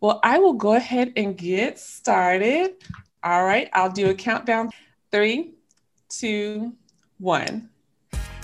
Well, 0.00 0.20
I 0.22 0.38
will 0.38 0.52
go 0.52 0.74
ahead 0.74 1.12
and 1.16 1.36
get 1.36 1.76
started. 1.76 2.74
All 3.24 3.44
right, 3.44 3.68
I'll 3.72 3.90
do 3.90 4.10
a 4.10 4.14
countdown. 4.14 4.70
Three, 5.10 5.54
two, 6.08 6.72
one. 7.18 7.68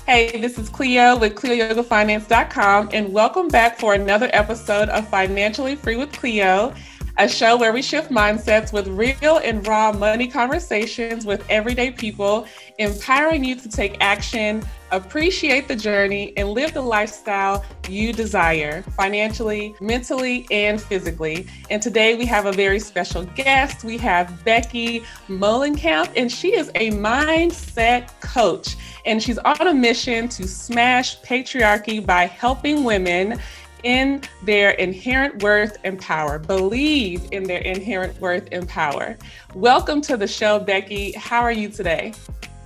Hey, 0.05 0.41
this 0.41 0.59
is 0.59 0.69
Cleo 0.69 1.17
with 1.17 1.37
CleoYogaFinance.com, 1.37 2.91
and 2.93 3.13
welcome 3.13 3.47
back 3.47 3.79
for 3.79 3.95
another 3.95 4.29
episode 4.33 4.89
of 4.89 5.09
Financially 5.09 5.77
Free 5.77 5.95
with 5.95 6.11
Cleo 6.11 6.75
a 7.17 7.29
show 7.29 7.57
where 7.57 7.73
we 7.73 7.81
shift 7.81 8.11
mindsets 8.11 8.73
with 8.73 8.89
real 8.89 9.39
and 9.39 9.67
raw 9.67 9.93
money 9.93 10.27
conversations 10.27 11.25
with 11.25 11.45
everyday 11.49 11.91
people, 11.91 12.47
empowering 12.79 13.45
you 13.45 13.55
to 13.55 13.69
take 13.69 13.97
action, 14.01 14.65
appreciate 14.91 15.69
the 15.69 15.77
journey, 15.77 16.33
and 16.37 16.49
live 16.51 16.75
the 16.75 16.81
lifestyle 16.81 17.65
you 17.89 18.13
desire 18.13 18.83
financially, 18.97 19.77
mentally, 19.81 20.45
and 20.51 20.81
physically. 20.81 21.47
And 21.71 21.81
today 21.81 22.17
we 22.17 22.27
have 22.27 22.47
a 22.47 22.53
very 22.53 22.81
special 22.81 23.25
guest. 23.37 23.85
We 23.85 23.97
have 23.99 24.45
Becky 24.45 25.05
Mollenkamp, 25.29 26.11
and 26.17 26.31
she 26.31 26.57
is 26.57 26.69
a 26.75 26.91
mindset 26.91 28.09
coach. 28.21 28.77
And 29.07 29.23
she's 29.23 29.39
on 29.39 29.69
a 29.69 29.75
mission 29.75 30.29
to 30.31 30.49
smash 30.49 31.21
patriarchy 31.21 32.05
by 32.05 32.25
helping 32.25 32.83
women 32.83 33.39
in 33.85 34.23
their 34.43 34.71
inherent 34.71 35.43
worth 35.43 35.77
and 35.85 36.01
power. 36.01 36.39
Believe 36.39 37.29
in 37.31 37.45
their 37.45 37.61
inherent 37.61 38.19
worth 38.21 38.49
and 38.51 38.69
power. 38.69 39.17
Welcome 39.55 40.01
to 40.03 40.17
the 40.17 40.27
show, 40.27 40.59
Becky. 40.59 41.13
How 41.13 41.43
are 41.43 41.53
you 41.53 41.69
today? 41.69 42.15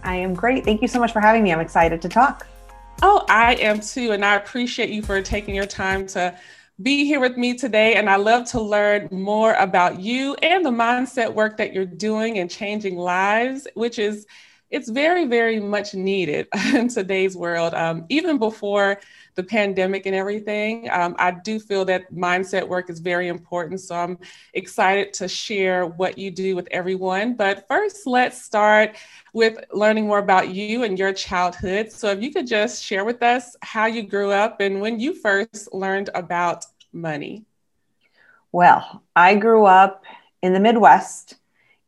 I 0.04 0.14
am 0.14 0.32
great. 0.32 0.64
Thank 0.64 0.80
you 0.80 0.88
so 0.88 1.00
much 1.00 1.12
for 1.12 1.20
having 1.20 1.42
me. 1.42 1.52
I'm 1.52 1.60
excited 1.60 2.00
to 2.02 2.08
talk. 2.08 2.46
Oh, 3.02 3.24
I 3.28 3.56
am 3.56 3.80
too. 3.80 4.12
And 4.12 4.24
I 4.24 4.36
appreciate 4.36 4.90
you 4.90 5.02
for 5.02 5.20
taking 5.20 5.54
your 5.54 5.66
time 5.66 6.06
to 6.08 6.36
be 6.80 7.04
here 7.04 7.18
with 7.18 7.36
me 7.36 7.54
today. 7.54 7.94
And 7.96 8.08
I 8.08 8.16
love 8.16 8.48
to 8.50 8.60
learn 8.60 9.08
more 9.10 9.54
about 9.54 10.00
you 10.00 10.34
and 10.36 10.64
the 10.64 10.70
mindset 10.70 11.34
work 11.34 11.56
that 11.56 11.72
you're 11.72 11.84
doing 11.84 12.38
and 12.38 12.48
changing 12.48 12.96
lives, 12.96 13.66
which 13.74 13.98
is 13.98 14.24
it's 14.70 14.88
very, 14.88 15.26
very 15.26 15.60
much 15.60 15.94
needed 15.94 16.46
in 16.74 16.88
today's 16.88 17.36
world. 17.36 17.74
Um, 17.74 18.04
even 18.08 18.38
before 18.38 18.98
the 19.38 19.44
pandemic 19.44 20.04
and 20.04 20.16
everything. 20.16 20.90
Um, 20.90 21.14
I 21.16 21.30
do 21.30 21.60
feel 21.60 21.84
that 21.84 22.12
mindset 22.12 22.66
work 22.66 22.90
is 22.90 22.98
very 22.98 23.28
important. 23.28 23.80
So 23.80 23.94
I'm 23.94 24.18
excited 24.52 25.12
to 25.14 25.28
share 25.28 25.86
what 25.86 26.18
you 26.18 26.32
do 26.32 26.56
with 26.56 26.66
everyone. 26.72 27.34
But 27.34 27.64
first, 27.68 28.04
let's 28.04 28.42
start 28.42 28.96
with 29.32 29.64
learning 29.72 30.08
more 30.08 30.18
about 30.18 30.48
you 30.48 30.82
and 30.82 30.98
your 30.98 31.12
childhood. 31.12 31.92
So 31.92 32.10
if 32.10 32.20
you 32.20 32.32
could 32.32 32.48
just 32.48 32.82
share 32.82 33.04
with 33.04 33.22
us 33.22 33.54
how 33.62 33.86
you 33.86 34.02
grew 34.02 34.32
up 34.32 34.60
and 34.60 34.80
when 34.80 34.98
you 34.98 35.14
first 35.14 35.72
learned 35.72 36.10
about 36.16 36.66
money. 36.92 37.44
Well, 38.50 39.04
I 39.14 39.36
grew 39.36 39.66
up 39.66 40.02
in 40.42 40.52
the 40.52 40.58
Midwest 40.58 41.36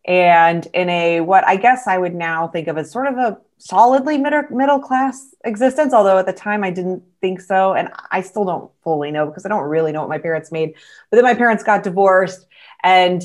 and 0.07 0.67
in 0.73 0.89
a 0.89 1.21
what 1.21 1.47
I 1.47 1.57
guess 1.57 1.87
I 1.87 1.99
would 1.99 2.15
now 2.15 2.49
think 2.49 2.69
of 2.69 2.79
as 2.79 2.91
sort 2.91 3.07
of 3.07 3.19
a 3.19 3.39
solidly 3.59 4.17
middle 4.17 4.43
middle 4.51 4.79
class 4.79 5.35
existence 5.45 5.93
although 5.93 6.17
at 6.17 6.25
the 6.25 6.33
time 6.33 6.65
I 6.65 6.71
didn't 6.71 7.03
think 7.21 7.41
so. 7.41 7.75
And 7.75 7.91
I 8.11 8.23
still 8.23 8.45
don't 8.45 8.71
fully 8.83 9.11
know 9.11 9.27
because 9.27 9.45
I 9.45 9.49
don't 9.49 9.69
really 9.69 9.93
know 9.93 10.01
what 10.01 10.09
my 10.09 10.19
parents 10.19 10.51
made. 10.51 10.75
But 11.11 11.17
then 11.17 11.25
my 11.25 11.35
parents 11.35 11.63
got 11.63 11.83
divorced 11.83 12.47
and 12.83 13.23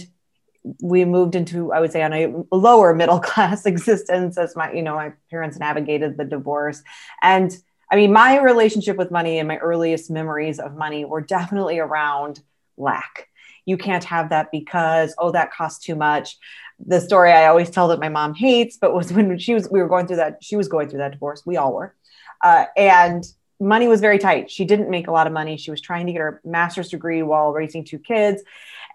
we 0.82 1.06
moved 1.06 1.36
into 1.36 1.72
I 1.72 1.80
would 1.80 1.92
say 1.92 2.02
on 2.02 2.14
a 2.14 2.34
lower 2.52 2.94
middle 2.94 3.20
class 3.22 3.66
existence 3.66 4.38
as 4.38 4.56
my 4.56 4.72
you 4.74 4.82
know 4.82 4.96
my 4.96 5.14
parents 5.30 5.58
navigated 5.58 6.18
the 6.18 6.26
divorce. 6.26 6.84
And 7.22 7.56
I 7.90 7.96
mean 7.96 8.12
my 8.12 8.40
relationship 8.40 8.98
with 8.98 9.12
money 9.12 9.40
and 9.40 9.48
my 9.48 9.58
earliest 9.58 10.12
memories 10.12 10.60
of 10.60 10.76
money 10.76 11.06
were 11.06 11.22
definitely 11.22 11.80
around 11.80 12.42
lack. 12.78 13.30
You 13.66 13.78
can't 13.78 14.04
have 14.04 14.30
that 14.30 14.52
because 14.52 15.16
oh 15.18 15.32
that 15.32 15.54
costs 15.54 15.86
too 15.86 15.96
much 15.96 16.38
the 16.80 17.00
story 17.00 17.32
I 17.32 17.48
always 17.48 17.70
tell 17.70 17.88
that 17.90 18.00
my 18.00 18.10
mom 18.10 18.34
hates, 18.34 18.78
but 18.78 18.94
was 18.94 19.12
when 19.14 19.38
she 19.38 19.54
was 19.54 19.70
we 19.70 19.82
were 19.82 19.88
going 19.88 20.08
through 20.08 20.18
that 20.18 20.44
she 20.44 20.56
was 20.56 20.68
going 20.68 20.90
through 20.90 21.00
that 21.00 21.12
divorce. 21.12 21.44
We 21.46 21.58
all 21.58 21.74
were, 21.74 21.96
uh, 22.42 22.66
and 22.76 23.26
money 23.60 23.88
was 23.88 24.02
very 24.02 24.20
tight. 24.20 24.52
She 24.52 24.66
didn't 24.66 24.90
make 24.90 25.08
a 25.08 25.12
lot 25.12 25.28
of 25.28 25.34
money. 25.34 25.58
She 25.58 25.72
was 25.72 25.82
trying 25.82 26.08
to 26.08 26.12
get 26.12 26.20
her 26.20 26.42
master's 26.44 26.90
degree 26.90 27.24
while 27.24 27.54
raising 27.54 27.84
two 27.84 28.00
kids, 28.00 28.44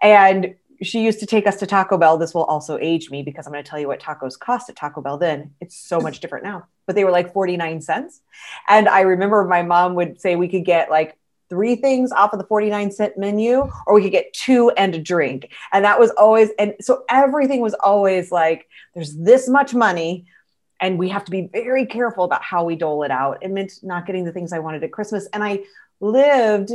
and 0.01 0.55
she 0.81 1.03
used 1.03 1.19
to 1.19 1.25
take 1.25 1.45
us 1.45 1.57
to 1.57 1.67
Taco 1.67 1.97
Bell. 1.97 2.17
This 2.17 2.33
will 2.33 2.43
also 2.45 2.77
age 2.79 3.11
me 3.11 3.21
because 3.21 3.45
I'm 3.45 3.53
going 3.53 3.63
to 3.63 3.69
tell 3.69 3.79
you 3.79 3.87
what 3.87 3.99
tacos 3.99 4.37
cost 4.37 4.69
at 4.69 4.75
Taco 4.75 5.01
Bell 5.01 5.17
then. 5.17 5.53
It's 5.61 5.75
so 5.75 5.99
much 5.99 6.19
different 6.19 6.43
now, 6.43 6.65
but 6.87 6.95
they 6.95 7.03
were 7.03 7.11
like 7.11 7.33
49 7.33 7.81
cents. 7.81 8.21
And 8.67 8.89
I 8.89 9.01
remember 9.01 9.43
my 9.45 9.61
mom 9.61 9.95
would 9.95 10.19
say 10.19 10.35
we 10.35 10.47
could 10.47 10.65
get 10.65 10.89
like 10.89 11.17
three 11.51 11.75
things 11.75 12.13
off 12.13 12.31
of 12.31 12.39
the 12.39 12.45
49 12.45 12.91
cent 12.91 13.17
menu 13.17 13.69
or 13.85 13.93
we 13.93 14.01
could 14.01 14.13
get 14.13 14.31
two 14.31 14.69
and 14.71 14.95
a 14.95 14.99
drink. 14.99 15.51
And 15.73 15.83
that 15.83 15.99
was 15.99 16.11
always 16.11 16.49
and 16.57 16.75
so 16.79 17.03
everything 17.09 17.59
was 17.59 17.73
always 17.73 18.31
like 18.31 18.69
there's 18.95 19.13
this 19.17 19.49
much 19.49 19.73
money 19.73 20.27
and 20.79 20.97
we 20.97 21.09
have 21.09 21.25
to 21.25 21.31
be 21.31 21.49
very 21.51 21.85
careful 21.85 22.23
about 22.23 22.41
how 22.41 22.63
we 22.63 22.77
dole 22.77 23.03
it 23.03 23.11
out 23.11 23.39
it 23.41 23.51
meant 23.51 23.73
not 23.83 24.05
getting 24.05 24.23
the 24.23 24.31
things 24.31 24.53
i 24.53 24.59
wanted 24.59 24.81
at 24.81 24.93
christmas. 24.93 25.27
And 25.33 25.43
i 25.43 25.59
lived 25.99 26.71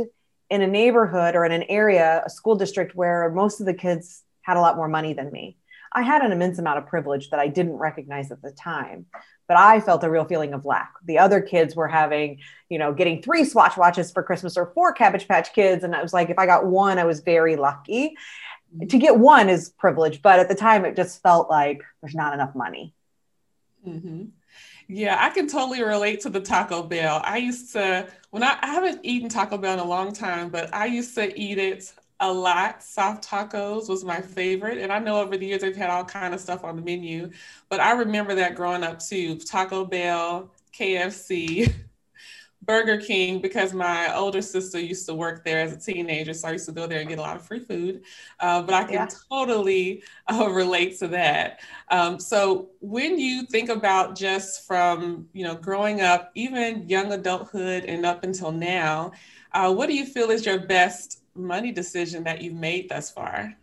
in 0.51 0.61
a 0.61 0.67
neighborhood 0.67 1.35
or 1.35 1.43
in 1.43 1.51
an 1.51 1.63
area 1.63 2.21
a 2.23 2.29
school 2.29 2.55
district 2.55 2.95
where 2.95 3.31
most 3.31 3.59
of 3.59 3.65
the 3.65 3.73
kids 3.73 4.21
had 4.43 4.57
a 4.57 4.61
lot 4.61 4.75
more 4.77 4.87
money 4.87 5.13
than 5.13 5.31
me. 5.31 5.57
I 5.91 6.03
had 6.03 6.21
an 6.21 6.31
immense 6.31 6.59
amount 6.59 6.77
of 6.77 6.85
privilege 6.85 7.31
that 7.31 7.39
i 7.39 7.47
didn't 7.47 7.77
recognize 7.77 8.29
at 8.29 8.43
the 8.43 8.51
time 8.51 9.07
but 9.47 9.57
I 9.57 9.79
felt 9.79 10.03
a 10.03 10.09
real 10.09 10.25
feeling 10.25 10.53
of 10.53 10.65
lack. 10.65 10.93
The 11.05 11.19
other 11.19 11.41
kids 11.41 11.75
were 11.75 11.87
having, 11.87 12.39
you 12.69 12.77
know, 12.77 12.93
getting 12.93 13.21
three 13.21 13.45
Swatch 13.45 13.77
watches 13.77 14.11
for 14.11 14.23
Christmas 14.23 14.57
or 14.57 14.71
four 14.73 14.93
Cabbage 14.93 15.27
Patch 15.27 15.53
Kids. 15.53 15.83
And 15.83 15.95
I 15.95 16.01
was 16.01 16.13
like, 16.13 16.29
if 16.29 16.37
I 16.37 16.45
got 16.45 16.65
one, 16.65 16.99
I 16.99 17.05
was 17.05 17.21
very 17.21 17.55
lucky. 17.55 18.15
To 18.89 18.97
get 18.97 19.17
one 19.17 19.49
is 19.49 19.69
privilege, 19.69 20.21
but 20.21 20.39
at 20.39 20.49
the 20.49 20.55
time 20.55 20.83
it 20.83 20.95
just 20.95 21.21
felt 21.23 21.49
like 21.49 21.81
there's 22.01 22.15
not 22.15 22.33
enough 22.33 22.53
money. 22.53 22.93
Mm-hmm. 23.87 24.25
Yeah, 24.89 25.17
I 25.19 25.29
can 25.29 25.47
totally 25.47 25.83
relate 25.83 26.21
to 26.21 26.29
the 26.29 26.39
Taco 26.39 26.83
Bell. 26.83 27.21
I 27.23 27.37
used 27.37 27.73
to, 27.73 28.07
when 28.31 28.43
I, 28.43 28.57
I 28.61 28.67
haven't 28.67 29.01
eaten 29.03 29.29
Taco 29.29 29.57
Bell 29.57 29.73
in 29.73 29.79
a 29.79 29.85
long 29.85 30.13
time, 30.13 30.49
but 30.49 30.73
I 30.73 30.85
used 30.85 31.15
to 31.15 31.37
eat 31.39 31.57
it 31.57 31.93
a 32.19 32.31
lot. 32.31 32.83
Soft 32.83 33.27
tacos 33.27 33.89
was 33.89 34.03
my 34.03 34.21
favorite. 34.21 34.79
And 34.79 34.91
I 34.91 34.99
know 34.99 35.21
over 35.21 35.37
the 35.37 35.45
years 35.45 35.61
they've 35.61 35.75
had 35.75 35.89
all 35.89 36.03
kind 36.03 36.33
of 36.33 36.39
stuff 36.39 36.63
on 36.63 36.75
the 36.75 36.81
menu, 36.81 37.29
but 37.69 37.79
I 37.79 37.91
remember 37.91 38.35
that 38.35 38.55
growing 38.55 38.83
up 38.83 38.99
too. 38.99 39.37
Taco 39.37 39.85
Bell, 39.85 40.51
KFC, 40.77 41.73
Burger 42.63 42.97
King, 42.97 43.39
because 43.39 43.73
my 43.73 44.13
older 44.13 44.41
sister 44.41 44.79
used 44.79 45.05
to 45.05 45.13
work 45.13 45.45
there 45.45 45.61
as 45.61 45.73
a 45.73 45.79
teenager. 45.79 46.33
So 46.33 46.49
I 46.49 46.53
used 46.53 46.65
to 46.65 46.71
go 46.73 46.85
there 46.85 46.99
and 46.99 47.07
get 47.07 47.19
a 47.19 47.21
lot 47.21 47.37
of 47.37 47.45
free 47.45 47.59
food. 47.59 48.01
Uh, 48.39 48.61
but 48.63 48.73
I 48.73 48.83
can 48.83 48.93
yeah. 48.93 49.07
totally 49.29 50.03
uh, 50.27 50.49
relate 50.49 50.97
to 50.99 51.07
that. 51.09 51.61
Um, 51.89 52.19
so 52.19 52.69
when 52.81 53.19
you 53.19 53.43
think 53.43 53.69
about 53.69 54.17
just 54.17 54.67
from, 54.67 55.29
you 55.33 55.45
know, 55.45 55.55
growing 55.55 56.01
up, 56.01 56.31
even 56.35 56.89
young 56.89 57.13
adulthood 57.13 57.85
and 57.85 58.05
up 58.05 58.23
until 58.23 58.51
now, 58.51 59.13
uh, 59.53 59.73
what 59.73 59.87
do 59.87 59.95
you 59.95 60.05
feel 60.05 60.29
is 60.29 60.45
your 60.45 60.59
best 60.59 61.21
money 61.37 61.71
decision 61.71 62.23
that 62.23 62.41
you've 62.41 62.55
made 62.55 62.89
thus 62.89 63.09
far? 63.11 63.55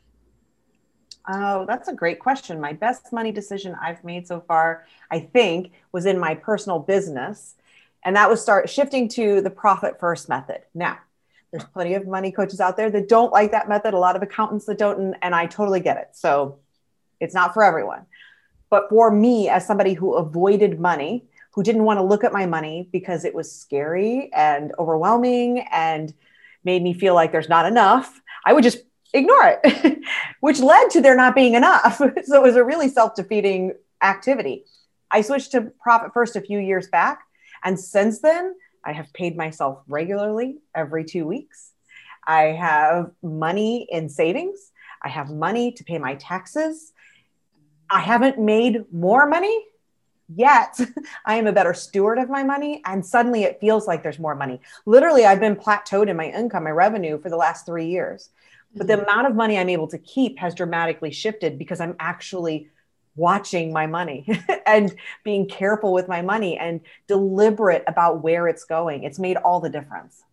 Oh, 1.27 1.65
that's 1.67 1.89
a 1.89 1.95
great 1.95 2.19
question. 2.19 2.61
My 2.61 2.73
best 2.73 3.13
money 3.13 3.33
decision 3.33 3.75
I've 3.81 4.05
made 4.05 4.27
so 4.27 4.41
far, 4.41 4.87
I 5.11 5.21
think, 5.21 5.73
was 5.93 6.05
in 6.07 6.19
my 6.19 6.35
personal 6.35 6.79
business. 6.79 7.55
And 8.05 8.17
that 8.17 8.29
was 8.29 8.43
start 8.43 8.69
shifting 8.69 9.09
to 9.11 9.41
the 9.41 9.51
profit 9.51 9.99
first 9.99 10.29
method. 10.29 10.61
Now, 10.75 10.99
there's 11.51 11.65
plenty 11.65 11.95
of 11.95 12.07
money 12.07 12.31
coaches 12.31 12.61
out 12.61 12.77
there 12.77 12.91
that 12.91 13.09
don't 13.09 13.33
like 13.33 13.53
that 13.53 13.69
method, 13.69 13.95
a 13.95 13.99
lot 13.99 14.17
of 14.17 14.23
accountants 14.23 14.67
that 14.67 14.77
don't, 14.77 15.17
and, 15.23 15.35
I 15.35 15.47
totally 15.47 15.81
get 15.81 15.97
it. 15.97 16.09
So 16.13 16.59
it's 17.21 17.33
not 17.33 17.55
for 17.55 17.63
everyone. 17.63 18.05
But 18.69 18.89
for 18.91 19.11
me, 19.11 19.49
as 19.49 19.67
somebody 19.67 19.95
who 19.95 20.15
avoided 20.15 20.81
money, 20.81 21.25
who 21.53 21.63
didn't 21.63 21.85
want 21.85 21.99
to 21.99 22.03
look 22.03 22.25
at 22.25 22.33
my 22.33 22.45
money 22.45 22.89
because 22.91 23.25
it 23.25 23.35
was 23.35 23.51
scary 23.51 24.33
and 24.35 24.73
overwhelming 24.79 25.61
and 25.71 26.13
made 26.65 26.83
me 26.83 26.95
feel 26.95 27.15
like 27.15 27.33
there's 27.33 27.49
not 27.49 27.67
enough, 27.67 28.21
I 28.45 28.53
would 28.53 28.65
just 28.65 28.79
ignore 29.13 29.61
it, 29.63 29.99
which 30.41 30.61
led 30.61 30.91
to 30.91 31.01
there 31.01 31.17
not 31.17 31.35
being 31.35 31.55
enough. 31.55 31.97
so 32.25 32.37
it 32.37 32.43
was 32.43 32.57
a 32.57 32.65
really 32.65 32.89
self 32.89 33.15
defeating 33.15 33.75
activity. 34.03 34.65
I 35.11 35.23
switched 35.23 35.53
to 35.53 35.73
Profit 35.81 36.13
First 36.13 36.37
a 36.37 36.41
few 36.41 36.59
years 36.59 36.89
back. 36.89 37.21
And 37.63 37.79
since 37.79 38.21
then, 38.21 38.55
I 38.85 38.93
have 38.93 39.13
paid 39.13 39.37
myself 39.37 39.83
regularly 39.89 40.59
every 40.75 41.05
two 41.05 41.27
weeks. 41.27 41.73
I 42.27 42.43
have 42.43 43.13
money 43.23 43.87
in 43.91 44.09
savings. 44.09 44.73
I 45.03 45.09
have 45.09 45.31
money 45.31 45.73
to 45.73 45.85
pay 45.85 45.99
my 45.99 46.15
taxes. 46.17 46.93
I 47.91 48.01
haven't 48.01 48.39
made 48.39 48.85
more 48.93 49.27
money 49.27 49.65
yet 50.29 50.79
I 51.27 51.37
am 51.37 51.47
a 51.47 51.53
better 51.53 51.75
steward 51.75 52.19
of 52.19 52.29
my 52.29 52.43
money. 52.43 52.83
And 52.85 53.05
suddenly 53.05 53.45
it 53.45 53.61
feels 53.61 53.87
like 53.87 54.03
there's 54.03 54.19
more 54.19 54.35
money. 54.35 54.61
Literally, 54.87 55.25
I've 55.25 55.41
been 55.41 55.57
plateaued 55.57 56.09
in 56.09 56.17
my 56.17 56.27
income, 56.27 56.65
my 56.65 56.71
revenue 56.71 57.19
for 57.19 57.31
the 57.31 57.37
last 57.37 57.67
three 57.67 57.87
years. 57.87 58.31
But 58.75 58.87
the 58.87 58.95
mm-hmm. 58.95 59.03
amount 59.03 59.27
of 59.29 59.35
money 59.35 59.59
I'm 59.59 59.69
able 59.69 59.89
to 59.89 59.99
keep 59.99 60.39
has 60.39 60.55
dramatically 60.55 61.13
shifted 61.13 61.59
because 61.59 61.81
I'm 61.81 61.97
actually 62.01 62.69
watching 63.17 63.73
my 63.73 63.87
money 63.87 64.27
and 64.67 64.95
being 65.23 65.47
careful 65.49 65.93
with 65.93 66.09
my 66.09 66.23
money 66.23 66.59
and 66.59 66.81
deliberate 67.07 67.85
about 67.87 68.23
where 68.23 68.49
it's 68.49 68.65
going. 68.65 69.05
It's 69.05 69.19
made 69.19 69.37
all 69.37 69.61
the 69.61 69.71
difference. 69.71 70.25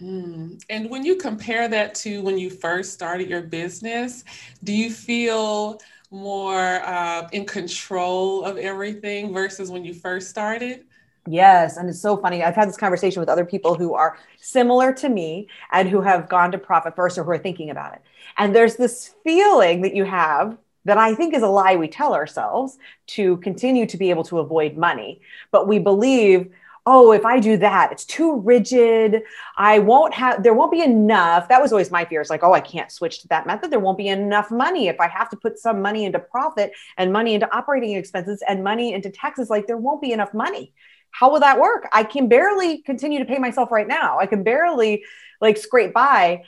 Mm. 0.00 0.62
And 0.68 0.90
when 0.90 1.04
you 1.04 1.16
compare 1.16 1.68
that 1.68 1.94
to 1.96 2.22
when 2.22 2.38
you 2.38 2.50
first 2.50 2.92
started 2.92 3.30
your 3.30 3.42
business, 3.42 4.24
do 4.64 4.72
you 4.72 4.90
feel 4.90 5.80
more 6.12 6.82
uh, 6.84 7.28
in 7.32 7.46
control 7.46 8.44
of 8.44 8.56
everything 8.58 9.32
versus 9.32 9.70
when 9.70 9.84
you 9.84 9.94
first 9.94 10.28
started? 10.28 10.84
Yes. 11.26 11.76
And 11.76 11.88
it's 11.88 12.00
so 12.00 12.16
funny. 12.16 12.42
I've 12.42 12.54
had 12.54 12.68
this 12.68 12.76
conversation 12.76 13.20
with 13.20 13.28
other 13.28 13.44
people 13.44 13.74
who 13.74 13.94
are 13.94 14.18
similar 14.40 14.92
to 14.94 15.08
me 15.08 15.48
and 15.70 15.88
who 15.88 16.00
have 16.00 16.28
gone 16.28 16.50
to 16.52 16.58
profit 16.58 16.96
first 16.96 17.16
or 17.16 17.24
who 17.24 17.30
are 17.30 17.38
thinking 17.38 17.70
about 17.70 17.94
it. 17.94 18.02
And 18.38 18.54
there's 18.54 18.76
this 18.76 19.14
feeling 19.22 19.82
that 19.82 19.94
you 19.94 20.04
have 20.04 20.56
that 20.84 20.98
I 20.98 21.14
think 21.14 21.32
is 21.32 21.42
a 21.42 21.48
lie 21.48 21.76
we 21.76 21.86
tell 21.86 22.12
ourselves 22.12 22.76
to 23.06 23.36
continue 23.38 23.86
to 23.86 23.96
be 23.96 24.10
able 24.10 24.24
to 24.24 24.40
avoid 24.40 24.76
money. 24.76 25.20
But 25.52 25.68
we 25.68 25.78
believe 25.78 26.52
oh, 26.84 27.12
if 27.12 27.24
I 27.24 27.38
do 27.38 27.56
that, 27.58 27.92
it's 27.92 28.04
too 28.04 28.40
rigid. 28.40 29.22
I 29.56 29.78
won't 29.78 30.14
have, 30.14 30.42
there 30.42 30.54
won't 30.54 30.72
be 30.72 30.82
enough. 30.82 31.48
That 31.48 31.62
was 31.62 31.72
always 31.72 31.92
my 31.92 32.04
fear. 32.04 32.20
It's 32.20 32.30
like, 32.30 32.42
oh, 32.42 32.52
I 32.52 32.60
can't 32.60 32.90
switch 32.90 33.20
to 33.20 33.28
that 33.28 33.46
method. 33.46 33.70
There 33.70 33.78
won't 33.78 33.98
be 33.98 34.08
enough 34.08 34.50
money. 34.50 34.88
If 34.88 34.98
I 34.98 35.06
have 35.06 35.30
to 35.30 35.36
put 35.36 35.58
some 35.58 35.80
money 35.80 36.04
into 36.04 36.18
profit 36.18 36.72
and 36.98 37.12
money 37.12 37.34
into 37.34 37.54
operating 37.54 37.92
expenses 37.92 38.42
and 38.48 38.64
money 38.64 38.94
into 38.94 39.10
taxes, 39.10 39.48
like 39.48 39.68
there 39.68 39.76
won't 39.76 40.02
be 40.02 40.12
enough 40.12 40.34
money. 40.34 40.74
How 41.12 41.30
will 41.30 41.40
that 41.40 41.60
work? 41.60 41.88
I 41.92 42.02
can 42.02 42.28
barely 42.28 42.78
continue 42.78 43.20
to 43.20 43.26
pay 43.26 43.38
myself 43.38 43.70
right 43.70 43.86
now. 43.86 44.18
I 44.18 44.26
can 44.26 44.42
barely 44.42 45.04
like 45.40 45.58
scrape 45.58 45.92
by. 45.92 46.42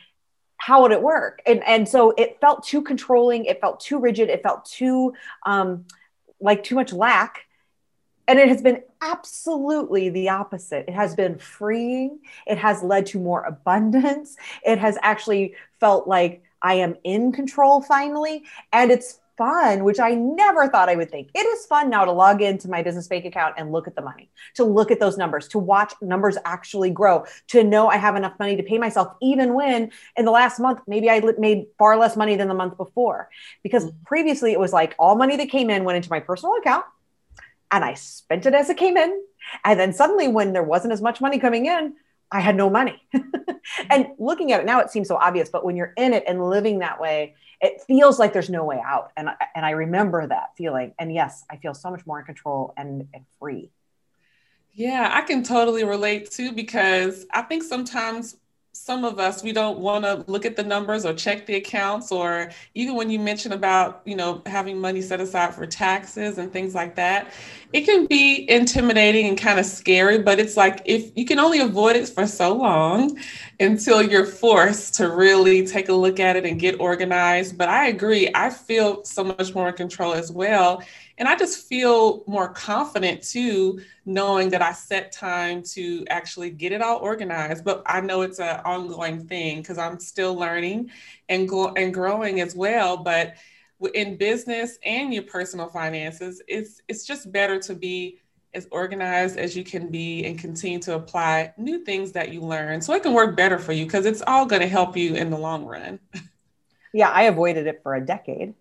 How 0.57 0.83
would 0.83 0.93
it 0.93 1.03
work? 1.03 1.43
And, 1.47 1.63
and 1.65 1.89
so 1.89 2.13
it 2.17 2.39
felt 2.41 2.65
too 2.65 2.83
controlling. 2.83 3.45
It 3.45 3.61
felt 3.61 3.81
too 3.81 4.01
rigid. 4.01 4.31
It 4.31 4.43
felt 4.43 4.65
too, 4.65 5.13
um, 5.47 5.85
like 6.41 6.65
too 6.65 6.75
much 6.75 6.93
lack 6.93 7.44
and 8.27 8.39
it 8.39 8.49
has 8.49 8.63
been 8.63 8.83
absolutely 9.01 10.09
the 10.09 10.31
opposite. 10.31 10.87
It 10.89 10.95
has 10.95 11.15
been 11.15 11.39
freeing. 11.39 12.21
It 12.47 12.59
has 12.59 12.83
led 12.83 13.07
to 13.07 13.19
more 13.19 13.45
abundance. 13.45 14.37
It 14.65 14.79
has 14.79 14.99
actually 15.03 15.55
felt 15.81 16.09
like 16.09 16.43
I 16.63 16.75
am 16.75 16.97
in 17.05 17.33
control 17.33 17.83
finally. 17.83 18.45
And 18.73 18.91
it's 18.91 19.21
fun, 19.37 19.85
which 19.85 19.99
I 19.99 20.15
never 20.15 20.69
thought 20.69 20.89
I 20.89 20.95
would 20.95 21.11
think. 21.11 21.29
It 21.35 21.41
is 21.41 21.67
fun 21.67 21.91
now 21.91 22.05
to 22.05 22.13
log 22.13 22.41
into 22.41 22.69
my 22.69 22.83
business 22.83 23.09
bank 23.09 23.25
account 23.25 23.57
and 23.59 23.73
look 23.73 23.89
at 23.89 23.97
the 23.97 24.03
money, 24.03 24.31
to 24.55 24.65
look 24.65 24.91
at 24.91 25.01
those 25.01 25.19
numbers, 25.19 25.49
to 25.49 25.59
watch 25.59 25.93
numbers 26.01 26.39
actually 26.45 26.91
grow, 26.91 27.25
to 27.49 27.65
know 27.65 27.89
I 27.89 27.97
have 27.97 28.17
enough 28.17 28.39
money 28.39 28.57
to 28.57 28.63
pay 28.63 28.79
myself, 28.79 29.09
even 29.21 29.55
when 29.55 29.91
in 30.17 30.25
the 30.25 30.31
last 30.31 30.61
month, 30.61 30.81
maybe 30.87 31.11
I 31.11 31.21
made 31.39 31.67
far 31.79 31.97
less 31.97 32.17
money 32.17 32.37
than 32.37 32.49
the 32.49 32.55
month 32.55 32.77
before. 32.77 33.29
Because 33.63 33.87
mm. 33.87 34.05
previously 34.07 34.53
it 34.53 34.61
was 34.61 34.73
like 34.73 34.95
all 34.99 35.17
money 35.17 35.37
that 35.37 35.49
came 35.49 35.69
in 35.69 35.85
went 35.85 35.97
into 35.97 36.11
my 36.11 36.21
personal 36.21 36.55
account 36.55 36.85
and 37.75 37.85
I 37.85 37.95
spent 37.95 38.47
it 38.47 38.55
as 38.55 38.71
it 38.71 38.77
came 38.77 38.97
in. 38.97 39.21
And 39.65 39.79
then 39.79 39.93
suddenly, 39.93 40.29
when 40.29 40.53
there 40.53 40.63
wasn't 40.63 40.93
as 40.93 41.03
much 41.03 41.21
money 41.21 41.41
coming 41.41 41.67
in, 41.67 41.95
I 42.31 42.41
had 42.41 42.57
no 42.57 42.71
money. 42.71 43.03
and 43.91 44.09
looking 44.19 44.53
at 44.53 44.61
it 44.61 44.67
now, 44.67 44.81
it 44.81 44.91
seems 44.91 45.09
so 45.09 45.17
obvious, 45.17 45.49
but 45.49 45.65
when 45.65 45.77
you're 45.77 45.93
in 45.97 46.15
it 46.15 46.23
and 46.27 46.49
living 46.49 46.79
that 46.79 47.01
way, 47.01 47.35
it 47.61 47.83
feels 47.87 48.19
like 48.19 48.33
there's 48.33 48.49
no 48.49 48.65
way 48.65 48.81
out. 48.85 49.11
And, 49.17 49.29
and 49.57 49.67
I 49.67 49.71
remember 49.71 50.27
that 50.27 50.57
feeling. 50.57 50.95
And 50.99 51.13
yes, 51.13 51.45
I 51.51 51.57
feel 51.57 51.75
so 51.75 51.91
much 51.91 52.07
more 52.07 52.21
in 52.21 52.25
control 52.25 52.75
and, 52.77 53.09
and 53.13 53.25
free. 53.41 53.71
Yeah, 54.73 55.11
I 55.13 55.23
can 55.23 55.43
totally 55.43 55.85
relate 55.85 56.31
too, 56.31 56.53
because 56.53 57.27
I 57.33 57.43
think 57.43 57.65
sometimes 57.65 58.37
some 58.75 59.05
of 59.05 59.21
us 59.21 59.43
we 59.43 59.53
don't 59.53 59.79
want 59.79 60.05
to 60.05 60.25
look 60.27 60.45
at 60.45 60.57
the 60.57 60.63
numbers 60.63 61.07
or 61.07 61.15
check 61.15 61.47
the 61.47 61.55
accounts 61.55 62.11
or 62.11 62.51
even 62.75 62.97
when 62.97 63.09
you 63.09 63.21
mention 63.21 63.53
about 63.53 64.03
you 64.05 64.17
know 64.17 64.43
having 64.47 64.81
money 64.81 65.01
set 65.01 65.21
aside 65.21 65.55
for 65.55 65.65
taxes 65.65 66.39
and 66.39 66.53
things 66.53 66.75
like 66.75 66.97
that 66.97 67.33
it 67.75 67.85
can 67.85 68.07
be 68.07 68.49
intimidating 68.49 69.27
and 69.27 69.37
kind 69.37 69.59
of 69.59 69.67
scary 69.67 70.19
but 70.19 70.39
it's 70.39 70.57
like 70.57 70.81
if 70.85 71.11
you 71.17 71.27
can 71.27 71.41
only 71.41 71.61
avoid 71.61 71.97
it 71.97 72.09
for 72.09 72.27
so 72.27 72.55
long 72.55 73.19
until 73.61 74.01
you're 74.01 74.25
forced 74.27 74.95
to 74.95 75.11
really 75.11 75.67
take 75.67 75.89
a 75.89 75.93
look 75.93 76.21
at 76.21 76.37
it 76.37 76.47
and 76.47 76.61
get 76.61 76.79
organized 76.81 77.59
but 77.59 77.69
i 77.69 77.89
agree 77.89 78.31
i 78.35 78.49
feel 78.49 79.05
so 79.05 79.25
much 79.25 79.55
more 79.55 79.69
in 79.69 79.75
control 79.75 80.13
as 80.15 80.31
well 80.33 80.83
and 81.19 81.29
I 81.29 81.37
just 81.37 81.69
feel 81.69 82.25
more 82.27 82.49
confident 82.53 83.23
too, 83.23 83.81
knowing 84.05 84.51
that 84.51 84.63
I 84.63 84.73
set 84.73 85.13
time 85.13 85.63
to 85.75 86.05
actually 86.11 86.51
get 86.51 86.73
it 86.73 86.83
all 86.83 86.99
organized. 86.99 87.65
But 87.65 87.83
I 87.87 88.01
know 88.01 88.23
it's 88.23 88.41
an 88.41 88.61
ongoing 88.65 89.25
thing 89.27 89.61
because 89.61 89.79
I'm 89.79 90.01
still 90.01 90.35
learning 90.35 90.91
and, 91.29 91.49
go- 91.49 91.73
and 91.75 91.95
growing 91.95 92.41
as 92.41 92.57
well. 92.57 92.97
But 92.97 93.37
in 93.87 94.17
business 94.17 94.79
and 94.85 95.13
your 95.13 95.25
personal 95.25 95.69
finances, 95.69 96.43
it's 96.49 96.81
it's 96.89 97.07
just 97.07 97.31
better 97.33 97.59
to 97.61 97.75
be 97.75 98.19
as 98.55 98.69
organized 98.71 99.37
as 99.37 99.57
you 99.57 99.65
can 99.65 99.91
be 99.91 100.25
and 100.25 100.39
continue 100.39 100.79
to 100.79 100.95
apply 100.95 101.53
new 101.57 101.85
things 101.85 102.13
that 102.13 102.33
you 102.33 102.41
learn 102.41 102.81
so 102.81 102.95
it 102.95 103.03
can 103.03 103.13
work 103.13 103.37
better 103.37 103.59
for 103.59 103.73
you 103.73 103.85
because 103.85 104.07
it's 104.07 104.23
all 104.27 104.47
going 104.47 104.63
to 104.63 104.69
help 104.69 104.97
you 104.97 105.15
in 105.15 105.31
the 105.31 105.39
long 105.39 105.65
run. 105.65 105.99
Yeah, 106.93 107.11
I 107.11 107.25
avoided 107.25 107.67
it 107.67 107.81
for 107.83 107.97
a 107.97 108.07
decade 108.07 108.55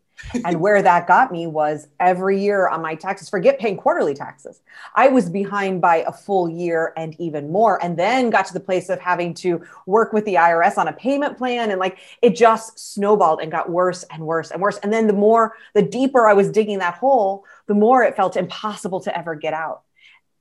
and 0.45 0.59
where 0.59 0.81
that 0.81 1.07
got 1.07 1.31
me 1.31 1.47
was 1.47 1.87
every 1.99 2.41
year 2.41 2.67
on 2.67 2.81
my 2.81 2.95
taxes, 2.95 3.29
forget 3.29 3.59
paying 3.59 3.77
quarterly 3.77 4.13
taxes. 4.13 4.61
I 4.95 5.09
was 5.09 5.29
behind 5.29 5.81
by 5.81 5.97
a 5.97 6.11
full 6.11 6.49
year 6.49 6.93
and 6.95 7.15
even 7.19 7.51
more. 7.51 7.83
And 7.83 7.97
then 7.97 8.29
got 8.29 8.45
to 8.47 8.53
the 8.53 8.59
place 8.59 8.89
of 8.89 8.99
having 8.99 9.33
to 9.35 9.63
work 9.85 10.13
with 10.13 10.25
the 10.25 10.35
IRS 10.35 10.77
on 10.77 10.87
a 10.87 10.93
payment 10.93 11.37
plan. 11.37 11.71
And 11.71 11.79
like 11.79 11.99
it 12.21 12.35
just 12.35 12.93
snowballed 12.93 13.41
and 13.41 13.51
got 13.51 13.69
worse 13.69 14.03
and 14.11 14.25
worse 14.25 14.51
and 14.51 14.61
worse. 14.61 14.77
And 14.77 14.93
then 14.93 15.07
the 15.07 15.13
more, 15.13 15.55
the 15.73 15.81
deeper 15.81 16.27
I 16.27 16.33
was 16.33 16.49
digging 16.49 16.79
that 16.79 16.95
hole, 16.95 17.45
the 17.67 17.73
more 17.73 18.03
it 18.03 18.15
felt 18.15 18.37
impossible 18.37 19.01
to 19.01 19.17
ever 19.17 19.35
get 19.35 19.53
out. 19.53 19.81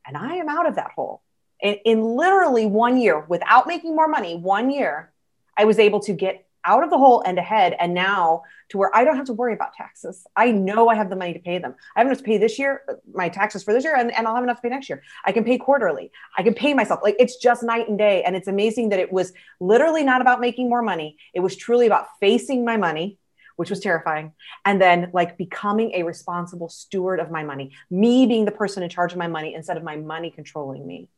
And 0.06 0.16
I 0.16 0.36
am 0.36 0.48
out 0.48 0.66
of 0.66 0.76
that 0.76 0.92
hole. 0.92 1.22
In, 1.60 1.74
in 1.84 2.02
literally 2.02 2.66
one 2.66 2.98
year, 2.98 3.20
without 3.20 3.66
making 3.66 3.94
more 3.94 4.08
money, 4.08 4.36
one 4.36 4.70
year, 4.70 5.12
I 5.56 5.64
was 5.64 5.78
able 5.78 6.00
to 6.00 6.12
get 6.12 6.46
out 6.64 6.84
of 6.84 6.90
the 6.90 6.98
hole 6.98 7.22
and 7.26 7.38
ahead 7.38 7.74
and 7.78 7.94
now 7.94 8.42
to 8.68 8.78
where 8.78 8.94
I 8.94 9.04
don't 9.04 9.16
have 9.16 9.26
to 9.26 9.32
worry 9.32 9.54
about 9.54 9.74
taxes. 9.74 10.26
I 10.36 10.50
know 10.50 10.88
I 10.88 10.94
have 10.94 11.10
the 11.10 11.16
money 11.16 11.34
to 11.34 11.38
pay 11.38 11.58
them. 11.58 11.74
I 11.94 12.00
have 12.00 12.06
enough 12.06 12.18
to 12.18 12.24
pay 12.24 12.38
this 12.38 12.58
year, 12.58 12.82
uh, 12.88 12.94
my 13.12 13.28
taxes 13.28 13.62
for 13.62 13.72
this 13.72 13.84
year, 13.84 13.96
and, 13.96 14.12
and 14.14 14.26
I'll 14.26 14.34
have 14.34 14.44
enough 14.44 14.56
to 14.58 14.62
pay 14.62 14.68
next 14.68 14.88
year. 14.88 15.02
I 15.24 15.32
can 15.32 15.44
pay 15.44 15.58
quarterly. 15.58 16.10
I 16.36 16.42
can 16.42 16.54
pay 16.54 16.74
myself. 16.74 17.00
Like 17.02 17.16
it's 17.18 17.36
just 17.36 17.62
night 17.62 17.88
and 17.88 17.98
day. 17.98 18.22
And 18.22 18.34
it's 18.34 18.48
amazing 18.48 18.90
that 18.90 18.98
it 18.98 19.12
was 19.12 19.32
literally 19.60 20.04
not 20.04 20.20
about 20.20 20.40
making 20.40 20.68
more 20.68 20.82
money. 20.82 21.16
It 21.34 21.40
was 21.40 21.56
truly 21.56 21.86
about 21.86 22.06
facing 22.20 22.64
my 22.64 22.76
money, 22.76 23.18
which 23.56 23.70
was 23.70 23.80
terrifying. 23.80 24.32
And 24.64 24.80
then 24.80 25.10
like 25.12 25.36
becoming 25.36 25.92
a 25.94 26.04
responsible 26.04 26.68
steward 26.68 27.20
of 27.20 27.30
my 27.30 27.44
money, 27.44 27.72
me 27.90 28.26
being 28.26 28.44
the 28.44 28.52
person 28.52 28.82
in 28.82 28.88
charge 28.88 29.12
of 29.12 29.18
my 29.18 29.28
money 29.28 29.54
instead 29.54 29.76
of 29.76 29.82
my 29.82 29.96
money 29.96 30.30
controlling 30.30 30.86
me. 30.86 31.08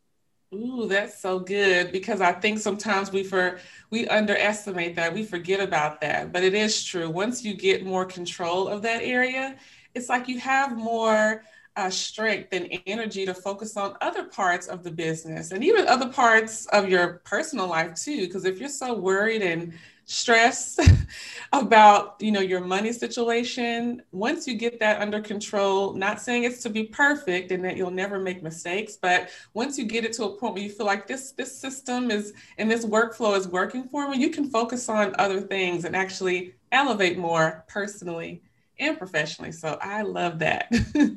Ooh, 0.54 0.86
that's 0.86 1.18
so 1.20 1.40
good 1.40 1.90
because 1.90 2.20
I 2.20 2.32
think 2.32 2.58
sometimes 2.60 3.10
we 3.10 3.24
for 3.24 3.58
we 3.90 4.06
underestimate 4.08 4.94
that. 4.96 5.12
We 5.12 5.24
forget 5.24 5.60
about 5.60 6.00
that. 6.02 6.32
But 6.32 6.44
it 6.44 6.54
is 6.54 6.84
true. 6.84 7.10
Once 7.10 7.44
you 7.44 7.54
get 7.54 7.84
more 7.84 8.04
control 8.04 8.68
of 8.68 8.82
that 8.82 9.02
area, 9.02 9.56
it's 9.94 10.08
like 10.08 10.28
you 10.28 10.38
have 10.40 10.76
more 10.76 11.44
uh, 11.76 11.90
strength 11.90 12.50
and 12.52 12.68
energy 12.86 13.26
to 13.26 13.34
focus 13.34 13.76
on 13.76 13.96
other 14.00 14.24
parts 14.24 14.68
of 14.68 14.84
the 14.84 14.92
business 14.92 15.50
and 15.50 15.64
even 15.64 15.88
other 15.88 16.08
parts 16.08 16.66
of 16.66 16.88
your 16.88 17.22
personal 17.24 17.66
life 17.66 17.94
too. 17.96 18.26
Because 18.26 18.44
if 18.44 18.60
you're 18.60 18.68
so 18.68 18.94
worried 18.94 19.42
and 19.42 19.72
stress 20.06 20.78
about 21.52 22.16
you 22.20 22.32
know 22.32 22.40
your 22.40 22.60
money 22.60 22.92
situation. 22.92 24.02
Once 24.12 24.46
you 24.46 24.54
get 24.54 24.78
that 24.80 25.00
under 25.00 25.20
control 25.20 25.94
not 25.94 26.20
saying 26.20 26.44
it's 26.44 26.62
to 26.62 26.70
be 26.70 26.84
perfect 26.84 27.50
and 27.52 27.64
that 27.64 27.76
you'll 27.76 27.90
never 27.90 28.18
make 28.18 28.42
mistakes 28.42 28.96
but 29.00 29.30
once 29.54 29.78
you 29.78 29.84
get 29.84 30.04
it 30.04 30.12
to 30.12 30.24
a 30.24 30.36
point 30.36 30.54
where 30.54 30.62
you 30.62 30.70
feel 30.70 30.86
like 30.86 31.06
this 31.06 31.32
this 31.32 31.56
system 31.56 32.10
is 32.10 32.32
and 32.58 32.70
this 32.70 32.84
workflow 32.84 33.36
is 33.36 33.48
working 33.48 33.88
for 33.88 34.08
me 34.08 34.18
you 34.18 34.30
can 34.30 34.50
focus 34.50 34.88
on 34.88 35.14
other 35.18 35.40
things 35.40 35.84
and 35.84 35.96
actually 35.96 36.54
elevate 36.72 37.18
more 37.18 37.64
personally 37.68 38.42
and 38.78 38.98
professionally. 38.98 39.52
So 39.52 39.78
i 39.80 40.02
love 40.02 40.38
that. 40.40 40.70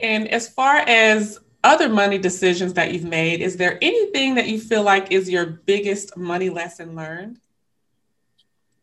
And 0.00 0.28
as 0.28 0.48
far 0.48 0.76
as 0.76 1.38
other 1.64 1.88
money 1.88 2.18
decisions 2.18 2.74
that 2.74 2.92
you've 2.92 3.04
made 3.04 3.40
is 3.40 3.56
there 3.56 3.78
anything 3.82 4.34
that 4.36 4.46
you 4.46 4.60
feel 4.60 4.82
like 4.82 5.10
is 5.10 5.28
your 5.28 5.46
biggest 5.46 6.16
money 6.16 6.48
lesson 6.48 6.94
learned 6.94 7.40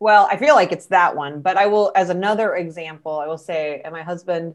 well, 0.03 0.27
I 0.29 0.35
feel 0.35 0.53
like 0.53 0.73
it's 0.73 0.87
that 0.87 1.15
one, 1.15 1.39
but 1.39 1.55
I 1.55 1.67
will, 1.67 1.93
as 1.95 2.09
another 2.09 2.55
example, 2.55 3.19
I 3.19 3.27
will 3.27 3.37
say, 3.37 3.81
and 3.85 3.93
my 3.93 4.03
husband, 4.03 4.53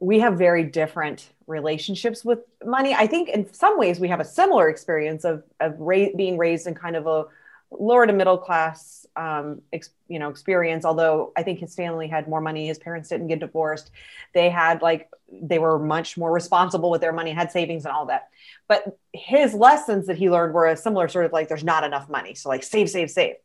we 0.00 0.20
have 0.20 0.36
very 0.36 0.64
different 0.64 1.30
relationships 1.46 2.26
with 2.26 2.40
money. 2.62 2.92
I 2.92 3.06
think 3.06 3.30
in 3.30 3.50
some 3.54 3.78
ways 3.78 3.98
we 3.98 4.08
have 4.08 4.20
a 4.20 4.24
similar 4.24 4.68
experience 4.68 5.24
of, 5.24 5.44
of 5.60 5.76
ra- 5.78 6.14
being 6.14 6.36
raised 6.36 6.66
in 6.66 6.74
kind 6.74 6.94
of 6.94 7.06
a 7.06 7.24
lower 7.70 8.06
to 8.06 8.12
middle 8.12 8.36
class, 8.36 9.06
um, 9.16 9.62
ex- 9.72 9.94
you 10.08 10.18
know, 10.18 10.28
experience. 10.28 10.84
Although 10.84 11.32
I 11.38 11.42
think 11.42 11.58
his 11.58 11.74
family 11.74 12.06
had 12.06 12.28
more 12.28 12.42
money, 12.42 12.66
his 12.66 12.78
parents 12.78 13.08
didn't 13.08 13.28
get 13.28 13.40
divorced. 13.40 13.90
They 14.34 14.50
had 14.50 14.82
like 14.82 15.08
they 15.32 15.58
were 15.58 15.78
much 15.78 16.18
more 16.18 16.30
responsible 16.30 16.90
with 16.90 17.00
their 17.00 17.14
money, 17.14 17.30
had 17.30 17.50
savings 17.50 17.86
and 17.86 17.94
all 17.94 18.04
that. 18.06 18.28
But 18.68 18.98
his 19.14 19.54
lessons 19.54 20.06
that 20.08 20.18
he 20.18 20.28
learned 20.28 20.52
were 20.52 20.66
a 20.66 20.76
similar 20.76 21.08
sort 21.08 21.24
of 21.24 21.32
like 21.32 21.48
there's 21.48 21.64
not 21.64 21.82
enough 21.82 22.10
money, 22.10 22.34
so 22.34 22.50
like 22.50 22.62
save, 22.62 22.90
save, 22.90 23.10
save 23.10 23.36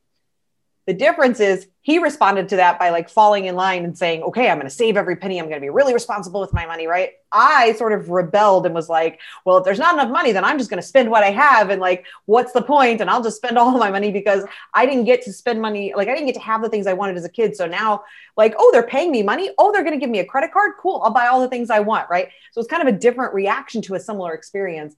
The 0.87 0.93
difference 0.93 1.39
is 1.39 1.67
he 1.81 1.97
responded 1.97 2.49
to 2.49 2.57
that 2.57 2.77
by 2.77 2.89
like 2.89 3.09
falling 3.09 3.45
in 3.45 3.55
line 3.55 3.85
and 3.85 3.97
saying, 3.97 4.21
okay, 4.23 4.49
I'm 4.49 4.57
going 4.57 4.67
to 4.67 4.73
save 4.73 4.97
every 4.97 5.15
penny. 5.15 5.39
I'm 5.39 5.45
going 5.45 5.59
to 5.59 5.65
be 5.65 5.69
really 5.69 5.93
responsible 5.93 6.39
with 6.41 6.53
my 6.53 6.65
money. 6.67 6.85
Right. 6.85 7.13
I 7.31 7.73
sort 7.73 7.93
of 7.93 8.09
rebelled 8.09 8.65
and 8.67 8.75
was 8.75 8.87
like, 8.87 9.19
well, 9.45 9.57
if 9.57 9.65
there's 9.65 9.79
not 9.79 9.95
enough 9.95 10.11
money, 10.11 10.31
then 10.31 10.45
I'm 10.45 10.59
just 10.59 10.69
going 10.69 10.81
to 10.81 10.87
spend 10.87 11.09
what 11.09 11.23
I 11.23 11.31
have. 11.31 11.69
And 11.69 11.81
like, 11.81 12.05
what's 12.25 12.53
the 12.53 12.61
point? 12.61 13.01
And 13.01 13.09
I'll 13.09 13.23
just 13.23 13.37
spend 13.37 13.57
all 13.57 13.77
my 13.77 13.89
money 13.89 14.11
because 14.11 14.45
I 14.73 14.85
didn't 14.85 15.05
get 15.05 15.23
to 15.23 15.33
spend 15.33 15.59
money. 15.59 15.93
Like, 15.95 16.07
I 16.07 16.13
didn't 16.13 16.27
get 16.27 16.35
to 16.35 16.41
have 16.41 16.61
the 16.61 16.69
things 16.69 16.85
I 16.85 16.93
wanted 16.93 17.17
as 17.17 17.25
a 17.25 17.29
kid. 17.29 17.55
So 17.55 17.65
now, 17.65 18.03
like, 18.37 18.53
oh, 18.57 18.69
they're 18.71 18.87
paying 18.87 19.11
me 19.11 19.23
money. 19.23 19.49
Oh, 19.57 19.71
they're 19.71 19.83
going 19.83 19.99
to 19.99 19.99
give 19.99 20.09
me 20.09 20.19
a 20.19 20.25
credit 20.25 20.53
card. 20.53 20.73
Cool. 20.79 21.01
I'll 21.03 21.13
buy 21.13 21.27
all 21.27 21.41
the 21.41 21.49
things 21.49 21.69
I 21.69 21.79
want. 21.79 22.09
Right. 22.09 22.29
So 22.51 22.61
it's 22.61 22.69
kind 22.69 22.87
of 22.87 22.93
a 22.93 22.97
different 22.97 23.33
reaction 23.33 23.81
to 23.83 23.95
a 23.95 23.99
similar 23.99 24.33
experience 24.33 24.95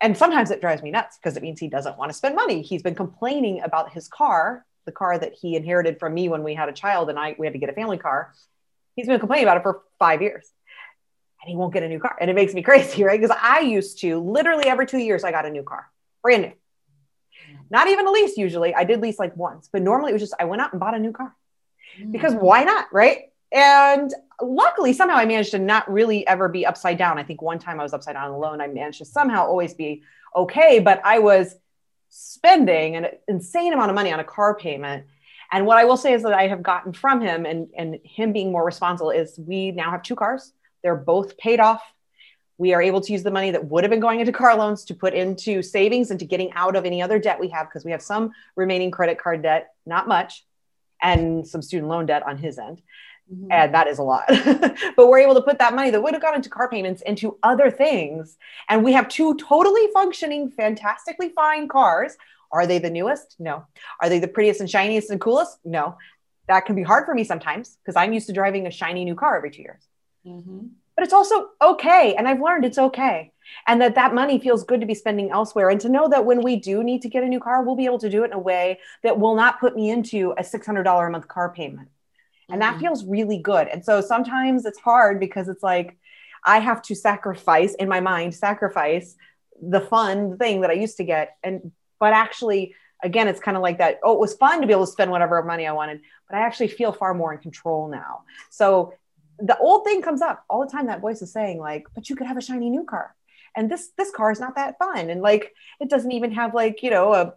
and 0.00 0.16
sometimes 0.18 0.50
it 0.50 0.60
drives 0.60 0.82
me 0.82 0.90
nuts 0.90 1.16
because 1.16 1.36
it 1.36 1.42
means 1.42 1.58
he 1.58 1.68
doesn't 1.68 1.96
want 1.96 2.10
to 2.10 2.16
spend 2.16 2.34
money. 2.34 2.60
He's 2.60 2.82
been 2.82 2.94
complaining 2.94 3.62
about 3.62 3.92
his 3.92 4.06
car 4.06 4.66
the 4.84 4.92
car 4.92 5.18
that 5.18 5.34
he 5.34 5.56
inherited 5.56 5.98
from 5.98 6.14
me 6.14 6.28
when 6.28 6.42
we 6.42 6.54
had 6.54 6.68
a 6.68 6.72
child 6.72 7.10
and 7.10 7.18
I 7.18 7.34
we 7.38 7.46
had 7.46 7.52
to 7.52 7.58
get 7.58 7.68
a 7.68 7.72
family 7.72 7.98
car. 7.98 8.32
He's 8.96 9.06
been 9.06 9.18
complaining 9.18 9.44
about 9.44 9.56
it 9.56 9.62
for 9.62 9.82
five 9.98 10.22
years. 10.22 10.50
And 11.42 11.50
he 11.50 11.56
won't 11.56 11.74
get 11.74 11.82
a 11.82 11.88
new 11.88 11.98
car. 11.98 12.16
And 12.20 12.30
it 12.30 12.34
makes 12.34 12.54
me 12.54 12.62
crazy, 12.68 13.02
right? 13.04 13.20
Because 13.20 13.36
I 13.40 13.60
used 13.60 14.00
to 14.00 14.18
literally 14.20 14.66
every 14.66 14.86
two 14.86 14.98
years 14.98 15.24
I 15.24 15.30
got 15.30 15.46
a 15.46 15.50
new 15.50 15.62
car, 15.62 15.90
brand 16.22 16.42
new. 16.42 16.52
Not 17.70 17.88
even 17.88 18.06
a 18.06 18.10
lease 18.10 18.36
usually. 18.36 18.74
I 18.74 18.84
did 18.84 19.00
lease 19.00 19.18
like 19.18 19.36
once, 19.36 19.68
but 19.72 19.82
normally 19.82 20.10
it 20.10 20.14
was 20.14 20.22
just 20.22 20.34
I 20.38 20.44
went 20.44 20.62
out 20.62 20.72
and 20.72 20.80
bought 20.80 20.94
a 20.94 20.98
new 20.98 21.12
car. 21.12 21.34
Hmm. 21.96 22.12
Because 22.12 22.34
why 22.34 22.64
not? 22.64 22.92
Right. 22.92 23.30
And 23.52 24.12
luckily, 24.40 24.92
somehow 24.92 25.16
I 25.16 25.26
managed 25.26 25.52
to 25.52 25.58
not 25.58 25.90
really 25.90 26.26
ever 26.26 26.48
be 26.48 26.66
upside 26.66 26.98
down. 26.98 27.18
I 27.18 27.22
think 27.22 27.40
one 27.40 27.58
time 27.58 27.78
I 27.78 27.82
was 27.82 27.92
upside 27.92 28.14
down 28.14 28.30
alone. 28.30 28.60
I 28.60 28.66
managed 28.66 28.98
to 28.98 29.04
somehow 29.04 29.46
always 29.46 29.74
be 29.74 30.02
okay, 30.34 30.80
but 30.80 31.00
I 31.04 31.20
was 31.20 31.54
spending 32.16 32.94
an 32.94 33.06
insane 33.26 33.72
amount 33.72 33.90
of 33.90 33.96
money 33.96 34.12
on 34.12 34.20
a 34.20 34.24
car 34.24 34.54
payment. 34.54 35.04
And 35.50 35.66
what 35.66 35.78
I 35.78 35.84
will 35.84 35.96
say 35.96 36.12
is 36.12 36.22
that 36.22 36.32
I 36.32 36.46
have 36.46 36.62
gotten 36.62 36.92
from 36.92 37.20
him 37.20 37.44
and, 37.44 37.68
and 37.76 37.98
him 38.04 38.32
being 38.32 38.52
more 38.52 38.64
responsible 38.64 39.10
is 39.10 39.36
we 39.36 39.72
now 39.72 39.90
have 39.90 40.04
two 40.04 40.14
cars. 40.14 40.52
They're 40.84 40.94
both 40.94 41.36
paid 41.38 41.58
off. 41.58 41.82
We 42.56 42.72
are 42.72 42.80
able 42.80 43.00
to 43.00 43.12
use 43.12 43.24
the 43.24 43.32
money 43.32 43.50
that 43.50 43.64
would 43.64 43.82
have 43.82 43.90
been 43.90 43.98
going 43.98 44.20
into 44.20 44.30
car 44.30 44.56
loans 44.56 44.84
to 44.84 44.94
put 44.94 45.12
into 45.12 45.60
savings 45.60 46.12
and 46.12 46.20
to 46.20 46.24
getting 46.24 46.52
out 46.52 46.76
of 46.76 46.84
any 46.84 47.02
other 47.02 47.18
debt 47.18 47.40
we 47.40 47.48
have 47.48 47.66
because 47.66 47.84
we 47.84 47.90
have 47.90 48.02
some 48.02 48.30
remaining 48.54 48.92
credit 48.92 49.18
card 49.18 49.42
debt, 49.42 49.74
not 49.84 50.06
much, 50.06 50.44
and 51.02 51.44
some 51.44 51.62
student 51.62 51.88
loan 51.88 52.06
debt 52.06 52.22
on 52.24 52.38
his 52.38 52.60
end. 52.60 52.80
Mm-hmm. 53.32 53.50
And 53.50 53.74
that 53.74 53.86
is 53.86 53.98
a 53.98 54.02
lot. 54.02 54.24
but 54.96 55.08
we're 55.08 55.20
able 55.20 55.34
to 55.34 55.42
put 55.42 55.58
that 55.58 55.74
money 55.74 55.90
that 55.90 56.02
would 56.02 56.12
have 56.12 56.22
gone 56.22 56.34
into 56.34 56.50
car 56.50 56.68
payments 56.68 57.02
into 57.02 57.38
other 57.42 57.70
things. 57.70 58.36
And 58.68 58.84
we 58.84 58.92
have 58.92 59.08
two 59.08 59.34
totally 59.36 59.86
functioning, 59.92 60.50
fantastically 60.50 61.30
fine 61.30 61.68
cars. 61.68 62.16
Are 62.52 62.66
they 62.66 62.78
the 62.78 62.90
newest? 62.90 63.36
No. 63.38 63.64
Are 64.00 64.08
they 64.08 64.18
the 64.18 64.28
prettiest 64.28 64.60
and 64.60 64.68
shiniest 64.68 65.10
and 65.10 65.20
coolest? 65.20 65.58
No. 65.64 65.96
That 66.48 66.66
can 66.66 66.76
be 66.76 66.82
hard 66.82 67.06
for 67.06 67.14
me 67.14 67.24
sometimes 67.24 67.78
because 67.82 67.96
I'm 67.96 68.12
used 68.12 68.26
to 68.26 68.32
driving 68.32 68.66
a 68.66 68.70
shiny 68.70 69.04
new 69.04 69.14
car 69.14 69.36
every 69.36 69.50
two 69.50 69.62
years. 69.62 69.82
Mm-hmm. 70.26 70.66
But 70.94 71.04
it's 71.04 71.14
also 71.14 71.48
okay. 71.60 72.14
And 72.14 72.28
I've 72.28 72.40
learned 72.40 72.64
it's 72.64 72.78
okay. 72.78 73.32
And 73.66 73.80
that 73.80 73.94
that 73.94 74.14
money 74.14 74.38
feels 74.38 74.64
good 74.64 74.80
to 74.80 74.86
be 74.86 74.94
spending 74.94 75.30
elsewhere. 75.30 75.70
And 75.70 75.80
to 75.80 75.88
know 75.88 76.08
that 76.08 76.24
when 76.24 76.42
we 76.42 76.56
do 76.56 76.84
need 76.84 77.02
to 77.02 77.08
get 77.08 77.24
a 77.24 77.28
new 77.28 77.40
car, 77.40 77.62
we'll 77.62 77.74
be 77.74 77.86
able 77.86 77.98
to 77.98 78.10
do 78.10 78.22
it 78.22 78.26
in 78.26 78.32
a 78.32 78.38
way 78.38 78.78
that 79.02 79.18
will 79.18 79.34
not 79.34 79.58
put 79.58 79.74
me 79.74 79.90
into 79.90 80.32
a 80.32 80.42
$600 80.42 81.06
a 81.06 81.10
month 81.10 81.26
car 81.26 81.52
payment 81.52 81.88
and 82.50 82.60
that 82.62 82.74
mm-hmm. 82.74 82.82
feels 82.82 83.04
really 83.04 83.38
good. 83.38 83.68
And 83.68 83.84
so 83.84 84.00
sometimes 84.00 84.64
it's 84.64 84.78
hard 84.78 85.20
because 85.20 85.48
it's 85.48 85.62
like 85.62 85.96
i 86.46 86.58
have 86.58 86.82
to 86.82 86.94
sacrifice 86.94 87.74
in 87.76 87.88
my 87.88 88.00
mind 88.00 88.34
sacrifice 88.34 89.16
the 89.62 89.80
fun 89.80 90.36
thing 90.36 90.60
that 90.60 90.70
i 90.70 90.74
used 90.74 90.96
to 90.98 91.04
get. 91.04 91.36
And 91.42 91.72
but 91.98 92.12
actually 92.12 92.74
again 93.02 93.28
it's 93.28 93.40
kind 93.40 93.56
of 93.56 93.62
like 93.62 93.78
that 93.78 93.98
oh 94.02 94.12
it 94.12 94.20
was 94.20 94.34
fun 94.34 94.60
to 94.60 94.66
be 94.66 94.72
able 94.72 94.86
to 94.86 94.92
spend 94.92 95.10
whatever 95.10 95.42
money 95.42 95.66
i 95.66 95.72
wanted 95.72 96.00
but 96.28 96.36
i 96.38 96.40
actually 96.40 96.68
feel 96.68 96.92
far 96.92 97.14
more 97.14 97.32
in 97.32 97.38
control 97.38 97.88
now. 97.88 98.22
So 98.50 98.94
the 99.38 99.58
old 99.58 99.84
thing 99.84 100.00
comes 100.00 100.22
up 100.22 100.44
all 100.48 100.64
the 100.64 100.70
time 100.70 100.86
that 100.86 101.00
voice 101.00 101.22
is 101.22 101.32
saying 101.32 101.58
like 101.58 101.86
but 101.94 102.08
you 102.08 102.16
could 102.16 102.26
have 102.26 102.36
a 102.36 102.42
shiny 102.42 102.70
new 102.70 102.84
car. 102.84 103.14
And 103.56 103.70
this 103.70 103.90
this 103.96 104.10
car 104.10 104.32
is 104.32 104.40
not 104.40 104.56
that 104.56 104.78
fun. 104.78 105.10
And 105.10 105.22
like 105.22 105.54
it 105.80 105.88
doesn't 105.88 106.12
even 106.12 106.32
have 106.32 106.54
like 106.54 106.82
you 106.82 106.90
know 106.90 107.14
a 107.14 107.34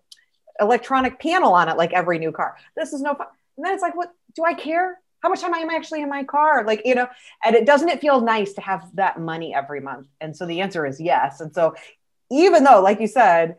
electronic 0.60 1.20
panel 1.20 1.54
on 1.54 1.70
it 1.70 1.78
like 1.78 1.94
every 1.94 2.18
new 2.20 2.32
car. 2.32 2.58
This 2.76 2.92
is 2.94 3.02
no 3.02 3.14
fun 3.14 3.28
and 3.58 3.66
then 3.66 3.74
it's 3.74 3.82
like, 3.82 3.96
what 3.96 4.14
do 4.36 4.44
I 4.46 4.54
care? 4.54 5.00
How 5.22 5.30
much 5.30 5.42
time 5.42 5.54
am 5.54 5.70
I 5.70 5.76
actually 5.76 6.04
in 6.04 6.10
my 6.10 6.24
car? 6.24 6.64
Like, 6.66 6.84
you 6.86 6.94
know, 6.94 7.08
and 7.44 7.56
it 7.56 7.66
doesn't 7.66 7.90
it 7.90 8.00
feel 8.00 8.22
nice 8.22 8.54
to 8.54 8.62
have 8.62 8.88
that 8.96 9.20
money 9.20 9.54
every 9.54 9.82
month? 9.82 10.08
And 10.22 10.38
so 10.38 10.46
the 10.46 10.62
answer 10.62 10.86
is 10.86 11.02
yes. 11.02 11.42
And 11.42 11.54
so 11.54 11.74
even 12.30 12.64
though, 12.64 12.82
like 12.82 13.00
you 13.00 13.08
said, 13.08 13.56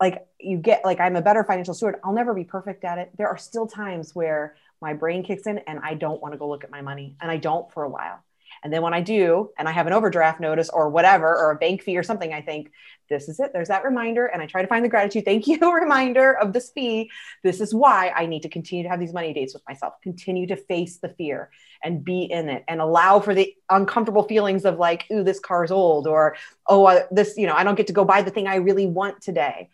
like 0.00 0.26
you 0.40 0.56
get 0.56 0.84
like 0.84 1.00
I'm 1.00 1.16
a 1.16 1.22
better 1.22 1.44
financial 1.44 1.74
steward, 1.74 1.96
I'll 2.02 2.14
never 2.14 2.32
be 2.32 2.44
perfect 2.44 2.84
at 2.84 2.98
it. 2.98 3.10
There 3.18 3.28
are 3.28 3.36
still 3.36 3.66
times 3.66 4.14
where 4.14 4.56
my 4.80 4.94
brain 4.94 5.22
kicks 5.22 5.46
in 5.46 5.58
and 5.58 5.78
I 5.82 5.94
don't 5.94 6.22
want 6.22 6.32
to 6.32 6.38
go 6.38 6.48
look 6.48 6.64
at 6.64 6.70
my 6.70 6.80
money 6.80 7.16
and 7.20 7.30
I 7.30 7.36
don't 7.36 7.70
for 7.72 7.84
a 7.84 7.88
while. 7.88 8.23
And 8.64 8.72
then 8.72 8.80
when 8.80 8.94
I 8.94 9.02
do, 9.02 9.50
and 9.58 9.68
I 9.68 9.72
have 9.72 9.86
an 9.86 9.92
overdraft 9.92 10.40
notice 10.40 10.70
or 10.70 10.88
whatever, 10.88 11.26
or 11.26 11.50
a 11.50 11.56
bank 11.56 11.82
fee 11.82 11.98
or 11.98 12.02
something, 12.02 12.32
I 12.32 12.40
think, 12.40 12.72
this 13.10 13.28
is 13.28 13.38
it. 13.38 13.52
There's 13.52 13.68
that 13.68 13.84
reminder. 13.84 14.24
And 14.24 14.40
I 14.40 14.46
try 14.46 14.62
to 14.62 14.68
find 14.68 14.82
the 14.82 14.88
gratitude. 14.88 15.26
Thank 15.26 15.46
you, 15.46 15.58
reminder 15.74 16.32
of 16.32 16.54
this 16.54 16.70
fee. 16.70 17.10
This 17.42 17.60
is 17.60 17.74
why 17.74 18.10
I 18.16 18.24
need 18.24 18.42
to 18.42 18.48
continue 18.48 18.82
to 18.82 18.88
have 18.88 18.98
these 18.98 19.12
money 19.12 19.34
dates 19.34 19.52
with 19.52 19.62
myself, 19.68 20.00
continue 20.02 20.46
to 20.46 20.56
face 20.56 20.96
the 20.96 21.10
fear 21.10 21.50
and 21.82 22.02
be 22.02 22.22
in 22.24 22.48
it 22.48 22.64
and 22.66 22.80
allow 22.80 23.20
for 23.20 23.34
the 23.34 23.54
uncomfortable 23.68 24.22
feelings 24.22 24.64
of 24.64 24.78
like, 24.78 25.04
ooh, 25.12 25.22
this 25.22 25.38
car's 25.38 25.70
old, 25.70 26.06
or 26.06 26.36
oh, 26.66 26.86
uh, 26.86 27.04
this, 27.10 27.36
you 27.36 27.46
know, 27.46 27.54
I 27.54 27.64
don't 27.64 27.74
get 27.74 27.88
to 27.88 27.92
go 27.92 28.06
buy 28.06 28.22
the 28.22 28.30
thing 28.30 28.46
I 28.46 28.56
really 28.56 28.86
want 28.86 29.20
today. 29.20 29.68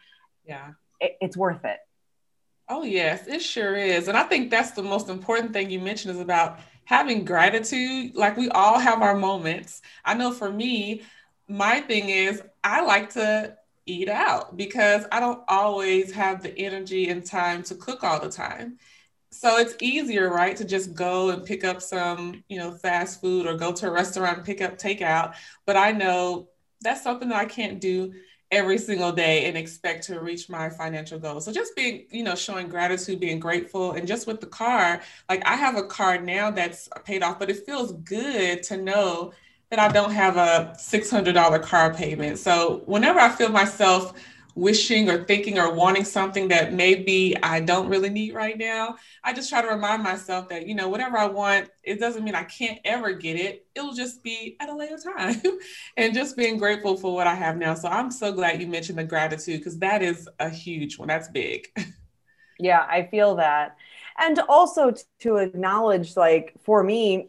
Yeah. 0.44 0.72
It, 0.98 1.16
it's 1.20 1.36
worth 1.36 1.64
it. 1.64 1.78
Oh, 2.68 2.84
yes, 2.84 3.26
it 3.26 3.42
sure 3.42 3.76
is. 3.76 4.08
And 4.08 4.16
I 4.16 4.22
think 4.22 4.50
that's 4.50 4.72
the 4.72 4.82
most 4.82 5.08
important 5.08 5.52
thing 5.52 5.70
you 5.70 5.80
mentioned 5.80 6.14
is 6.14 6.20
about 6.20 6.60
having 6.90 7.24
gratitude, 7.24 8.16
like 8.16 8.36
we 8.36 8.48
all 8.48 8.76
have 8.76 9.00
our 9.00 9.14
moments. 9.14 9.80
I 10.04 10.14
know 10.14 10.32
for 10.32 10.50
me, 10.50 11.02
my 11.46 11.80
thing 11.82 12.08
is 12.08 12.42
I 12.64 12.80
like 12.84 13.10
to 13.10 13.56
eat 13.86 14.08
out 14.08 14.56
because 14.56 15.04
I 15.12 15.20
don't 15.20 15.40
always 15.46 16.10
have 16.10 16.42
the 16.42 16.52
energy 16.58 17.08
and 17.08 17.24
time 17.24 17.62
to 17.64 17.76
cook 17.76 18.02
all 18.02 18.18
the 18.18 18.28
time. 18.28 18.78
So 19.30 19.58
it's 19.58 19.76
easier, 19.80 20.30
right, 20.30 20.56
to 20.56 20.64
just 20.64 20.92
go 20.92 21.30
and 21.30 21.44
pick 21.46 21.62
up 21.62 21.80
some, 21.80 22.42
you 22.48 22.58
know, 22.58 22.72
fast 22.72 23.20
food 23.20 23.46
or 23.46 23.54
go 23.54 23.70
to 23.72 23.86
a 23.86 23.92
restaurant 23.92 24.38
and 24.38 24.46
pick 24.46 24.60
up 24.60 24.76
takeout. 24.76 25.34
But 25.66 25.76
I 25.76 25.92
know 25.92 26.48
that's 26.80 27.04
something 27.04 27.28
that 27.28 27.40
I 27.40 27.44
can't 27.44 27.80
do 27.80 28.14
every 28.50 28.78
single 28.78 29.12
day 29.12 29.46
and 29.46 29.56
expect 29.56 30.04
to 30.04 30.20
reach 30.20 30.48
my 30.48 30.68
financial 30.68 31.18
goals. 31.18 31.44
So 31.44 31.52
just 31.52 31.76
being, 31.76 32.06
you 32.10 32.24
know, 32.24 32.34
showing 32.34 32.68
gratitude, 32.68 33.20
being 33.20 33.38
grateful. 33.38 33.92
And 33.92 34.08
just 34.08 34.26
with 34.26 34.40
the 34.40 34.46
car, 34.46 35.00
like 35.28 35.46
I 35.46 35.54
have 35.54 35.76
a 35.76 35.84
car 35.84 36.20
now 36.20 36.50
that's 36.50 36.88
paid 37.04 37.22
off, 37.22 37.38
but 37.38 37.48
it 37.48 37.64
feels 37.64 37.92
good 37.92 38.62
to 38.64 38.76
know 38.76 39.32
that 39.70 39.78
I 39.78 39.88
don't 39.88 40.10
have 40.10 40.36
a 40.36 40.74
$600 40.76 41.62
car 41.62 41.94
payment. 41.94 42.38
So 42.38 42.82
whenever 42.86 43.20
I 43.20 43.28
feel 43.28 43.50
myself 43.50 44.14
wishing 44.54 45.08
or 45.08 45.24
thinking 45.24 45.58
or 45.58 45.72
wanting 45.72 46.04
something 46.04 46.48
that 46.48 46.72
maybe 46.72 47.36
I 47.42 47.60
don't 47.60 47.88
really 47.88 48.10
need 48.10 48.34
right 48.34 48.56
now, 48.58 48.96
I 49.22 49.32
just 49.32 49.48
try 49.48 49.62
to 49.62 49.68
remind 49.68 50.02
myself 50.02 50.48
that, 50.48 50.66
you 50.66 50.74
know, 50.74 50.88
whatever 50.88 51.16
I 51.18 51.26
want, 51.26 51.70
it 51.82 52.00
doesn't 52.00 52.24
mean 52.24 52.34
I 52.34 52.44
can't 52.44 52.78
ever 52.84 53.12
get 53.12 53.36
it. 53.36 53.66
It'll 53.74 53.94
just 53.94 54.22
be 54.22 54.56
at 54.60 54.68
a 54.68 54.74
later 54.74 54.98
time 54.98 55.40
and 55.96 56.14
just 56.14 56.36
being 56.36 56.58
grateful 56.58 56.96
for 56.96 57.14
what 57.14 57.26
I 57.26 57.34
have 57.34 57.56
now. 57.56 57.74
So 57.74 57.88
I'm 57.88 58.10
so 58.10 58.32
glad 58.32 58.60
you 58.60 58.66
mentioned 58.66 58.98
the 58.98 59.04
gratitude 59.04 59.60
because 59.60 59.78
that 59.78 60.02
is 60.02 60.28
a 60.38 60.48
huge 60.48 60.98
one. 60.98 61.08
That's 61.08 61.28
big. 61.28 61.66
Yeah, 62.62 62.86
I 62.86 63.08
feel 63.10 63.36
that. 63.36 63.76
And 64.18 64.38
also 64.40 64.92
to 65.20 65.36
acknowledge, 65.36 66.14
like, 66.14 66.52
for 66.62 66.82
me, 66.82 67.28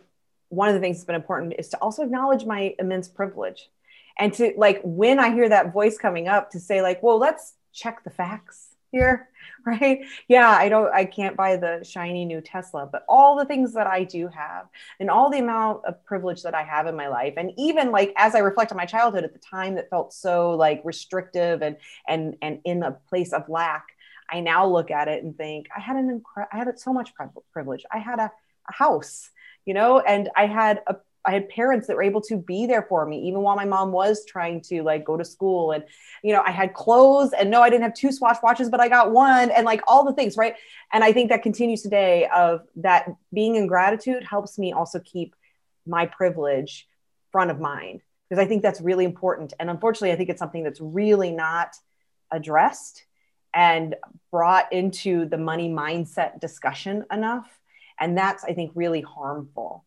one 0.49 0.67
of 0.67 0.73
the 0.73 0.81
things 0.81 0.97
that's 0.97 1.05
been 1.05 1.15
important 1.15 1.53
is 1.57 1.69
to 1.69 1.77
also 1.77 2.03
acknowledge 2.03 2.43
my 2.43 2.75
immense 2.79 3.07
privilege 3.07 3.69
and 4.17 4.33
to 4.33 4.53
like 4.57 4.81
when 4.83 5.19
i 5.19 5.33
hear 5.33 5.49
that 5.49 5.73
voice 5.73 5.97
coming 5.97 6.27
up 6.27 6.51
to 6.51 6.59
say 6.59 6.81
like 6.81 7.01
well 7.03 7.17
let's 7.17 7.53
check 7.73 8.03
the 8.03 8.09
facts 8.09 8.75
here 8.91 9.29
right? 9.65 10.01
Yeah 10.27 10.49
i 10.49 10.69
don't 10.69 10.93
i 10.93 11.05
can't 11.05 11.37
buy 11.37 11.55
the 11.55 11.83
shiny 11.83 12.25
new 12.25 12.41
tesla 12.41 12.87
but 12.91 13.05
all 13.07 13.37
the 13.37 13.45
things 13.45 13.73
that 13.73 13.87
i 13.87 14.03
do 14.03 14.27
have 14.27 14.67
and 14.99 15.09
all 15.09 15.29
the 15.29 15.39
amount 15.39 15.85
of 15.85 16.03
privilege 16.03 16.41
that 16.43 16.55
i 16.55 16.63
have 16.63 16.87
in 16.87 16.95
my 16.95 17.07
life 17.07 17.35
and 17.37 17.51
even 17.57 17.91
like 17.91 18.11
as 18.17 18.35
i 18.35 18.39
reflect 18.39 18.71
on 18.71 18.77
my 18.77 18.85
childhood 18.85 19.23
at 19.23 19.33
the 19.33 19.39
time 19.39 19.75
that 19.75 19.89
felt 19.89 20.13
so 20.13 20.51
like 20.51 20.81
restrictive 20.83 21.61
and 21.61 21.77
and 22.07 22.35
and 22.41 22.59
in 22.65 22.83
a 22.83 22.91
place 22.91 23.33
of 23.33 23.47
lack 23.49 23.85
i 24.31 24.39
now 24.39 24.65
look 24.65 24.91
at 24.91 25.07
it 25.07 25.23
and 25.23 25.37
think 25.37 25.67
i 25.75 25.79
had 25.79 25.95
an 25.95 26.09
incredible 26.09 26.49
i 26.51 26.57
had 26.57 26.79
so 26.79 26.91
much 26.91 27.13
privilege. 27.53 27.85
I 27.91 27.99
had 27.99 28.19
a, 28.19 28.31
a 28.69 28.73
house 28.73 29.29
you 29.65 29.73
know? 29.73 29.99
And 29.99 30.29
i 30.35 30.45
had 30.47 30.81
a 30.87 30.95
I 31.25 31.31
had 31.31 31.49
parents 31.49 31.87
that 31.87 31.95
were 31.95 32.03
able 32.03 32.21
to 32.21 32.37
be 32.37 32.65
there 32.65 32.81
for 32.81 33.05
me, 33.05 33.27
even 33.27 33.41
while 33.41 33.55
my 33.55 33.65
mom 33.65 33.91
was 33.91 34.25
trying 34.25 34.61
to 34.61 34.81
like 34.81 35.05
go 35.05 35.17
to 35.17 35.25
school. 35.25 35.71
And, 35.71 35.83
you 36.23 36.33
know, 36.33 36.41
I 36.45 36.51
had 36.51 36.73
clothes 36.73 37.31
and 37.33 37.51
no, 37.51 37.61
I 37.61 37.69
didn't 37.69 37.83
have 37.83 37.93
two 37.93 38.11
Swatch 38.11 38.37
watches, 38.41 38.69
but 38.69 38.79
I 38.79 38.89
got 38.89 39.11
one 39.11 39.51
and 39.51 39.65
like 39.65 39.81
all 39.87 40.03
the 40.03 40.13
things, 40.13 40.35
right? 40.35 40.55
And 40.91 41.03
I 41.03 41.13
think 41.13 41.29
that 41.29 41.43
continues 41.43 41.83
today 41.83 42.27
of 42.33 42.61
that 42.77 43.07
being 43.33 43.55
in 43.55 43.67
gratitude 43.67 44.23
helps 44.23 44.57
me 44.57 44.73
also 44.73 44.99
keep 44.99 45.35
my 45.85 46.05
privilege 46.05 46.87
front 47.31 47.51
of 47.51 47.59
mind 47.59 48.01
because 48.29 48.43
I 48.43 48.47
think 48.47 48.61
that's 48.61 48.81
really 48.81 49.05
important. 49.05 49.53
And 49.59 49.69
unfortunately, 49.69 50.11
I 50.11 50.15
think 50.15 50.29
it's 50.29 50.39
something 50.39 50.63
that's 50.63 50.81
really 50.81 51.31
not 51.31 51.75
addressed 52.31 53.05
and 53.53 53.95
brought 54.31 54.71
into 54.71 55.25
the 55.25 55.37
money 55.37 55.69
mindset 55.69 56.39
discussion 56.39 57.05
enough. 57.11 57.59
And 57.99 58.17
that's, 58.17 58.43
I 58.43 58.53
think, 58.53 58.71
really 58.73 59.01
harmful. 59.01 59.85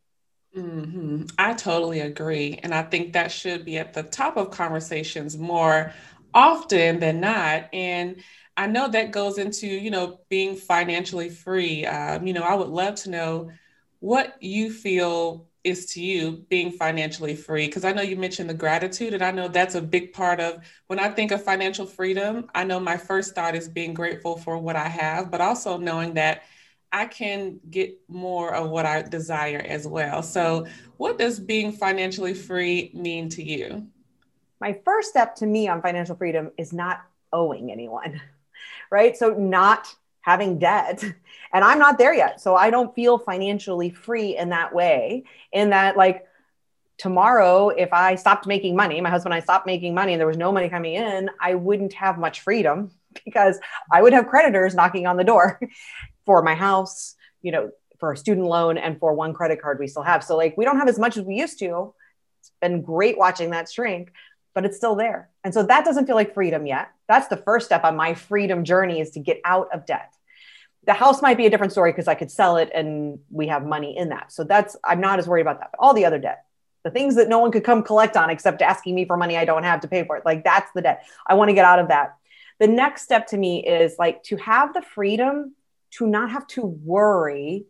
Mm-hmm. 0.56 1.24
I 1.36 1.54
totally 1.54 2.00
agree. 2.00 2.60
And 2.62 2.72
I 2.74 2.82
think 2.82 3.12
that 3.14 3.32
should 3.32 3.64
be 3.64 3.78
at 3.78 3.92
the 3.92 4.04
top 4.04 4.36
of 4.36 4.50
conversations 4.50 5.36
more 5.36 5.92
often 6.32 7.00
than 7.00 7.20
not. 7.20 7.68
And 7.72 8.22
I 8.56 8.68
know 8.68 8.88
that 8.88 9.10
goes 9.10 9.38
into, 9.38 9.66
you 9.66 9.90
know, 9.90 10.20
being 10.28 10.54
financially 10.56 11.28
free. 11.28 11.84
Um, 11.86 12.26
you 12.26 12.32
know, 12.32 12.42
I 12.42 12.54
would 12.54 12.68
love 12.68 12.94
to 12.96 13.10
know 13.10 13.50
what 13.98 14.40
you 14.40 14.72
feel 14.72 15.48
is 15.64 15.86
to 15.94 16.02
you 16.02 16.44
being 16.50 16.70
financially 16.70 17.34
free 17.34 17.64
because 17.66 17.86
i 17.86 17.92
know 17.92 18.02
you 18.02 18.16
mentioned 18.16 18.50
the 18.50 18.54
gratitude 18.54 19.14
and 19.14 19.22
i 19.24 19.30
know 19.30 19.48
that's 19.48 19.74
a 19.74 19.80
big 19.80 20.12
part 20.12 20.38
of 20.40 20.58
when 20.88 20.98
i 20.98 21.08
think 21.08 21.30
of 21.30 21.42
financial 21.42 21.86
freedom 21.86 22.44
i 22.54 22.62
know 22.62 22.78
my 22.78 22.98
first 22.98 23.34
thought 23.34 23.54
is 23.54 23.66
being 23.66 23.94
grateful 23.94 24.36
for 24.36 24.58
what 24.58 24.76
i 24.76 24.86
have 24.88 25.30
but 25.30 25.40
also 25.40 25.78
knowing 25.78 26.12
that 26.12 26.42
i 26.94 27.06
can 27.06 27.58
get 27.70 27.98
more 28.08 28.54
of 28.54 28.70
what 28.70 28.86
i 28.86 29.02
desire 29.02 29.64
as 29.68 29.86
well. 29.86 30.22
So 30.22 30.66
what 30.96 31.18
does 31.18 31.40
being 31.40 31.72
financially 31.72 32.34
free 32.34 32.90
mean 32.94 33.28
to 33.30 33.42
you? 33.42 33.86
My 34.60 34.78
first 34.84 35.10
step 35.10 35.34
to 35.36 35.46
me 35.46 35.68
on 35.68 35.82
financial 35.82 36.16
freedom 36.16 36.52
is 36.56 36.72
not 36.72 37.02
owing 37.32 37.72
anyone 37.72 38.20
right? 38.90 39.16
So 39.16 39.30
not 39.30 39.94
having 40.20 40.58
debt. 40.58 41.04
And 41.52 41.64
i'm 41.64 41.78
not 41.78 41.98
there 41.98 42.14
yet. 42.14 42.40
So 42.40 42.54
i 42.56 42.70
don't 42.70 42.94
feel 42.94 43.18
financially 43.18 43.90
free 43.90 44.36
in 44.36 44.48
that 44.50 44.74
way 44.74 45.24
in 45.52 45.70
that 45.70 45.96
like 45.96 46.26
tomorrow 46.96 47.70
if 47.70 47.92
i 47.92 48.14
stopped 48.14 48.46
making 48.46 48.76
money 48.76 49.00
my 49.00 49.10
husband 49.10 49.34
and 49.34 49.42
i 49.42 49.44
stopped 49.44 49.66
making 49.66 49.94
money 49.94 50.12
and 50.12 50.20
there 50.20 50.28
was 50.28 50.36
no 50.36 50.52
money 50.52 50.68
coming 50.68 50.94
in 50.94 51.28
i 51.40 51.52
wouldn't 51.54 51.92
have 51.92 52.18
much 52.18 52.40
freedom 52.40 52.90
because 53.24 53.58
i 53.92 54.00
would 54.00 54.12
have 54.12 54.28
creditors 54.28 54.74
knocking 54.76 55.06
on 55.06 55.16
the 55.16 55.24
door 55.24 55.60
for 56.26 56.42
my 56.42 56.54
house 56.54 57.14
you 57.42 57.52
know 57.52 57.70
for 57.98 58.12
a 58.12 58.16
student 58.16 58.46
loan 58.46 58.76
and 58.76 58.98
for 58.98 59.14
one 59.14 59.32
credit 59.32 59.60
card 59.60 59.78
we 59.78 59.86
still 59.86 60.02
have 60.02 60.22
so 60.22 60.36
like 60.36 60.56
we 60.56 60.64
don't 60.64 60.78
have 60.78 60.88
as 60.88 60.98
much 60.98 61.16
as 61.16 61.24
we 61.24 61.36
used 61.36 61.58
to 61.58 61.94
it's 62.40 62.52
been 62.60 62.82
great 62.82 63.16
watching 63.16 63.50
that 63.50 63.70
shrink 63.70 64.12
but 64.54 64.64
it's 64.64 64.76
still 64.76 64.94
there. 64.94 65.28
And 65.42 65.52
so 65.52 65.64
that 65.64 65.84
doesn't 65.84 66.06
feel 66.06 66.14
like 66.14 66.32
freedom 66.32 66.66
yet. 66.66 66.90
That's 67.08 67.28
the 67.28 67.36
first 67.36 67.66
step 67.66 67.84
on 67.84 67.96
my 67.96 68.14
freedom 68.14 68.64
journey 68.64 69.00
is 69.00 69.10
to 69.10 69.20
get 69.20 69.40
out 69.44 69.68
of 69.74 69.84
debt. 69.84 70.14
The 70.86 70.92
house 70.92 71.20
might 71.20 71.36
be 71.36 71.46
a 71.46 71.50
different 71.50 71.72
story 71.72 71.92
because 71.92 72.08
I 72.08 72.14
could 72.14 72.30
sell 72.30 72.56
it 72.56 72.70
and 72.74 73.18
we 73.30 73.48
have 73.48 73.66
money 73.66 73.96
in 73.96 74.10
that. 74.10 74.32
So 74.32 74.44
that's, 74.44 74.76
I'm 74.84 75.00
not 75.00 75.18
as 75.18 75.26
worried 75.26 75.42
about 75.42 75.58
that. 75.58 75.70
But 75.72 75.80
all 75.80 75.92
the 75.92 76.04
other 76.04 76.18
debt, 76.18 76.44
the 76.84 76.90
things 76.90 77.16
that 77.16 77.28
no 77.28 77.38
one 77.38 77.50
could 77.50 77.64
come 77.64 77.82
collect 77.82 78.16
on 78.16 78.30
except 78.30 78.62
asking 78.62 78.94
me 78.94 79.06
for 79.06 79.16
money 79.16 79.36
I 79.36 79.44
don't 79.44 79.64
have 79.64 79.80
to 79.80 79.88
pay 79.88 80.04
for 80.04 80.16
it, 80.16 80.24
like 80.24 80.44
that's 80.44 80.70
the 80.74 80.82
debt. 80.82 81.06
I 81.26 81.34
want 81.34 81.48
to 81.48 81.54
get 81.54 81.64
out 81.64 81.78
of 81.78 81.88
that. 81.88 82.16
The 82.60 82.66
next 82.68 83.02
step 83.02 83.26
to 83.28 83.36
me 83.36 83.66
is 83.66 83.96
like 83.98 84.22
to 84.24 84.36
have 84.36 84.74
the 84.74 84.82
freedom 84.82 85.54
to 85.98 86.06
not 86.06 86.30
have 86.30 86.46
to 86.48 86.62
worry 86.64 87.66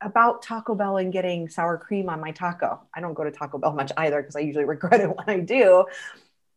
about 0.00 0.42
Taco 0.42 0.74
Bell 0.74 0.96
and 0.96 1.12
getting 1.12 1.48
sour 1.48 1.76
cream 1.76 2.08
on 2.08 2.20
my 2.20 2.30
taco. 2.30 2.80
I 2.94 3.00
don't 3.00 3.14
go 3.14 3.24
to 3.24 3.30
Taco 3.30 3.58
Bell 3.58 3.72
much 3.72 3.92
either 3.96 4.20
because 4.20 4.36
I 4.36 4.40
usually 4.40 4.64
regret 4.76 5.00
it 5.00 5.08
when 5.08 5.28
I 5.28 5.40
do. 5.40 5.84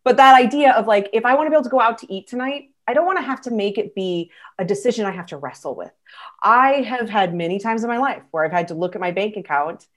But 0.03 0.17
that 0.17 0.35
idea 0.35 0.73
of 0.73 0.87
like, 0.87 1.09
if 1.13 1.25
I 1.25 1.35
want 1.35 1.47
to 1.47 1.49
be 1.49 1.55
able 1.55 1.63
to 1.63 1.69
go 1.69 1.79
out 1.79 1.97
to 1.99 2.13
eat 2.13 2.27
tonight, 2.27 2.69
I 2.87 2.93
don't 2.93 3.05
want 3.05 3.17
to 3.17 3.23
have 3.23 3.41
to 3.41 3.51
make 3.51 3.77
it 3.77 3.95
be 3.95 4.31
a 4.59 4.65
decision 4.65 5.05
I 5.05 5.11
have 5.11 5.27
to 5.27 5.37
wrestle 5.37 5.75
with. 5.75 5.91
I 6.41 6.81
have 6.81 7.09
had 7.09 7.33
many 7.33 7.59
times 7.59 7.83
in 7.83 7.89
my 7.89 7.97
life 7.97 8.23
where 8.31 8.43
I've 8.43 8.51
had 8.51 8.69
to 8.69 8.73
look 8.73 8.95
at 8.95 9.01
my 9.01 9.11
bank 9.11 9.37
account 9.37 9.87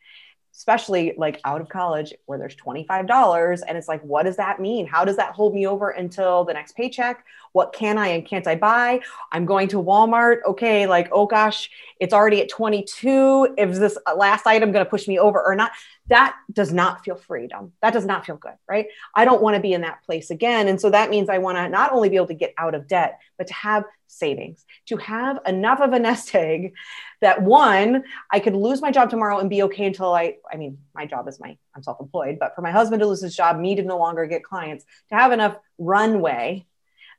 especially 0.57 1.13
like 1.19 1.39
out 1.45 1.61
of 1.61 1.69
college 1.69 2.15
where 2.25 2.39
there's 2.39 2.57
$25 2.57 3.63
and 3.69 3.77
it's 3.77 3.89
like 3.89 4.03
what 4.03 4.23
does 4.23 4.37
that 4.37 4.59
mean 4.59 4.87
how 4.87 5.05
does 5.05 5.17
that 5.17 5.35
hold 5.35 5.55
me 5.55 5.67
over 5.67 5.91
until 5.91 6.45
the 6.45 6.53
next 6.53 6.75
paycheck 6.75 7.25
what 7.57 7.73
can 7.73 7.97
i 7.97 8.09
and 8.09 8.27
can't 8.27 8.47
i 8.47 8.55
buy? 8.55 9.01
I'm 9.33 9.47
going 9.47 9.69
to 9.69 9.83
walmart. 9.83 10.41
Okay 10.47 10.87
like 10.87 11.09
oh 11.11 11.27
gosh 11.27 11.71
it's 11.99 12.13
already 12.13 12.43
at 12.43 12.51
22 12.51 13.55
is 13.57 13.79
this 13.79 13.97
uh, 14.07 14.15
last 14.15 14.47
item 14.47 14.73
going 14.73 14.85
to 14.85 14.91
push 14.91 15.09
me 15.09 15.19
over 15.19 15.43
or 15.43 15.55
not? 15.55 15.73
That 16.09 16.37
does 16.53 16.71
not 16.71 17.03
feel 17.03 17.17
freedom. 17.17 17.73
That 17.81 17.95
does 17.95 18.05
not 18.05 18.27
feel 18.27 18.37
good 18.37 18.59
right? 18.69 18.89
I 19.15 19.25
don't 19.25 19.41
want 19.41 19.57
to 19.57 19.63
be 19.63 19.73
in 19.73 19.81
that 19.81 20.05
place 20.05 20.31
again. 20.31 20.69
And 20.69 20.79
so 20.79 20.91
that 20.91 21.09
means 21.09 21.31
i 21.31 21.39
want 21.39 21.57
to 21.57 21.67
not 21.71 21.93
only 21.93 22.11
be 22.11 22.17
able 22.17 22.27
to 22.27 22.35
get 22.35 22.53
out 22.59 22.75
of 22.75 22.87
debt 22.87 23.19
but 23.39 23.47
to 23.47 23.55
have 23.55 23.85
savings 24.07 24.65
to 24.87 24.97
have 24.99 25.39
enough 25.47 25.81
of 25.81 25.93
a 25.93 25.99
nest 25.99 26.35
egg 26.35 26.75
that 27.21 27.43
one, 27.43 28.05
I 28.31 28.41
could 28.41 28.55
lose 28.55 28.83
my 28.83 28.91
job 28.91 29.11
tomorrow 29.11 29.39
and 29.39 29.49
be 29.49 29.63
okay 29.65 29.87
until 29.87 30.15
I, 30.15 30.37
I 30.53 30.57
mean, 30.57 30.79
my 30.95 31.07
job 31.07 31.29
is 31.29 31.41
my, 31.41 31.57
I'm 31.75 31.83
self 31.83 31.99
employed, 32.01 32.39
but 32.39 32.55
for 32.55 32.63
my 32.63 32.71
husband 32.71 33.01
to 33.01 33.07
lose 33.07 33.23
his 33.23 33.35
job, 33.35 33.59
me 33.59 33.75
to 33.77 33.83
no 33.83 33.99
longer 33.99 34.27
get 34.27 34.45
clients, 34.45 34.85
to 35.09 35.15
have 35.15 35.33
enough 35.33 35.57
runway 35.79 36.67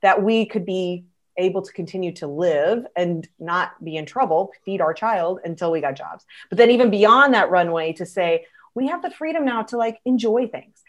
that 0.01 0.23
we 0.23 0.45
could 0.45 0.65
be 0.65 1.05
able 1.37 1.61
to 1.61 1.71
continue 1.71 2.11
to 2.13 2.27
live 2.27 2.85
and 2.95 3.27
not 3.39 3.83
be 3.83 3.95
in 3.95 4.05
trouble, 4.05 4.51
feed 4.65 4.81
our 4.81 4.93
child 4.93 5.39
until 5.43 5.71
we 5.71 5.81
got 5.81 5.95
jobs. 5.95 6.25
But 6.49 6.57
then 6.57 6.71
even 6.71 6.89
beyond 6.89 7.33
that 7.33 7.51
runway 7.51 7.93
to 7.93 8.05
say, 8.05 8.45
we 8.73 8.87
have 8.87 9.01
the 9.01 9.11
freedom 9.11 9.45
now 9.45 9.63
to 9.63 9.77
like 9.77 9.99
enjoy 10.05 10.47
things. 10.47 10.81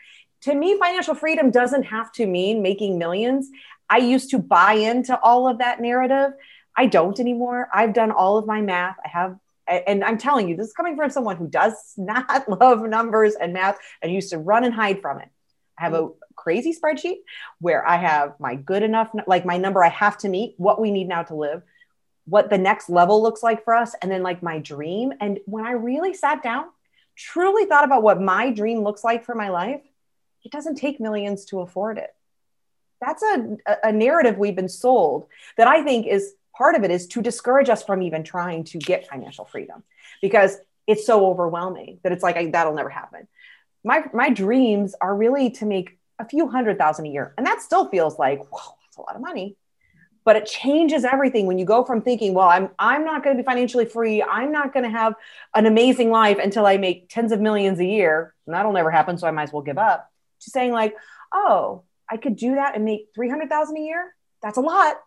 To 0.43 0.55
me, 0.55 0.79
financial 0.79 1.15
freedom 1.15 1.51
doesn't 1.51 1.85
have 1.85 2.13
to 2.13 2.27
mean 2.27 2.63
making 2.63 2.99
millions. 2.99 3.49
I 3.91 3.99
used 3.99 4.31
to 4.31 4.39
buy 4.39 4.75
into 4.75 5.19
all 5.21 5.49
of 5.49 5.59
that 5.59 5.81
narrative 5.81 6.33
I 6.79 6.87
don't 6.87 7.19
anymore. 7.19 7.69
I've 7.75 7.93
done 7.93 8.13
all 8.13 8.39
of 8.39 8.47
my 8.47 8.63
math. 8.63 8.97
I 9.05 9.09
have, 9.09 9.37
and 9.67 10.05
I'm 10.05 10.17
telling 10.17 10.49
you, 10.49 10.57
this 10.57 10.69
is 10.69 10.73
coming 10.73 10.95
from 10.95 11.11
someone 11.11 11.37
who 11.37 11.49
does 11.49 11.75
not 11.97 12.49
love 12.49 12.83
numbers 12.89 13.35
and 13.35 13.53
math 13.53 13.79
and 14.01 14.13
used 14.13 14.31
to 14.31 14.39
run 14.39 14.65
and 14.65 14.73
hide 14.73 15.03
from 15.03 15.19
it. 15.19 15.29
I 15.77 15.83
have 15.83 15.95
a 15.95 16.11
crazy 16.49 16.75
spreadsheet 16.75 17.19
where 17.61 17.87
I 17.87 17.97
have 17.97 18.41
my 18.41 18.55
good 18.55 18.83
enough, 18.83 19.11
like 19.27 19.45
my 19.45 19.59
number 19.59 19.85
I 19.85 19.91
have 19.91 20.17
to 20.19 20.31
meet, 20.31 20.55
what 20.57 20.81
we 20.81 20.91
need 20.91 21.07
now 21.07 21.23
to 21.25 21.35
live, 21.35 21.63
what 22.25 22.49
the 22.49 22.57
next 22.57 22.89
level 22.89 23.23
looks 23.23 23.43
like 23.43 23.65
for 23.65 23.75
us, 23.75 23.95
and 24.01 24.11
then 24.11 24.23
like 24.23 24.43
my 24.43 24.59
dream. 24.59 25.13
And 25.21 25.41
when 25.45 25.67
I 25.67 25.73
really 25.73 26.15
sat 26.15 26.43
down, 26.43 26.65
truly 27.17 27.67
thought 27.67 27.85
about 27.85 28.03
what 28.03 28.19
my 28.19 28.51
dream 28.51 28.79
looks 28.79 29.05
like 29.05 29.27
for 29.27 29.35
my 29.35 29.51
life, 29.51 29.83
it 30.43 30.51
doesn't 30.51 30.77
take 30.77 31.01
millions 31.01 31.45
to 31.47 31.61
afford 31.61 31.99
it. 31.99 32.15
That's 32.99 33.23
a, 33.23 33.59
a 33.85 33.93
narrative 33.93 34.39
we've 34.39 34.57
been 34.57 34.71
sold 34.71 35.27
that 35.59 35.69
I 35.69 35.85
think 35.85 36.07
is 36.07 36.33
part 36.57 36.77
of 36.77 36.83
it 36.83 36.91
is 36.91 37.09
to 37.09 37.21
discourage 37.21 37.69
us 37.69 37.83
from 37.83 38.01
even 38.01 38.25
trying 38.25 38.65
to 38.65 38.79
get 38.79 39.07
financial 39.07 39.45
freedom 39.45 39.83
because 40.23 40.57
it's 40.87 41.05
so 41.05 41.27
overwhelming 41.27 42.01
that 42.05 42.13
it's 42.13 42.23
like 42.23 42.39
I, 42.39 42.47
that'll 42.47 42.75
never 42.75 42.89
happen. 42.89 43.29
My 43.85 44.05
my 44.15 44.31
dreams 44.31 44.95
are 44.99 45.15
really 45.15 45.51
to 45.51 45.67
make 45.67 45.99
a 46.19 46.29
few 46.29 46.49
hundred 46.49 46.79
thousand 46.79 47.07
a 47.07 47.09
year, 47.11 47.35
and 47.37 47.47
that 47.47 47.63
still 47.63 47.89
feels 47.89 48.19
like 48.19 48.41
wow, 48.53 48.75
that's 48.85 48.97
a 48.97 49.01
lot 49.01 49.15
of 49.15 49.21
money. 49.21 49.57
But 50.25 50.37
it 50.37 50.47
changes 50.47 51.05
everything 51.05 51.47
when 51.47 51.59
you 51.59 51.65
go 51.65 51.85
from 51.85 52.03
thinking, 52.03 52.35
well, 52.35 52.49
I'm 52.49 52.71
I'm 52.79 53.05
not 53.05 53.25
going 53.25 53.37
to 53.37 53.43
be 53.43 53.47
financially 53.47 53.87
free. 53.87 54.23
I'm 54.23 54.53
not 54.53 54.73
going 54.73 54.85
to 54.85 54.91
have 54.91 55.15
an 55.55 55.67
amazing 55.67 56.11
life 56.11 56.39
until 56.39 56.67
I 56.67 56.77
make 56.77 57.09
tens 57.09 57.33
of 57.33 57.41
millions 57.41 57.81
a 57.81 57.85
year, 57.85 58.35
and 58.47 58.55
that'll 58.55 58.73
never 58.73 58.91
happen. 58.91 59.17
So 59.19 59.27
I 59.27 59.31
might 59.31 59.45
as 59.45 59.53
well 59.53 59.63
give 59.63 59.79
up. 59.79 60.11
To 60.43 60.51
saying 60.51 60.73
like, 60.73 60.95
oh, 61.33 61.83
I 62.09 62.17
could 62.17 62.37
do 62.37 62.55
that 62.55 62.75
and 62.77 62.85
make 62.85 63.09
three 63.15 63.29
hundred 63.29 63.49
thousand 63.49 63.79
a 63.79 63.81
year. 63.81 64.15
That's 64.43 64.59
a 64.59 64.63
lot 64.63 64.99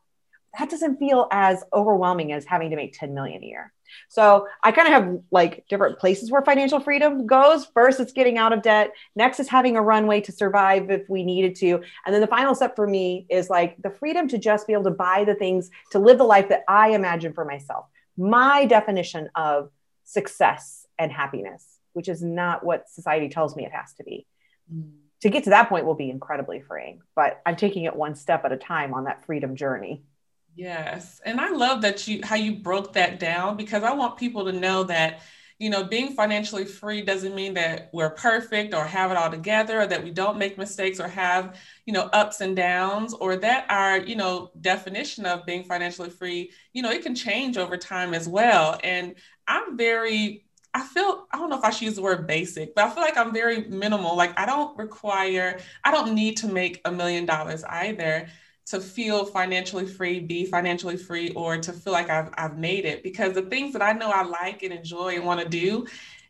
that 0.57 0.69
doesn't 0.69 0.97
feel 0.97 1.27
as 1.31 1.63
overwhelming 1.73 2.31
as 2.31 2.45
having 2.45 2.71
to 2.71 2.75
make 2.75 2.97
10 2.97 3.13
million 3.13 3.43
a 3.43 3.45
year. 3.45 3.73
So 4.09 4.47
I 4.63 4.71
kind 4.71 4.87
of 4.87 4.93
have 4.93 5.19
like 5.31 5.65
different 5.69 5.99
places 5.99 6.31
where 6.31 6.41
financial 6.41 6.79
freedom 6.79 7.25
goes. 7.25 7.65
First, 7.65 7.99
it's 7.99 8.11
getting 8.11 8.37
out 8.37 8.53
of 8.53 8.61
debt. 8.61 8.91
Next 9.15 9.39
is 9.39 9.47
having 9.47 9.77
a 9.77 9.81
runway 9.81 10.21
to 10.21 10.31
survive 10.31 10.89
if 10.89 11.09
we 11.09 11.23
needed 11.23 11.55
to. 11.57 11.81
And 12.05 12.13
then 12.13 12.21
the 12.21 12.27
final 12.27 12.55
step 12.55 12.75
for 12.75 12.87
me 12.87 13.25
is 13.29 13.49
like 13.49 13.81
the 13.81 13.89
freedom 13.89 14.27
to 14.29 14.37
just 14.37 14.67
be 14.67 14.73
able 14.73 14.85
to 14.85 14.91
buy 14.91 15.23
the 15.23 15.35
things 15.35 15.69
to 15.91 15.99
live 15.99 16.17
the 16.17 16.23
life 16.23 16.49
that 16.49 16.63
I 16.67 16.89
imagine 16.89 17.33
for 17.33 17.45
myself. 17.45 17.85
My 18.17 18.65
definition 18.65 19.29
of 19.35 19.69
success 20.03 20.85
and 20.99 21.11
happiness, 21.11 21.65
which 21.93 22.09
is 22.09 22.21
not 22.21 22.63
what 22.63 22.89
society 22.89 23.29
tells 23.29 23.55
me 23.55 23.65
it 23.65 23.71
has 23.71 23.93
to 23.93 24.03
be. 24.03 24.27
Mm. 24.73 24.91
To 25.21 25.29
get 25.29 25.43
to 25.43 25.51
that 25.51 25.69
point 25.69 25.85
will 25.85 25.95
be 25.95 26.09
incredibly 26.09 26.61
freeing, 26.61 27.01
but 27.15 27.41
I'm 27.45 27.55
taking 27.55 27.83
it 27.83 27.95
one 27.95 28.15
step 28.15 28.43
at 28.43 28.51
a 28.51 28.57
time 28.57 28.93
on 28.93 29.03
that 29.03 29.23
freedom 29.25 29.55
journey. 29.55 30.03
Yes. 30.53 31.21
And 31.25 31.39
I 31.39 31.49
love 31.51 31.81
that 31.81 32.07
you 32.07 32.21
how 32.23 32.35
you 32.35 32.55
broke 32.55 32.93
that 32.93 33.19
down 33.19 33.55
because 33.57 33.83
I 33.83 33.93
want 33.93 34.17
people 34.17 34.45
to 34.45 34.51
know 34.51 34.83
that 34.83 35.21
you 35.59 35.69
know 35.69 35.83
being 35.83 36.13
financially 36.13 36.65
free 36.65 37.01
doesn't 37.01 37.33
mean 37.35 37.53
that 37.53 37.89
we're 37.93 38.09
perfect 38.09 38.73
or 38.73 38.83
have 38.83 39.11
it 39.11 39.17
all 39.17 39.31
together 39.31 39.81
or 39.81 39.87
that 39.87 40.03
we 40.03 40.11
don't 40.11 40.37
make 40.37 40.57
mistakes 40.57 40.99
or 40.99 41.07
have 41.07 41.57
you 41.85 41.93
know 41.93 42.09
ups 42.11 42.41
and 42.41 42.55
downs 42.55 43.13
or 43.13 43.37
that 43.37 43.65
our 43.69 43.99
you 43.99 44.15
know 44.15 44.51
definition 44.59 45.25
of 45.25 45.45
being 45.45 45.63
financially 45.63 46.09
free 46.09 46.51
you 46.73 46.81
know 46.81 46.91
it 46.91 47.01
can 47.03 47.15
change 47.15 47.57
over 47.57 47.77
time 47.77 48.13
as 48.13 48.27
well 48.27 48.77
and 48.83 49.15
i'm 49.47 49.77
very 49.77 50.45
I 50.73 50.83
feel 50.85 51.27
I 51.33 51.37
don't 51.37 51.49
know 51.49 51.57
if 51.57 51.65
I 51.65 51.69
should 51.69 51.81
use 51.87 51.95
the 51.95 52.01
word 52.01 52.25
basic, 52.27 52.73
but 52.75 52.85
I 52.85 52.89
feel 52.91 53.03
like 53.03 53.17
I'm 53.17 53.33
very 53.33 53.65
minimal. 53.65 54.15
Like 54.15 54.39
I 54.39 54.45
don't 54.45 54.77
require, 54.77 55.59
I 55.83 55.91
don't 55.91 56.15
need 56.15 56.37
to 56.37 56.47
make 56.47 56.79
a 56.85 56.91
million 56.93 57.25
dollars 57.25 57.65
either 57.65 58.29
to 58.71 58.79
feel 58.79 59.25
financially 59.25 59.85
free, 59.85 60.21
be 60.21 60.45
financially 60.45 60.95
free, 60.95 61.29
or 61.31 61.57
to 61.57 61.73
feel 61.73 61.91
like 61.91 62.09
I've, 62.09 62.29
I've 62.37 62.57
made 62.57 62.85
it. 62.85 63.03
Because 63.03 63.33
the 63.33 63.41
things 63.41 63.73
that 63.73 63.81
I 63.81 63.91
know 63.91 64.09
I 64.09 64.23
like 64.23 64.63
and 64.63 64.73
enjoy 64.73 65.15
and 65.15 65.25
want 65.25 65.41
to 65.41 65.47
do, 65.47 65.85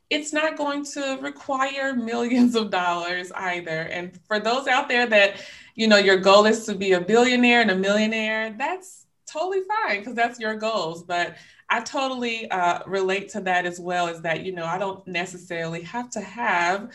it's 0.09 0.33
not 0.33 0.57
going 0.57 0.83
to 0.93 1.19
require 1.21 1.93
millions 1.95 2.55
of 2.55 2.71
dollars 2.71 3.31
either. 3.33 3.81
And 3.81 4.19
for 4.27 4.39
those 4.39 4.67
out 4.67 4.89
there 4.89 5.05
that, 5.05 5.35
you 5.75 5.87
know, 5.87 5.97
your 5.97 6.17
goal 6.17 6.47
is 6.47 6.65
to 6.65 6.73
be 6.73 6.93
a 6.93 6.99
billionaire 6.99 7.61
and 7.61 7.69
a 7.69 7.75
millionaire, 7.75 8.55
that's 8.57 9.05
totally 9.31 9.61
fine 9.61 9.99
because 9.99 10.15
that's 10.15 10.39
your 10.39 10.55
goals. 10.55 11.03
But 11.03 11.35
I 11.69 11.81
totally 11.81 12.49
uh, 12.49 12.79
relate 12.87 13.29
to 13.29 13.41
that 13.41 13.67
as 13.67 13.79
well 13.79 14.07
is 14.07 14.21
that, 14.23 14.43
you 14.43 14.51
know, 14.51 14.65
I 14.65 14.79
don't 14.79 15.07
necessarily 15.07 15.83
have 15.83 16.09
to 16.11 16.21
have 16.21 16.91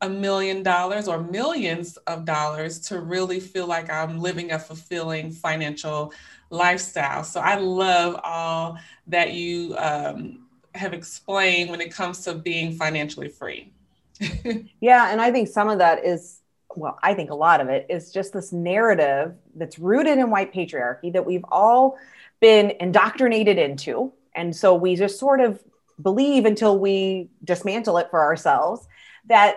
a 0.00 0.08
million 0.08 0.62
dollars 0.62 1.08
or 1.08 1.20
millions 1.20 1.96
of 2.06 2.24
dollars 2.24 2.78
to 2.78 3.00
really 3.00 3.40
feel 3.40 3.66
like 3.66 3.90
I'm 3.90 4.20
living 4.20 4.52
a 4.52 4.58
fulfilling 4.58 5.32
financial 5.32 6.12
lifestyle. 6.50 7.24
So 7.24 7.40
I 7.40 7.56
love 7.56 8.20
all 8.22 8.78
that 9.08 9.34
you 9.34 9.74
um, 9.76 10.46
have 10.74 10.92
explained 10.92 11.70
when 11.70 11.80
it 11.80 11.92
comes 11.92 12.22
to 12.24 12.34
being 12.34 12.72
financially 12.72 13.28
free. 13.28 13.72
yeah, 14.80 15.10
and 15.10 15.20
I 15.20 15.32
think 15.32 15.48
some 15.48 15.68
of 15.68 15.78
that 15.78 16.04
is, 16.04 16.40
well, 16.76 16.98
I 17.02 17.14
think 17.14 17.30
a 17.30 17.34
lot 17.34 17.60
of 17.60 17.68
it 17.68 17.86
is 17.88 18.12
just 18.12 18.32
this 18.32 18.52
narrative 18.52 19.34
that's 19.56 19.78
rooted 19.78 20.18
in 20.18 20.30
white 20.30 20.52
patriarchy 20.52 21.12
that 21.12 21.26
we've 21.26 21.44
all 21.50 21.98
been 22.40 22.72
indoctrinated 22.80 23.58
into. 23.58 24.12
And 24.34 24.54
so 24.54 24.74
we 24.74 24.94
just 24.94 25.18
sort 25.18 25.40
of 25.40 25.62
believe 26.00 26.44
until 26.44 26.78
we 26.78 27.28
dismantle 27.42 27.98
it 27.98 28.08
for 28.10 28.22
ourselves 28.22 28.86
that 29.26 29.56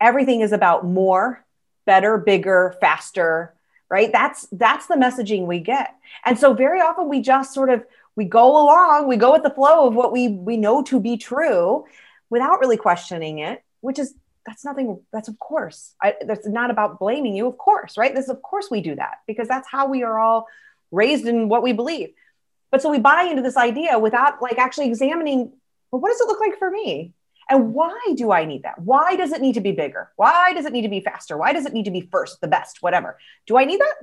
everything 0.00 0.40
is 0.40 0.52
about 0.52 0.84
more, 0.84 1.44
better, 1.86 2.18
bigger, 2.18 2.76
faster, 2.80 3.54
right? 3.88 4.10
That's 4.12 4.46
that's 4.52 4.86
the 4.86 4.94
messaging 4.94 5.46
we 5.46 5.60
get. 5.60 5.94
And 6.24 6.38
so 6.38 6.54
very 6.54 6.80
often 6.80 7.08
we 7.08 7.20
just 7.20 7.54
sort 7.54 7.70
of 7.70 7.84
we 8.16 8.24
go 8.24 8.50
along, 8.50 9.08
we 9.08 9.16
go 9.16 9.32
with 9.32 9.42
the 9.42 9.50
flow 9.50 9.86
of 9.86 9.94
what 9.94 10.12
we 10.12 10.28
we 10.28 10.56
know 10.56 10.82
to 10.84 11.00
be 11.00 11.16
true 11.16 11.84
without 12.30 12.60
really 12.60 12.76
questioning 12.76 13.38
it, 13.38 13.62
which 13.80 13.98
is 13.98 14.14
that's 14.44 14.64
nothing 14.64 15.00
that's 15.12 15.28
of 15.28 15.38
course. 15.38 15.94
I, 16.02 16.14
that's 16.26 16.46
not 16.46 16.70
about 16.70 16.98
blaming 16.98 17.34
you, 17.34 17.46
of 17.46 17.58
course, 17.58 17.96
right? 17.96 18.14
This 18.14 18.28
of 18.28 18.42
course 18.42 18.68
we 18.70 18.80
do 18.80 18.94
that 18.96 19.20
because 19.26 19.48
that's 19.48 19.68
how 19.70 19.88
we 19.88 20.02
are 20.02 20.18
all 20.18 20.46
raised 20.90 21.26
in 21.26 21.48
what 21.48 21.62
we 21.62 21.72
believe. 21.72 22.10
But 22.70 22.82
so 22.82 22.90
we 22.90 22.98
buy 22.98 23.22
into 23.22 23.42
this 23.42 23.56
idea 23.56 23.98
without 23.98 24.42
like 24.42 24.58
actually 24.58 24.88
examining, 24.88 25.52
well, 25.90 26.00
what 26.00 26.08
does 26.08 26.20
it 26.20 26.26
look 26.26 26.40
like 26.40 26.58
for 26.58 26.70
me? 26.70 27.12
And 27.48 27.72
why 27.72 27.98
do 28.14 28.30
I 28.30 28.44
need 28.44 28.64
that? 28.64 28.80
Why 28.80 29.16
does 29.16 29.32
it 29.32 29.40
need 29.40 29.54
to 29.54 29.60
be 29.60 29.72
bigger? 29.72 30.10
Why 30.16 30.52
does 30.52 30.66
it 30.66 30.72
need 30.72 30.82
to 30.82 30.88
be 30.88 31.00
faster? 31.00 31.36
Why 31.36 31.52
does 31.52 31.64
it 31.64 31.72
need 31.72 31.86
to 31.86 31.90
be 31.90 32.02
first, 32.02 32.40
the 32.40 32.48
best, 32.48 32.82
whatever? 32.82 33.18
Do 33.46 33.56
I 33.56 33.64
need 33.64 33.80
that? 33.80 33.94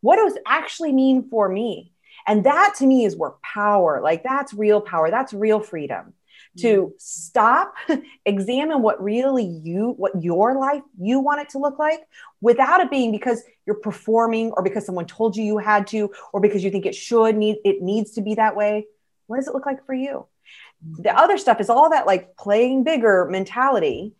What 0.00 0.16
does 0.16 0.36
it 0.36 0.42
actually 0.46 0.92
mean 0.92 1.28
for 1.30 1.48
me? 1.48 1.92
And 2.26 2.44
that 2.44 2.74
to 2.78 2.86
me 2.86 3.04
is 3.04 3.16
where 3.16 3.32
power, 3.42 4.00
like 4.02 4.22
that's 4.22 4.52
real 4.52 4.80
power, 4.80 5.10
that's 5.10 5.32
real 5.32 5.60
freedom 5.60 6.14
to 6.58 6.82
mm-hmm. 6.82 6.92
stop, 6.98 7.74
examine 8.26 8.82
what 8.82 9.02
really 9.02 9.44
you, 9.44 9.94
what 9.96 10.22
your 10.22 10.56
life 10.58 10.82
you 10.98 11.20
want 11.20 11.40
it 11.40 11.48
to 11.50 11.58
look 11.58 11.78
like 11.78 12.00
without 12.40 12.80
it 12.80 12.90
being 12.90 13.12
because 13.12 13.42
you're 13.66 13.76
performing 13.76 14.52
or 14.52 14.62
because 14.62 14.86
someone 14.86 15.06
told 15.06 15.36
you 15.36 15.44
you 15.44 15.58
had 15.58 15.86
to 15.88 16.10
or 16.32 16.40
because 16.40 16.62
you 16.62 16.70
think 16.70 16.86
it 16.86 16.94
should 16.94 17.36
need 17.36 17.56
it 17.64 17.82
needs 17.82 18.12
to 18.12 18.22
be 18.22 18.34
that 18.34 18.56
way. 18.56 18.86
What 19.26 19.36
does 19.36 19.48
it 19.48 19.54
look 19.54 19.66
like 19.66 19.84
for 19.86 19.94
you? 19.94 20.26
The 20.98 21.16
other 21.16 21.38
stuff 21.38 21.60
is 21.60 21.70
all 21.70 21.90
that 21.90 22.06
like 22.06 22.36
playing 22.36 22.84
bigger 22.84 23.26
mentality 23.30 24.14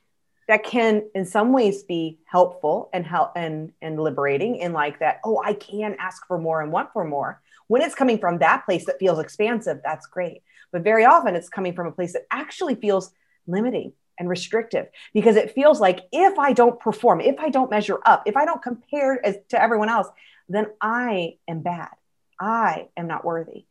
that 0.48 0.64
can 0.64 1.08
in 1.14 1.24
some 1.24 1.52
ways 1.52 1.82
be 1.82 2.18
helpful 2.24 2.90
and 2.92 3.06
help 3.06 3.32
and 3.36 3.72
and 3.80 3.98
liberating 3.98 4.56
in 4.56 4.72
like 4.72 4.98
that 4.98 5.20
oh 5.24 5.40
i 5.42 5.54
can 5.54 5.96
ask 5.98 6.26
for 6.26 6.38
more 6.38 6.60
and 6.60 6.72
want 6.72 6.92
for 6.92 7.04
more. 7.04 7.40
When 7.66 7.80
it's 7.80 7.94
coming 7.94 8.18
from 8.18 8.38
that 8.38 8.64
place 8.66 8.84
that 8.86 8.98
feels 8.98 9.18
expansive 9.18 9.80
that's 9.84 10.06
great. 10.06 10.42
But 10.72 10.82
very 10.82 11.04
often 11.04 11.34
it's 11.34 11.48
coming 11.48 11.74
from 11.74 11.86
a 11.86 11.92
place 11.92 12.12
that 12.14 12.26
actually 12.30 12.74
feels 12.74 13.10
limiting 13.46 13.92
and 14.18 14.28
restrictive 14.28 14.86
because 15.12 15.36
it 15.36 15.52
feels 15.52 15.80
like 15.80 16.00
if 16.12 16.38
i 16.38 16.52
don't 16.52 16.78
perform 16.78 17.20
if 17.20 17.38
i 17.40 17.48
don't 17.50 17.70
measure 17.70 17.98
up 18.06 18.22
if 18.26 18.36
i 18.36 18.44
don't 18.44 18.62
compare 18.62 19.24
as, 19.26 19.36
to 19.48 19.60
everyone 19.60 19.88
else 19.88 20.08
then 20.48 20.66
i 20.80 21.36
am 21.48 21.60
bad. 21.62 21.90
I 22.38 22.88
am 22.96 23.06
not 23.06 23.24
worthy 23.24 23.66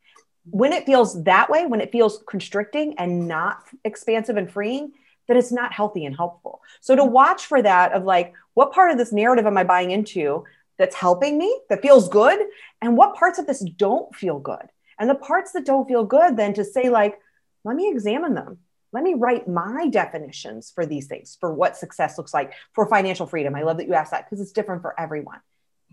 when 0.45 0.73
it 0.73 0.85
feels 0.85 1.23
that 1.23 1.49
way 1.49 1.65
when 1.65 1.81
it 1.81 1.91
feels 1.91 2.23
constricting 2.27 2.95
and 2.97 3.27
not 3.27 3.63
expansive 3.83 4.37
and 4.37 4.51
freeing 4.51 4.91
that 5.27 5.37
it's 5.37 5.51
not 5.51 5.71
healthy 5.71 6.05
and 6.05 6.15
helpful. 6.15 6.61
So 6.81 6.95
to 6.95 7.05
watch 7.05 7.45
for 7.45 7.61
that 7.61 7.93
of 7.93 8.03
like, 8.03 8.33
what 8.55 8.73
part 8.73 8.91
of 8.91 8.97
this 8.97 9.13
narrative 9.13 9.45
am 9.45 9.57
I 9.57 9.63
buying 9.63 9.91
into 9.91 10.43
that's 10.77 10.95
helping 10.95 11.37
me, 11.37 11.61
that 11.69 11.81
feels 11.81 12.09
good? 12.09 12.39
And 12.81 12.97
what 12.97 13.15
parts 13.15 13.39
of 13.39 13.47
this 13.47 13.61
don't 13.61 14.13
feel 14.13 14.39
good? 14.39 14.67
And 14.99 15.09
the 15.09 15.15
parts 15.15 15.53
that 15.53 15.65
don't 15.65 15.87
feel 15.87 16.03
good, 16.03 16.35
then 16.35 16.53
to 16.55 16.63
say, 16.63 16.89
like, 16.89 17.19
let 17.63 17.75
me 17.75 17.89
examine 17.89 18.33
them. 18.33 18.59
Let 18.91 19.03
me 19.03 19.15
write 19.15 19.47
my 19.47 19.87
definitions 19.87 20.71
for 20.73 20.85
these 20.85 21.07
things, 21.07 21.37
for 21.39 21.53
what 21.53 21.77
success 21.77 22.17
looks 22.17 22.33
like, 22.33 22.53
for 22.73 22.85
financial 22.85 23.25
freedom. 23.25 23.55
I 23.55 23.63
love 23.63 23.77
that 23.77 23.87
you 23.87 23.93
asked 23.93 24.11
that 24.11 24.29
because 24.29 24.41
it's 24.41 24.51
different 24.51 24.81
for 24.81 24.99
everyone. 24.99 25.39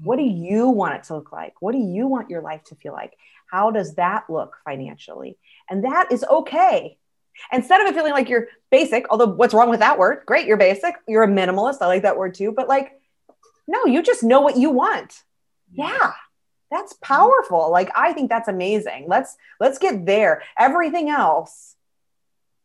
What 0.03 0.17
do 0.17 0.25
you 0.25 0.69
want 0.69 0.95
it 0.95 1.05
to 1.05 1.15
look 1.15 1.33
like? 1.33 1.55
What 1.61 1.73
do 1.73 1.79
you 1.79 2.07
want 2.07 2.31
your 2.31 2.43
life 2.43 2.65
to 2.65 2.75
feel 2.75 2.93
like? 2.93 3.17
How 3.51 3.71
does 3.71 3.95
that 3.95 4.31
look 4.31 4.57
financially? 4.65 5.37
And 5.69 5.85
that 5.85 6.13
is 6.13 6.25
okay 6.25 6.99
Instead 7.53 7.81
of 7.81 7.87
it 7.87 7.95
feeling 7.95 8.13
like 8.13 8.29
you're 8.29 8.49
basic, 8.71 9.07
although 9.11 9.27
what's 9.27 9.55
wrong 9.55 9.71
with 9.71 9.81
that 9.81 9.99
word? 9.99 10.23
Great, 10.27 10.47
you're 10.47 10.57
basic. 10.57 10.95
You're 11.09 11.25
a 11.25 11.29
minimalist. 11.29 11.79
I 11.81 11.87
like 11.87 12.03
that 12.03 12.17
word 12.17 12.35
too. 12.35 12.53
But 12.53 12.69
like, 12.69 13.01
no, 13.67 13.87
you 13.87 14.03
just 14.03 14.23
know 14.23 14.41
what 14.41 14.57
you 14.57 14.71
want. 14.71 15.23
Yeah. 15.73 16.13
That's 16.71 16.93
powerful. 17.03 17.71
Like 17.71 17.91
I 17.97 18.13
think 18.13 18.29
that's 18.29 18.49
amazing. 18.49 19.07
Let's 19.09 19.37
let's 19.59 19.79
get 19.79 20.07
there. 20.07 20.43
Everything 20.57 21.09
else 21.09 21.75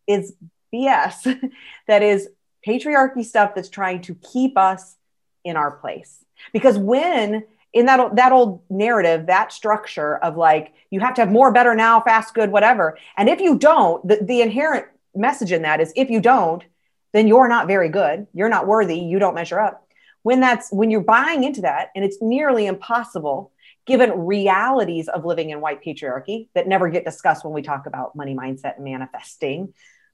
is 0.07 0.35
BS 0.73 1.51
that 1.87 2.03
is 2.03 2.29
patriarchy 2.67 3.25
stuff 3.25 3.55
that's 3.55 3.69
trying 3.69 4.01
to 4.01 4.15
keep 4.15 4.57
us 4.57 4.95
in 5.43 5.55
our 5.55 5.71
place. 5.71 6.23
Because 6.53 6.77
when 6.77 7.43
in 7.75 7.85
that 7.85 8.15
that 8.15 8.31
old 8.31 8.61
narrative 8.69 9.27
that 9.27 9.51
structure 9.51 10.17
of 10.17 10.35
like 10.37 10.73
you 10.89 11.01
have 11.01 11.13
to 11.13 11.21
have 11.21 11.31
more 11.31 11.51
better 11.51 11.75
now 11.75 12.01
fast 12.01 12.33
good 12.33 12.49
whatever 12.49 12.97
and 13.17 13.29
if 13.29 13.39
you 13.39 13.59
don't 13.59 14.07
the, 14.07 14.17
the 14.21 14.41
inherent 14.41 14.85
message 15.13 15.51
in 15.51 15.61
that 15.61 15.79
is 15.79 15.93
if 15.95 16.09
you 16.09 16.19
don't 16.19 16.63
then 17.11 17.27
you're 17.27 17.49
not 17.49 17.67
very 17.67 17.89
good 17.89 18.25
you're 18.33 18.49
not 18.49 18.65
worthy 18.65 18.97
you 18.97 19.19
don't 19.19 19.35
measure 19.35 19.59
up 19.59 19.85
when 20.23 20.39
that's 20.39 20.71
when 20.71 20.89
you're 20.89 21.01
buying 21.01 21.43
into 21.43 21.61
that 21.61 21.89
and 21.95 22.03
it's 22.03 22.21
nearly 22.21 22.65
impossible 22.65 23.51
given 23.85 24.25
realities 24.25 25.07
of 25.09 25.25
living 25.25 25.51
in 25.51 25.61
white 25.61 25.83
patriarchy 25.83 26.47
that 26.55 26.67
never 26.67 26.89
get 26.89 27.05
discussed 27.05 27.43
when 27.43 27.53
we 27.53 27.61
talk 27.61 27.85
about 27.85 28.15
money 28.15 28.33
mindset 28.33 28.77
and 28.77 28.85
manifesting 28.85 29.73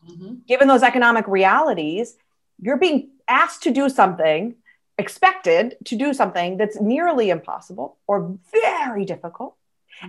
mm-hmm. 0.09 0.33
given 0.47 0.67
those 0.67 0.83
economic 0.83 1.27
realities 1.27 2.15
you're 2.59 2.77
being 2.77 3.11
asked 3.27 3.63
to 3.63 3.71
do 3.71 3.87
something 3.87 4.55
expected 5.01 5.75
to 5.85 5.95
do 5.95 6.13
something 6.13 6.57
that's 6.57 6.79
nearly 6.79 7.29
impossible 7.29 7.97
or 8.07 8.37
very 8.51 9.03
difficult. 9.05 9.55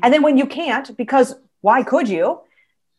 And 0.03 0.15
then 0.15 0.23
when 0.23 0.39
you 0.39 0.47
can't, 0.47 0.97
because 0.97 1.35
why 1.61 1.83
could 1.83 2.09
you? 2.09 2.41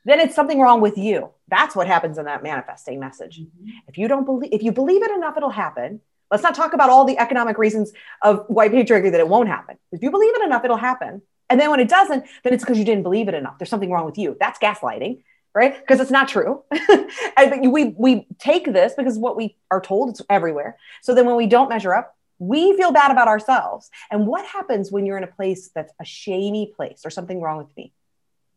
Then 0.06 0.20
it's 0.20 0.36
something 0.36 0.60
wrong 0.60 0.82
with 0.82 0.98
you. 0.98 1.30
That's 1.48 1.76
what 1.76 1.88
happens 1.88 2.18
in 2.18 2.26
that 2.26 2.44
manifesting 2.44 3.00
message. 3.00 3.40
Mm-hmm. 3.40 3.70
If 3.88 3.98
you 3.98 4.08
don't 4.08 4.26
believe, 4.26 4.52
if 4.52 4.62
you 4.64 4.72
believe 4.72 5.02
it 5.02 5.12
enough, 5.12 5.38
it'll 5.38 5.50
happen. 5.50 6.02
Let's 6.30 6.44
not 6.44 6.56
talk 6.56 6.74
about 6.74 6.90
all 6.90 7.06
the 7.06 7.18
economic 7.18 7.58
reasons 7.58 7.94
of 8.22 8.46
white 8.48 8.72
patriarchy 8.72 9.12
that 9.12 9.20
it 9.20 9.28
won't 9.28 9.48
happen. 9.48 9.78
If 9.92 10.02
you 10.04 10.12
believe 10.12 10.34
it 10.36 10.44
enough, 10.44 10.66
it'll 10.66 10.78
happen. 10.78 11.22
And 11.50 11.60
then 11.60 11.70
when 11.70 11.80
it 11.80 11.90
doesn't, 11.90 12.26
then 12.44 12.54
it's 12.54 12.64
because 12.64 12.80
you 12.80 12.86
didn't 12.86 13.04
believe 13.04 13.28
it 13.28 13.34
enough. 13.36 13.60
There's 13.60 13.70
something 13.70 13.92
wrong 13.92 14.06
with 14.06 14.18
you. 14.18 14.36
That's 14.40 14.60
gaslighting 14.60 15.22
right? 15.54 15.80
Because 15.80 16.00
it's 16.00 16.12
not 16.12 16.28
true. 16.28 16.64
and 17.38 17.72
we 17.72 17.96
we 17.98 18.28
take 18.40 18.66
this 18.66 18.94
because 18.98 19.18
what 19.18 19.38
we 19.38 19.56
are 19.70 19.82
told 19.82 20.10
it's 20.10 20.22
everywhere. 20.30 20.78
So 21.02 21.14
then 21.14 21.26
when 21.26 21.36
we 21.36 21.48
don't 21.48 21.70
measure 21.70 21.94
up, 21.94 22.16
we 22.40 22.76
feel 22.76 22.92
bad 22.92 23.12
about 23.12 23.28
ourselves. 23.28 23.90
And 24.12 24.26
what 24.28 24.46
happens 24.46 24.92
when 24.92 25.06
you're 25.06 25.18
in 25.18 25.24
a 25.24 25.28
place 25.28 25.70
that's 25.74 25.94
a 26.00 26.06
shamey 26.06 26.74
place 26.76 27.02
or 27.06 27.10
something 27.10 27.40
wrong 27.40 27.58
with 27.58 27.76
me? 27.78 27.94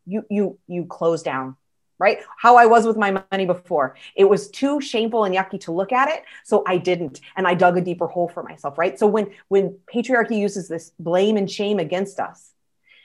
You 0.06 0.24
you 0.30 0.59
you 0.66 0.87
close 0.87 1.22
down. 1.22 1.56
Right? 1.98 2.18
How 2.37 2.56
I 2.56 2.66
was 2.66 2.87
with 2.87 2.98
my 2.98 3.22
money 3.32 3.46
before. 3.46 3.96
It 4.14 4.26
was 4.26 4.50
too 4.50 4.82
shameful 4.82 5.24
and 5.24 5.35
yucky 5.35 5.59
to 5.61 5.72
look 5.72 5.92
at 5.92 6.11
it, 6.11 6.24
so 6.44 6.62
I 6.66 6.76
didn't 6.76 7.22
and 7.38 7.48
I 7.48 7.54
dug 7.54 7.78
a 7.78 7.80
deeper 7.80 8.06
hole 8.06 8.28
for 8.28 8.42
myself, 8.42 8.76
right? 8.76 8.98
So 8.98 9.06
when 9.06 9.30
when 9.48 9.78
patriarchy 9.92 10.37
uses 10.37 10.68
this 10.68 10.92
blame 10.98 11.38
and 11.38 11.50
shame 11.50 11.78
against 11.78 12.20
us, 12.20 12.52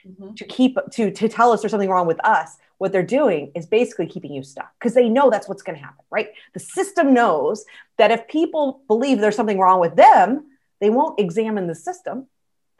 Mm-hmm. 0.06 0.34
to 0.34 0.44
keep 0.44 0.76
to 0.94 1.12
to 1.12 1.28
tell 1.28 1.52
us 1.52 1.62
there's 1.62 1.70
something 1.70 1.88
wrong 1.88 2.08
with 2.08 2.18
us 2.26 2.56
what 2.82 2.90
they're 2.90 3.04
doing 3.04 3.52
is 3.54 3.64
basically 3.64 4.08
keeping 4.08 4.32
you 4.32 4.42
stuck 4.42 4.72
because 4.76 4.92
they 4.92 5.08
know 5.08 5.30
that's 5.30 5.48
what's 5.48 5.62
going 5.62 5.78
to 5.78 5.84
happen, 5.84 6.04
right? 6.10 6.30
The 6.52 6.58
system 6.58 7.14
knows 7.14 7.64
that 7.96 8.10
if 8.10 8.26
people 8.26 8.82
believe 8.88 9.20
there's 9.20 9.36
something 9.36 9.60
wrong 9.60 9.78
with 9.78 9.94
them, 9.94 10.48
they 10.80 10.90
won't 10.90 11.20
examine 11.20 11.68
the 11.68 11.76
system 11.76 12.26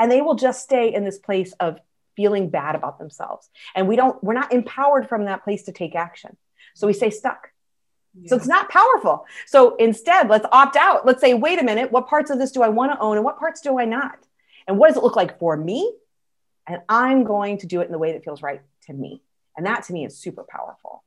and 0.01 0.11
they 0.11 0.21
will 0.21 0.35
just 0.35 0.61
stay 0.61 0.93
in 0.93 1.05
this 1.05 1.21
place 1.21 1.53
of 1.61 1.79
feeling 2.17 2.51
bad 2.51 2.75
about 2.75 2.99
themselves. 2.99 3.49
And 3.77 3.87
we 3.87 3.95
don't, 3.95 4.21
we're 4.25 4.35
not 4.35 4.53
empowered 4.53 5.09
from 5.09 5.27
that 5.27 5.45
place 5.45 5.62
to 5.65 5.73
take 5.73 5.95
action. 5.95 6.37
So 6.75 6.88
we 6.88 6.95
stay 6.95 7.11
stuck. 7.11 7.51
Yeah. 8.21 8.31
So 8.31 8.35
it's 8.35 8.49
not 8.49 8.71
powerful. 8.71 9.25
So 9.47 9.77
instead, 9.77 10.29
let's 10.29 10.47
opt 10.51 10.75
out. 10.75 11.07
Let's 11.07 11.21
say, 11.21 11.33
wait 11.35 11.61
a 11.61 11.62
minute, 11.62 11.93
what 11.93 12.09
parts 12.09 12.33
of 12.33 12.41
this 12.41 12.51
do 12.51 12.62
I 12.62 12.71
want 12.71 12.91
to 12.91 12.99
own 12.99 13.19
and 13.19 13.25
what 13.25 13.38
parts 13.38 13.61
do 13.61 13.79
I 13.79 13.85
not? 13.85 14.19
And 14.67 14.79
what 14.79 14.88
does 14.88 14.97
it 14.97 15.05
look 15.05 15.15
like 15.15 15.38
for 15.38 15.57
me? 15.57 15.95
And 16.67 16.81
I'm 16.88 17.23
going 17.23 17.59
to 17.59 17.69
do 17.69 17.83
it 17.83 17.87
in 17.87 17.93
the 17.93 17.99
way 17.99 18.15
that 18.15 18.25
feels 18.25 18.43
right 18.43 18.62
to 18.87 18.93
me. 18.93 19.23
And 19.57 19.67
that 19.67 19.85
to 19.85 19.93
me 19.93 20.05
is 20.07 20.19
super 20.19 20.45
powerful. 20.49 21.05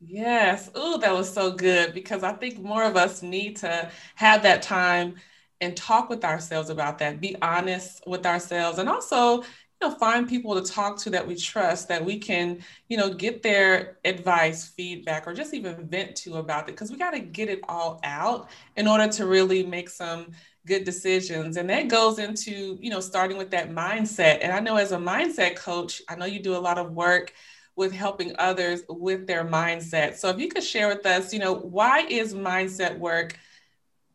Yes. 0.00 0.70
Oh, 0.74 0.98
that 0.98 1.14
was 1.14 1.32
so 1.32 1.52
good 1.52 1.94
because 1.94 2.22
I 2.22 2.32
think 2.34 2.58
more 2.58 2.82
of 2.84 2.96
us 2.96 3.22
need 3.22 3.56
to 3.56 3.90
have 4.16 4.42
that 4.42 4.62
time 4.62 5.16
and 5.60 5.74
talk 5.76 6.10
with 6.10 6.22
ourselves 6.24 6.68
about 6.68 6.98
that, 6.98 7.20
be 7.20 7.34
honest 7.40 8.02
with 8.06 8.26
ourselves, 8.26 8.78
and 8.78 8.90
also, 8.90 9.40
you 9.40 9.88
know, 9.88 9.90
find 9.90 10.28
people 10.28 10.54
to 10.60 10.70
talk 10.70 10.98
to 10.98 11.10
that 11.10 11.26
we 11.26 11.34
trust, 11.34 11.88
that 11.88 12.04
we 12.04 12.18
can, 12.18 12.62
you 12.88 12.98
know, 12.98 13.12
get 13.12 13.42
their 13.42 13.96
advice, 14.04 14.68
feedback, 14.68 15.26
or 15.26 15.32
just 15.32 15.54
even 15.54 15.88
vent 15.88 16.14
to 16.16 16.36
about 16.36 16.64
it 16.68 16.72
because 16.72 16.90
we 16.90 16.98
got 16.98 17.12
to 17.12 17.20
get 17.20 17.48
it 17.48 17.60
all 17.66 17.98
out 18.04 18.50
in 18.76 18.86
order 18.86 19.08
to 19.12 19.26
really 19.26 19.64
make 19.64 19.88
some 19.88 20.32
good 20.66 20.82
decisions 20.84 21.56
and 21.56 21.70
that 21.70 21.86
goes 21.86 22.18
into 22.18 22.76
you 22.80 22.90
know 22.90 22.98
starting 22.98 23.36
with 23.36 23.52
that 23.52 23.70
mindset 23.70 24.40
and 24.42 24.52
i 24.52 24.58
know 24.58 24.74
as 24.74 24.90
a 24.90 24.96
mindset 24.96 25.54
coach 25.54 26.02
i 26.08 26.16
know 26.16 26.24
you 26.24 26.40
do 26.42 26.56
a 26.56 26.58
lot 26.58 26.76
of 26.76 26.90
work 26.90 27.32
with 27.76 27.92
helping 27.92 28.34
others 28.38 28.82
with 28.88 29.26
their 29.26 29.44
mindset 29.44 30.14
so 30.16 30.28
if 30.28 30.38
you 30.38 30.48
could 30.48 30.64
share 30.64 30.88
with 30.88 31.04
us 31.06 31.32
you 31.32 31.38
know 31.38 31.54
why 31.54 32.00
is 32.00 32.34
mindset 32.34 32.98
work 32.98 33.38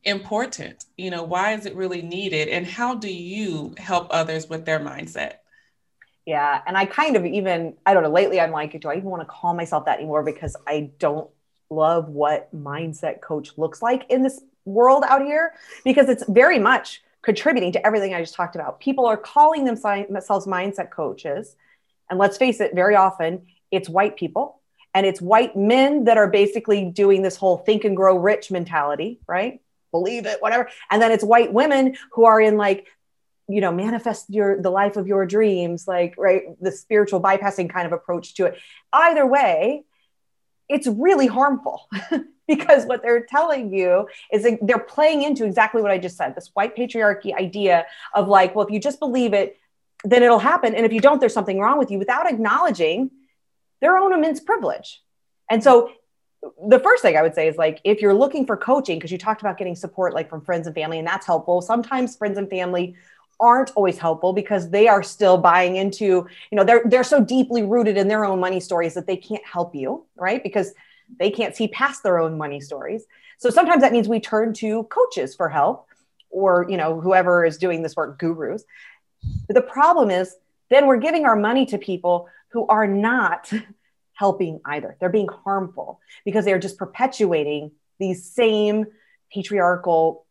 important 0.04 0.86
you 0.98 1.12
know 1.12 1.24
why 1.24 1.54
is 1.54 1.66
it 1.66 1.76
really 1.76 2.02
needed 2.02 2.48
and 2.48 2.66
how 2.66 2.96
do 2.96 3.12
you 3.12 3.74
help 3.78 4.08
others 4.10 4.50
with 4.50 4.66
their 4.66 4.80
mindset 4.80 5.34
yeah 6.26 6.62
and 6.66 6.76
i 6.76 6.86
kind 6.86 7.16
of 7.16 7.26
even 7.26 7.76
i 7.86 7.94
don't 7.94 8.04
know 8.04 8.10
lately 8.10 8.40
i'm 8.40 8.52
like 8.52 8.80
do 8.82 8.90
i 8.90 8.96
even 8.96 9.10
want 9.10 9.22
to 9.22 9.28
call 9.28 9.54
myself 9.54 9.86
that 9.86 10.00
anymore 10.00 10.24
because 10.24 10.56
i 10.68 10.90
don't 10.98 11.30
love 11.70 12.10
what 12.10 12.54
mindset 12.54 13.22
coach 13.22 13.58
looks 13.58 13.82
like 13.82 14.10
in 14.10 14.24
this 14.24 14.42
world 14.66 15.04
out 15.08 15.22
here 15.22 15.54
because 15.84 16.10
it's 16.10 16.24
very 16.28 16.60
much 16.60 17.02
contributing 17.22 17.72
to 17.72 17.86
everything 17.86 18.14
I 18.14 18.22
just 18.22 18.34
talked 18.34 18.56
about. 18.56 18.80
People 18.80 19.06
are 19.06 19.18
calling 19.18 19.66
themselves 19.66 20.48
mindset 20.48 20.90
coaches. 20.90 21.56
And 22.10 22.20
let's 22.20 22.38
face 22.38 22.60
it, 22.60 22.74
very 22.74 22.96
often 22.96 23.46
it's 23.72 23.90
white 23.90 24.18
people 24.18 24.62
and 24.94 25.06
it's 25.06 25.22
white 25.22 25.56
men 25.56 26.06
that 26.06 26.18
are 26.18 26.28
basically 26.28 26.86
doing 26.86 27.22
this 27.22 27.38
whole 27.38 27.58
think 27.58 27.86
and 27.86 27.96
grow 27.96 28.18
rich 28.18 28.52
mentality, 28.52 29.20
right? 29.28 29.62
Believe 29.92 30.26
it, 30.26 30.42
whatever. 30.42 30.70
And 30.90 31.02
then 31.02 31.12
it's 31.12 31.24
white 31.24 31.54
women 31.54 31.96
who 32.14 32.26
are 32.26 32.40
in 32.40 32.58
like, 32.58 32.88
you 33.48 33.62
know, 33.62 33.72
manifest 33.72 34.30
your 34.30 34.62
the 34.62 34.70
life 34.70 34.98
of 34.98 35.08
your 35.08 35.26
dreams, 35.26 35.88
like 35.88 36.16
right, 36.18 36.44
the 36.62 36.72
spiritual 36.72 37.22
bypassing 37.22 37.70
kind 37.70 37.86
of 37.86 37.94
approach 37.94 38.36
to 38.36 38.46
it. 38.46 38.58
Either 38.94 39.26
way, 39.26 39.84
it's 40.70 40.88
really 40.88 41.28
harmful 41.28 41.90
because 42.48 42.86
what 42.86 43.02
they're 43.02 43.26
telling 43.26 43.74
you 43.74 44.08
is 44.32 44.48
they're 44.62 44.80
playing 44.80 45.24
into 45.24 45.46
exactly 45.46 45.82
what 45.82 45.92
I 45.92 45.98
just 45.98 46.18
said 46.18 46.36
this 46.36 46.52
white 46.54 46.76
patriarchy 46.76 47.36
idea 47.36 47.86
of 48.14 48.28
like, 48.28 48.56
well, 48.56 48.66
if 48.66 48.72
you 48.72 48.80
just 48.80 49.00
believe 49.00 49.34
it, 49.34 49.58
then 50.06 50.24
it'll 50.24 50.40
happen. 50.40 50.74
And 50.74 50.86
if 50.86 50.94
you 50.94 51.02
don't, 51.02 51.20
there's 51.20 51.34
something 51.34 51.60
wrong 51.60 51.78
with 51.78 51.92
you 51.92 52.00
without 52.00 52.30
acknowledging 52.30 53.12
their 53.82 53.98
own 53.98 54.14
immense 54.14 54.40
privilege. 54.40 55.02
And 55.50 55.64
so 55.64 55.92
the 56.68 56.80
first 56.80 57.02
thing 57.02 57.18
I 57.18 57.22
would 57.22 57.36
say 57.36 57.48
is 57.48 57.58
like, 57.58 57.82
if 57.84 58.02
you're 58.02 58.14
looking 58.14 58.46
for 58.46 58.58
coaching, 58.58 58.98
because 58.98 59.12
you 59.12 59.18
talked 59.18 59.42
about 59.42 59.58
getting 59.58 59.76
support 59.76 60.14
like 60.14 60.30
from 60.30 60.42
friends 60.42 60.66
and 60.68 60.76
family, 60.76 60.98
and 60.98 61.08
that's 61.08 61.26
helpful. 61.26 61.62
Sometimes 61.62 62.16
friends 62.16 62.38
and 62.38 62.50
family 62.50 62.96
aren't 63.40 63.72
always 63.76 63.98
helpful 63.98 64.34
because 64.34 64.70
they 64.70 64.88
are 64.88 65.02
still 65.02 65.38
buying 65.38 65.76
into, 65.76 66.06
you 66.06 66.56
know, 66.56 66.64
they're 66.64 66.84
they're 66.86 67.04
so 67.04 67.24
deeply 67.24 67.64
rooted 67.64 67.98
in 67.98 68.08
their 68.08 68.24
own 68.24 68.40
money 68.40 68.60
stories 68.60 68.94
that 68.94 69.08
they 69.08 69.18
can't 69.18 69.46
help 69.46 69.76
you, 69.76 70.06
right? 70.16 70.44
Because 70.44 70.74
they 71.20 71.32
can't 71.32 71.56
see 71.56 71.68
past 71.68 72.04
their 72.04 72.20
own 72.20 72.38
money 72.38 72.62
stories. 72.62 73.06
So 73.38 73.50
sometimes 73.50 73.82
that 73.82 73.92
means 73.92 74.08
we 74.08 74.20
turn 74.20 74.54
to 74.56 74.84
coaches 74.86 75.36
for 75.36 75.50
help 75.50 75.88
or, 76.30 76.66
you 76.70 76.78
know, 76.78 77.02
whoever 77.02 77.44
is 77.44 77.58
doing 77.58 77.82
this 77.82 77.96
work, 77.96 78.20
gurus. 78.20 78.64
But 79.48 79.56
the 79.56 79.62
problem 79.62 80.10
is 80.10 80.36
then 80.70 80.88
we're 80.88 80.98
giving 80.98 81.26
our 81.26 81.36
money 81.36 81.66
to 81.68 81.78
people 81.78 82.30
who 82.52 82.68
are 82.68 82.88
not 82.88 83.52
helping 84.14 84.62
either. 84.66 84.96
They're 85.00 85.10
being 85.10 85.30
harmful 85.30 86.00
because 86.26 86.46
they're 86.46 86.60
just 86.60 86.78
perpetuating 86.78 87.72
these 88.00 88.26
same 88.26 88.86
patriarchal 89.34 90.26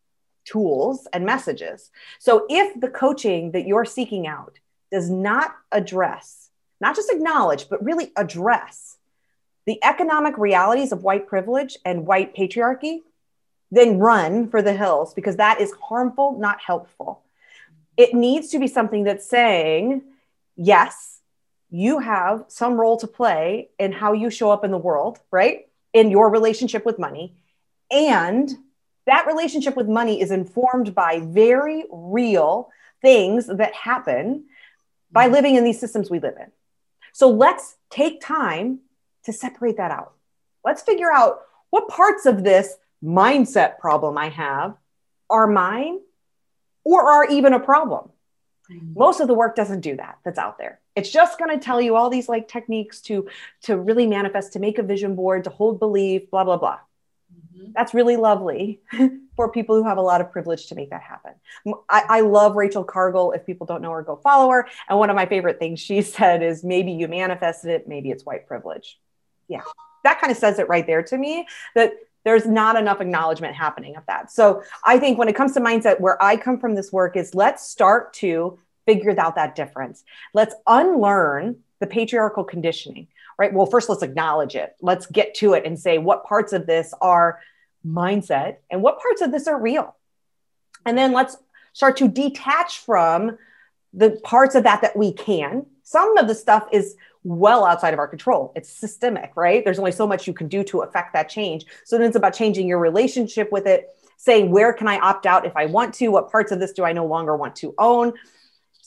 tools 0.44 1.06
and 1.12 1.24
messages. 1.24 1.90
So 2.18 2.46
if 2.48 2.80
the 2.80 2.88
coaching 2.88 3.52
that 3.52 3.66
you're 3.66 3.85
seeking 3.85 4.26
out 4.26 4.59
does 4.90 5.11
not 5.11 5.54
address, 5.72 6.50
not 6.80 6.96
just 6.96 7.11
acknowledge, 7.11 7.68
but 7.68 7.85
really 7.85 8.12
address 8.16 8.96
the 9.66 9.83
economic 9.85 10.37
realities 10.38 10.92
of 10.92 11.02
white 11.02 11.26
privilege 11.28 11.76
and 11.85 12.06
white 12.06 12.35
patriarchy, 12.35 13.00
then 13.70 13.98
run 13.98 14.48
for 14.48 14.62
the 14.62 14.72
hills 14.72 15.14
because 15.14 15.37
that 15.37 15.61
is 15.61 15.72
harmful, 15.80 16.38
not 16.38 16.61
helpful. 16.61 17.22
It 17.96 18.14
needs 18.14 18.48
to 18.48 18.59
be 18.59 18.66
something 18.66 19.04
that's 19.04 19.28
saying, 19.28 20.02
yes, 20.56 21.19
you 21.70 22.00
have 22.00 22.44
some 22.48 22.74
role 22.74 22.96
to 22.98 23.06
play 23.06 23.70
in 23.78 23.92
how 23.92 24.12
you 24.12 24.30
show 24.30 24.50
up 24.50 24.64
in 24.64 24.70
the 24.70 24.78
world, 24.78 25.18
right? 25.30 25.68
In 25.92 26.11
your 26.11 26.30
relationship 26.30 26.85
with 26.85 26.98
money. 26.98 27.35
And 27.90 28.50
that 29.06 29.26
relationship 29.26 29.76
with 29.76 29.88
money 29.88 30.20
is 30.20 30.30
informed 30.30 30.94
by 30.94 31.20
very 31.20 31.85
real 31.90 32.70
things 33.02 33.46
that 33.46 33.74
happen 33.74 34.44
by 35.11 35.24
mm-hmm. 35.24 35.35
living 35.35 35.54
in 35.56 35.64
these 35.64 35.80
systems 35.80 36.11
we 36.11 36.20
live 36.20 36.37
in. 36.38 36.50
So 37.12 37.28
let's 37.28 37.76
take 37.88 38.20
time 38.20 38.80
to 39.24 39.33
separate 39.33 39.76
that 39.78 39.90
out. 39.90 40.12
Let's 40.64 40.83
figure 40.83 41.11
out 41.11 41.40
what 41.70 41.88
parts 41.88 42.26
of 42.26 42.44
this 42.44 42.76
mindset 43.02 43.78
problem 43.78 44.18
I 44.18 44.28
have 44.28 44.76
are 45.28 45.46
mine 45.46 46.00
or 46.85 47.02
are 47.09 47.24
even 47.26 47.52
a 47.52 47.61
problem. 47.61 48.11
Mm-hmm. 48.70 48.98
Most 48.98 49.20
of 49.20 49.28
the 49.28 49.35
work 49.35 49.56
doesn't 49.56 49.80
do 49.80 49.96
that 49.96 50.18
that's 50.24 50.38
out 50.38 50.59
there. 50.59 50.80
It's 50.96 51.11
just 51.11 51.38
going 51.38 51.57
to 51.57 51.64
tell 51.64 51.81
you 51.81 51.96
all 51.96 52.11
these 52.11 52.29
like 52.29 52.48
techniques 52.48 53.00
to 53.03 53.29
to 53.62 53.76
really 53.76 54.07
manifest, 54.07 54.55
to 54.55 54.59
make 54.59 54.79
a 54.79 54.83
vision 54.83 55.14
board, 55.14 55.44
to 55.44 55.50
hold 55.50 55.79
belief, 55.79 56.31
blah 56.31 56.44
blah 56.44 56.57
blah. 56.57 56.79
Mm-hmm. 57.33 57.72
That's 57.74 57.94
really 57.94 58.16
lovely 58.16 58.81
for 59.37 59.50
people 59.50 59.76
who 59.76 59.88
have 59.88 59.98
a 59.98 60.03
lot 60.03 60.20
of 60.20 60.33
privilege 60.33 60.66
to 60.68 60.74
make 60.74 60.90
that 60.90 61.03
happen. 61.03 61.33
I, 61.88 62.03
I, 62.09 62.20
love 62.22 62.57
Rachel 62.57 62.83
Cargle. 62.83 63.33
If 63.33 63.46
people 63.46 63.66
don't 63.66 63.83
know 63.83 63.92
her, 63.92 64.03
go 64.03 64.16
follow 64.16 64.50
her. 64.50 64.66
And 64.88 64.98
one 64.98 65.11
of 65.11 65.16
my 65.16 65.26
favorite 65.26 65.61
things 65.61 65.79
she 65.79 66.03
said 66.16 66.42
is 66.42 66.64
maybe 66.64 66.90
you 66.90 67.07
manifested 67.07 67.70
it, 67.70 67.87
maybe 67.87 68.11
it's 68.11 68.26
white 68.26 68.48
privilege 68.48 68.98
yeah, 69.50 69.62
that 70.05 70.20
kind 70.20 70.31
of 70.31 70.38
says 70.38 70.59
it 70.59 70.68
right 70.68 70.87
there 70.87 71.03
to 71.03 71.18
me 71.18 71.46
that 71.74 71.92
there's 72.24 72.46
not 72.46 72.76
enough 72.76 73.00
acknowledgement 73.00 73.55
happening 73.55 73.96
of 73.96 74.05
that. 74.07 74.31
So 74.31 74.62
I 74.85 74.98
think 74.98 75.18
when 75.18 75.29
it 75.29 75.35
comes 75.35 75.53
to 75.55 75.61
mindset, 75.61 76.00
where 76.00 76.22
I 76.22 76.37
come 76.37 76.59
from 76.59 76.74
this 76.74 76.92
work 76.92 77.16
is 77.16 77.35
let's 77.35 77.66
start 77.66 78.12
to 78.14 78.59
figure 78.87 79.14
out 79.19 79.37
that 79.37 79.55
difference. 79.55 80.05
Let's 80.35 80.55
unlearn 80.66 81.57
the 81.79 81.87
patriarchal 81.87 82.45
conditioning, 82.45 83.09
right? 83.38 83.53
Well, 83.53 83.66
first 83.66 83.88
let's 83.88 84.03
acknowledge 84.03 84.55
it. 84.55 84.77
Let's 84.81 85.07
get 85.07 85.35
to 85.37 85.55
it 85.55 85.64
and 85.64 85.79
say 85.79 85.99
what 85.99 86.25
parts 86.25 86.53
of 86.53 86.66
this 86.66 86.93
are 87.01 87.40
mindset 87.87 88.57
and 88.71 88.83
what 88.83 89.01
parts 89.01 89.23
of 89.23 89.33
this 89.33 89.49
are 89.49 89.61
real. 89.61 89.97
And 90.85 90.97
then 90.97 91.12
let's 91.12 91.37
start 91.73 91.97
to 91.99 92.09
detach 92.09 92.79
from 92.79 93.38
the 93.93 94.21
parts 94.23 94.55
of 94.55 94.64
that 94.64 94.83
that 94.83 94.97
we 94.97 95.12
can. 95.12 95.66
Some 95.83 96.16
of 96.19 96.29
the 96.29 96.35
stuff 96.35 96.69
is 96.73 96.97
well 97.25 97.64
outside 97.64 97.93
of 97.93 97.99
our 97.99 98.09
control. 98.09 98.53
It's 98.57 98.71
systemic, 98.71 99.33
right? 99.37 99.64
There's 99.64 99.79
only 99.79 99.93
so 99.93 100.07
much 100.07 100.27
you 100.27 100.33
can 100.33 100.49
do 100.49 100.64
to 100.64 100.81
affect 100.81 101.12
that 101.12 101.29
change. 101.29 101.66
So 101.85 101.99
then 101.99 102.07
it's 102.07 102.16
about 102.16 102.35
changing 102.35 102.66
your 102.66 102.79
relationship 102.79 103.53
with 103.53 103.66
it, 103.66 103.88
saying, 104.16 104.51
where 104.51 104.73
can 104.73 104.88
I 104.88 104.99
opt 104.99 105.27
out 105.27 105.47
if 105.47 105.57
I 105.57 105.66
want 105.66 105.95
to? 105.95 106.09
What 106.09 106.31
parts 106.31 106.53
of 106.53 106.61
this 106.61 106.73
do 106.73 106.85
I 106.85 106.93
no 106.93 107.07
longer 107.07 107.37
want 107.37 107.57
to 107.57 107.75
own? 107.79 108.14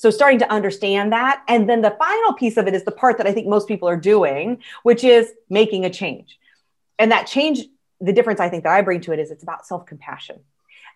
So 0.04 0.10
starting 0.10 0.40
to 0.40 0.52
understand 0.52 1.14
that. 1.14 1.44
And 1.48 1.70
then 1.70 1.82
the 1.82 1.96
final 1.98 2.34
piece 2.34 2.58
of 2.58 2.68
it 2.68 2.74
is 2.74 2.84
the 2.84 2.92
part 2.92 3.18
that 3.18 3.28
I 3.28 3.32
think 3.32 3.48
most 3.48 3.68
people 3.68 3.88
are 3.88 3.98
doing, 3.98 4.62
which 4.84 5.04
is 5.04 5.32
making 5.50 5.86
a 5.86 5.90
change. 5.90 6.38
And 7.00 7.12
that 7.12 7.26
change, 7.26 7.62
the 8.02 8.12
difference 8.12 8.40
I 8.42 8.50
think 8.50 8.64
that 8.66 8.74
I 8.74 8.82
bring 8.82 9.00
to 9.02 9.14
it 9.14 9.20
is 9.20 9.32
it's 9.32 9.44
about 9.44 9.66
self 9.66 9.86
compassion. 9.86 10.42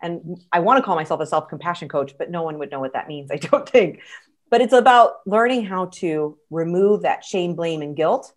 And 0.02 0.44
I 0.52 0.60
want 0.60 0.78
to 0.78 0.84
call 0.84 0.96
myself 0.96 1.22
a 1.22 1.26
self 1.26 1.48
compassion 1.48 1.88
coach, 1.88 2.16
but 2.18 2.30
no 2.30 2.44
one 2.44 2.60
would 2.60 2.70
know 2.70 2.82
what 2.82 2.94
that 2.94 3.08
means, 3.08 3.32
I 3.38 3.38
don't 3.38 3.68
think 3.68 4.02
but 4.50 4.62
it's 4.62 4.74
about 4.74 5.16
learning 5.26 5.66
how 5.66 5.88
to 5.88 6.38
remove 6.50 7.02
that 7.02 7.24
shame, 7.24 7.56
blame, 7.56 7.82
and 7.82 7.96
guilt, 7.96 8.34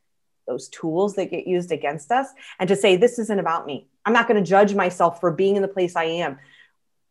those 0.47 0.69
tools 0.69 1.15
that 1.15 1.31
get 1.31 1.47
used 1.47 1.71
against 1.71 2.11
us, 2.11 2.29
and 2.59 2.69
to 2.69 2.77
say, 2.77 2.97
this 2.97 3.19
isn't 3.19 3.39
about 3.39 3.67
me. 3.67 3.87
I'm 4.05 4.13
not 4.13 4.27
going 4.27 4.43
to 4.43 4.49
judge 4.49 4.75
myself 4.75 5.21
for 5.21 5.31
being 5.31 5.57
in 5.57 5.63
the 5.63 5.69
place 5.69 5.95
I 5.95 6.05
am. 6.05 6.39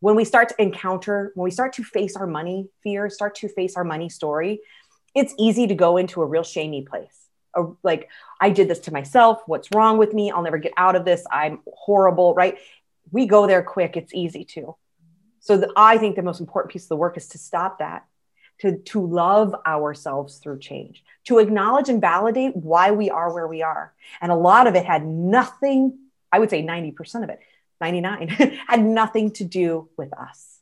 When 0.00 0.16
we 0.16 0.24
start 0.24 0.48
to 0.50 0.60
encounter, 0.60 1.32
when 1.34 1.44
we 1.44 1.50
start 1.50 1.74
to 1.74 1.84
face 1.84 2.16
our 2.16 2.26
money 2.26 2.68
fear, 2.82 3.08
start 3.10 3.34
to 3.36 3.48
face 3.48 3.76
our 3.76 3.84
money 3.84 4.08
story, 4.08 4.60
it's 5.14 5.34
easy 5.38 5.66
to 5.66 5.74
go 5.74 5.96
into 5.96 6.22
a 6.22 6.26
real 6.26 6.42
shamey 6.42 6.82
place. 6.82 7.16
A, 7.54 7.64
like, 7.82 8.08
I 8.40 8.50
did 8.50 8.68
this 8.68 8.78
to 8.80 8.92
myself. 8.92 9.42
What's 9.46 9.68
wrong 9.74 9.98
with 9.98 10.14
me? 10.14 10.30
I'll 10.30 10.42
never 10.42 10.58
get 10.58 10.72
out 10.76 10.96
of 10.96 11.04
this. 11.04 11.24
I'm 11.30 11.60
horrible, 11.66 12.34
right? 12.34 12.58
We 13.10 13.26
go 13.26 13.46
there 13.46 13.62
quick. 13.62 13.96
It's 13.96 14.14
easy 14.14 14.44
to. 14.44 14.76
So 15.40 15.56
the, 15.56 15.72
I 15.76 15.98
think 15.98 16.16
the 16.16 16.22
most 16.22 16.40
important 16.40 16.72
piece 16.72 16.84
of 16.84 16.90
the 16.90 16.96
work 16.96 17.16
is 17.16 17.28
to 17.28 17.38
stop 17.38 17.78
that 17.80 18.04
to, 18.60 18.76
to 18.78 19.06
love 19.06 19.54
ourselves 19.66 20.38
through 20.38 20.58
change, 20.58 21.02
to 21.24 21.38
acknowledge 21.38 21.88
and 21.88 22.00
validate 22.00 22.54
why 22.54 22.90
we 22.90 23.10
are 23.10 23.32
where 23.32 23.46
we 23.46 23.62
are. 23.62 23.92
And 24.20 24.30
a 24.30 24.36
lot 24.36 24.66
of 24.66 24.74
it 24.74 24.84
had 24.84 25.06
nothing, 25.06 25.98
I 26.30 26.38
would 26.38 26.50
say 26.50 26.62
90% 26.62 27.24
of 27.24 27.30
it, 27.30 27.40
99, 27.80 28.28
had 28.66 28.84
nothing 28.84 29.32
to 29.32 29.44
do 29.44 29.88
with 29.96 30.12
us. 30.12 30.58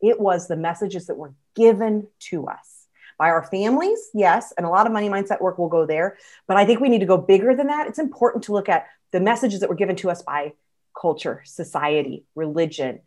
It 0.00 0.20
was 0.20 0.48
the 0.48 0.56
messages 0.56 1.06
that 1.06 1.16
were 1.16 1.34
given 1.56 2.06
to 2.30 2.46
us 2.46 2.86
by 3.18 3.30
our 3.30 3.42
families, 3.42 3.98
yes, 4.14 4.52
and 4.56 4.64
a 4.64 4.68
lot 4.68 4.86
of 4.86 4.92
money 4.92 5.08
mindset 5.08 5.40
work 5.40 5.58
will 5.58 5.68
go 5.68 5.86
there. 5.86 6.16
But 6.46 6.56
I 6.56 6.64
think 6.64 6.80
we 6.80 6.88
need 6.88 7.00
to 7.00 7.06
go 7.06 7.16
bigger 7.16 7.54
than 7.54 7.66
that. 7.66 7.88
It's 7.88 7.98
important 7.98 8.44
to 8.44 8.52
look 8.52 8.68
at 8.68 8.86
the 9.10 9.20
messages 9.20 9.60
that 9.60 9.68
were 9.68 9.74
given 9.74 9.96
to 9.96 10.10
us 10.10 10.22
by 10.22 10.52
culture, 10.98 11.42
society, 11.44 12.24
religion, 12.36 13.00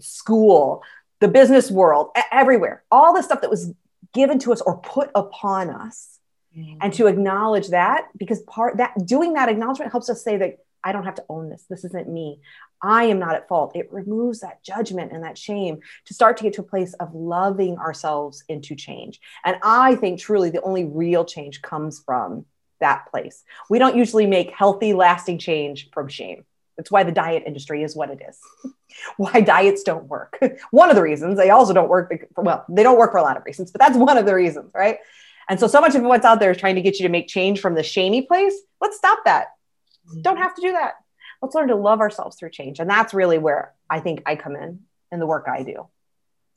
school, 0.00 0.82
the 1.20 1.28
business 1.28 1.70
world, 1.70 2.10
everywhere. 2.30 2.84
All 2.90 3.12
the 3.12 3.22
stuff 3.22 3.40
that 3.40 3.50
was 3.50 3.72
given 4.14 4.38
to 4.40 4.52
us 4.52 4.60
or 4.60 4.78
put 4.78 5.10
upon 5.14 5.70
us. 5.70 6.18
Mm-hmm. 6.56 6.78
And 6.80 6.94
to 6.94 7.06
acknowledge 7.06 7.68
that 7.68 8.08
because 8.16 8.40
part 8.42 8.78
that 8.78 8.94
doing 9.04 9.34
that 9.34 9.50
acknowledgement 9.50 9.92
helps 9.92 10.08
us 10.08 10.24
say 10.24 10.38
that 10.38 10.58
I 10.84 10.92
don't 10.92 11.04
have 11.04 11.16
to 11.16 11.24
own 11.28 11.48
this. 11.48 11.64
This 11.68 11.84
isn't 11.84 12.08
me. 12.08 12.40
I 12.82 13.04
am 13.04 13.18
not 13.18 13.34
at 13.34 13.48
fault. 13.48 13.72
It 13.74 13.92
removes 13.92 14.40
that 14.40 14.62
judgment 14.62 15.12
and 15.12 15.24
that 15.24 15.36
shame 15.36 15.80
to 16.06 16.14
start 16.14 16.36
to 16.36 16.44
get 16.44 16.54
to 16.54 16.60
a 16.60 16.64
place 16.64 16.94
of 16.94 17.14
loving 17.14 17.76
ourselves 17.78 18.44
into 18.48 18.74
change. 18.76 19.20
And 19.44 19.56
I 19.62 19.96
think 19.96 20.20
truly 20.20 20.50
the 20.50 20.62
only 20.62 20.84
real 20.84 21.24
change 21.24 21.62
comes 21.62 22.00
from 22.04 22.46
that 22.80 23.10
place. 23.10 23.42
We 23.68 23.78
don't 23.78 23.96
usually 23.96 24.26
make 24.26 24.52
healthy, 24.52 24.92
lasting 24.92 25.38
change 25.38 25.90
from 25.92 26.08
shame. 26.08 26.44
That's 26.76 26.92
why 26.92 27.02
the 27.02 27.12
diet 27.12 27.42
industry 27.44 27.82
is 27.82 27.96
what 27.96 28.10
it 28.10 28.22
is. 28.28 28.38
why 29.16 29.40
diets 29.40 29.82
don't 29.82 30.06
work. 30.06 30.38
one 30.70 30.90
of 30.90 30.96
the 30.96 31.02
reasons 31.02 31.36
they 31.36 31.50
also 31.50 31.74
don't 31.74 31.88
work. 31.88 32.28
well, 32.36 32.64
they 32.68 32.84
don't 32.84 32.98
work 32.98 33.10
for 33.10 33.18
a 33.18 33.22
lot 33.22 33.36
of 33.36 33.44
reasons, 33.44 33.72
but 33.72 33.80
that's 33.80 33.96
one 33.98 34.16
of 34.16 34.26
the 34.26 34.34
reasons, 34.34 34.70
right? 34.74 34.98
And 35.48 35.58
so, 35.58 35.66
so 35.66 35.80
much 35.80 35.94
of 35.94 36.02
what's 36.02 36.24
out 36.24 36.40
there 36.40 36.50
is 36.50 36.58
trying 36.58 36.76
to 36.76 36.82
get 36.82 37.00
you 37.00 37.06
to 37.06 37.08
make 37.08 37.26
change 37.26 37.60
from 37.60 37.74
the 37.74 37.82
shamey 37.82 38.22
place. 38.22 38.54
Let's 38.80 38.96
stop 38.96 39.20
that. 39.24 39.48
Mm-hmm. 40.08 40.22
Don't 40.22 40.38
have 40.38 40.54
to 40.54 40.62
do 40.62 40.72
that. 40.72 40.94
Let's 41.42 41.54
learn 41.54 41.68
to 41.68 41.76
love 41.76 42.00
ourselves 42.00 42.36
through 42.36 42.50
change. 42.50 42.80
And 42.80 42.90
that's 42.90 43.14
really 43.14 43.38
where 43.38 43.74
I 43.88 44.00
think 44.00 44.22
I 44.26 44.36
come 44.36 44.56
in 44.56 44.80
in 45.12 45.20
the 45.20 45.26
work 45.26 45.46
I 45.48 45.62
do. 45.62 45.88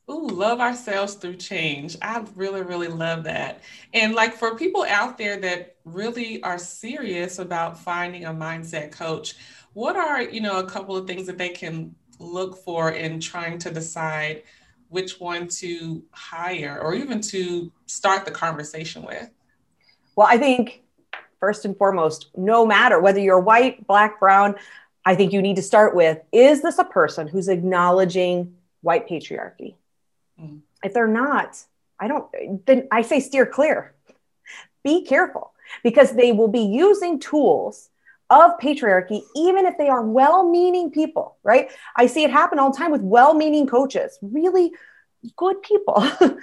Ooh, 0.10 0.28
love 0.28 0.60
ourselves 0.60 1.14
through 1.14 1.36
change. 1.36 1.96
I 2.02 2.24
really, 2.36 2.62
really 2.64 2.88
love 2.88 3.24
that. 3.26 3.62
And 3.94 4.14
like 4.14 4.36
for 4.36 4.58
people 4.58 4.84
out 4.84 5.18
there 5.18 5.38
that 5.38 5.78
really 5.86 6.42
are 6.44 6.58
serious 6.58 7.40
about 7.40 7.80
finding 7.80 8.26
a 8.26 8.34
mindset 8.34 8.92
coach, 8.92 9.36
what 9.74 9.96
are, 9.96 10.22
you 10.22 10.42
know, 10.42 10.60
a 10.60 10.68
couple 10.68 10.98
of 10.98 11.08
things 11.08 11.28
that 11.28 11.38
they 11.38 11.50
can 11.50 11.96
look 12.20 12.58
for 12.58 12.92
in 12.92 13.20
trying 13.20 13.58
to 13.60 13.72
decide 13.72 14.44
which 14.90 15.20
one 15.20 15.48
to 15.48 16.04
hire 16.12 16.80
or 16.82 16.94
even 16.94 17.22
to 17.22 17.72
start 17.86 18.26
the 18.26 18.32
conversation 18.32 19.04
with? 19.04 19.30
Well, 20.16 20.28
I 20.30 20.38
think 20.38 20.84
first 21.42 21.66
and 21.66 21.76
foremost, 21.76 22.30
no 22.38 22.66
matter 22.66 23.02
whether 23.02 23.20
you're 23.20 23.40
white, 23.40 23.86
black, 23.86 24.20
brown, 24.20 24.56
I 25.04 25.16
think 25.16 25.34
you 25.34 25.42
need 25.42 25.58
to 25.58 25.62
start 25.62 25.94
with 25.96 26.20
is 26.32 26.62
this 26.62 26.80
a 26.80 26.86
person 26.86 27.28
who's 27.28 27.50
acknowledging 27.50 28.56
white 28.82 29.10
patriarchy? 29.10 29.76
Mm. 30.40 30.62
If 30.84 30.94
they're 30.94 31.08
not, 31.08 31.62
I 32.00 32.08
don't, 32.08 32.66
then 32.66 32.88
I 32.92 33.02
say 33.02 33.20
steer 33.20 33.46
clear. 33.46 33.94
Be 34.84 35.04
careful 35.04 35.52
because 35.84 36.14
they 36.14 36.32
will 36.32 36.48
be 36.48 36.62
using 36.62 37.20
tools 37.20 37.90
of 38.30 38.52
patriarchy, 38.62 39.22
even 39.36 39.66
if 39.66 39.78
they 39.78 39.90
are 39.90 40.02
well 40.02 40.50
meaning 40.50 40.90
people, 40.90 41.38
right? 41.44 41.70
I 41.96 42.08
see 42.08 42.24
it 42.24 42.32
happen 42.32 42.60
all 42.60 42.72
the 42.72 42.78
time 42.78 42.92
with 42.92 43.02
well 43.02 43.34
meaning 43.34 43.68
coaches, 43.68 44.18
really 44.22 44.72
good 45.36 45.62
people. 45.62 46.08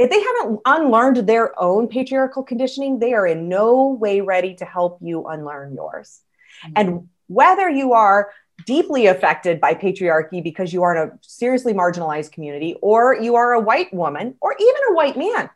if 0.00 0.08
they 0.08 0.18
haven't 0.18 0.60
unlearned 0.64 1.28
their 1.28 1.60
own 1.60 1.86
patriarchal 1.86 2.42
conditioning, 2.42 2.98
they 2.98 3.12
are 3.12 3.26
in 3.26 3.50
no 3.50 3.88
way 3.88 4.22
ready 4.22 4.54
to 4.54 4.64
help 4.64 4.98
you 5.02 5.26
unlearn 5.26 5.74
yours. 5.74 6.22
Mm-hmm. 6.64 6.72
And 6.76 7.08
whether 7.26 7.68
you 7.68 7.92
are 7.92 8.30
deeply 8.64 9.08
affected 9.08 9.60
by 9.60 9.74
patriarchy 9.74 10.42
because 10.42 10.72
you 10.72 10.82
are 10.84 10.96
in 10.96 11.08
a 11.10 11.18
seriously 11.20 11.74
marginalized 11.74 12.32
community, 12.32 12.76
or 12.80 13.14
you 13.14 13.34
are 13.36 13.52
a 13.52 13.60
white 13.60 13.92
woman, 13.92 14.36
or 14.40 14.54
even 14.58 14.80
a 14.88 14.94
white 14.94 15.18
man, 15.18 15.50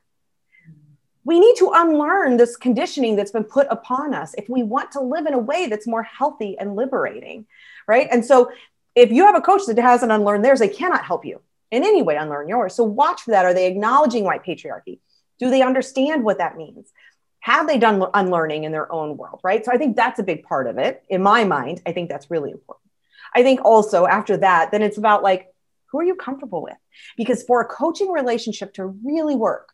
we 1.24 1.40
need 1.40 1.56
to 1.56 1.70
unlearn 1.74 2.36
this 2.36 2.54
conditioning 2.54 3.16
that's 3.16 3.30
been 3.30 3.44
put 3.44 3.66
upon 3.70 4.12
us 4.12 4.34
if 4.36 4.46
we 4.50 4.62
want 4.62 4.92
to 4.92 5.00
live 5.00 5.24
in 5.24 5.32
a 5.32 5.38
way 5.38 5.68
that's 5.68 5.86
more 5.86 6.02
healthy 6.02 6.58
and 6.58 6.76
liberating, 6.76 7.46
right? 7.86 8.08
And 8.12 8.22
so, 8.22 8.52
if 8.94 9.10
you 9.10 9.24
have 9.24 9.36
a 9.36 9.40
coach 9.40 9.62
that 9.66 9.78
hasn't 9.78 10.12
unlearned 10.12 10.44
theirs, 10.44 10.58
they 10.58 10.68
cannot 10.68 11.02
help 11.02 11.24
you 11.24 11.40
in 11.74 11.84
any 11.84 12.02
way 12.02 12.16
unlearn 12.16 12.48
yours. 12.48 12.74
So 12.74 12.84
watch 12.84 13.22
for 13.22 13.32
that. 13.32 13.44
Are 13.44 13.54
they 13.54 13.66
acknowledging 13.66 14.24
white 14.24 14.44
patriarchy? 14.44 15.00
Do 15.38 15.50
they 15.50 15.62
understand 15.62 16.24
what 16.24 16.38
that 16.38 16.56
means? 16.56 16.92
Have 17.40 17.66
they 17.66 17.78
done 17.78 18.04
unlearning 18.14 18.64
in 18.64 18.72
their 18.72 18.90
own 18.90 19.16
world? 19.16 19.40
Right. 19.42 19.64
So 19.64 19.72
I 19.72 19.76
think 19.76 19.96
that's 19.96 20.18
a 20.18 20.22
big 20.22 20.44
part 20.44 20.66
of 20.66 20.78
it. 20.78 21.02
In 21.08 21.22
my 21.22 21.44
mind, 21.44 21.82
I 21.84 21.92
think 21.92 22.08
that's 22.08 22.30
really 22.30 22.50
important. 22.50 22.90
I 23.34 23.42
think 23.42 23.64
also 23.64 24.06
after 24.06 24.36
that, 24.38 24.70
then 24.70 24.82
it's 24.82 24.96
about 24.96 25.22
like, 25.22 25.52
who 25.90 25.98
are 25.98 26.04
you 26.04 26.14
comfortable 26.14 26.62
with? 26.62 26.76
Because 27.16 27.42
for 27.42 27.60
a 27.60 27.66
coaching 27.66 28.10
relationship 28.10 28.74
to 28.74 28.86
really 28.86 29.36
work, 29.36 29.72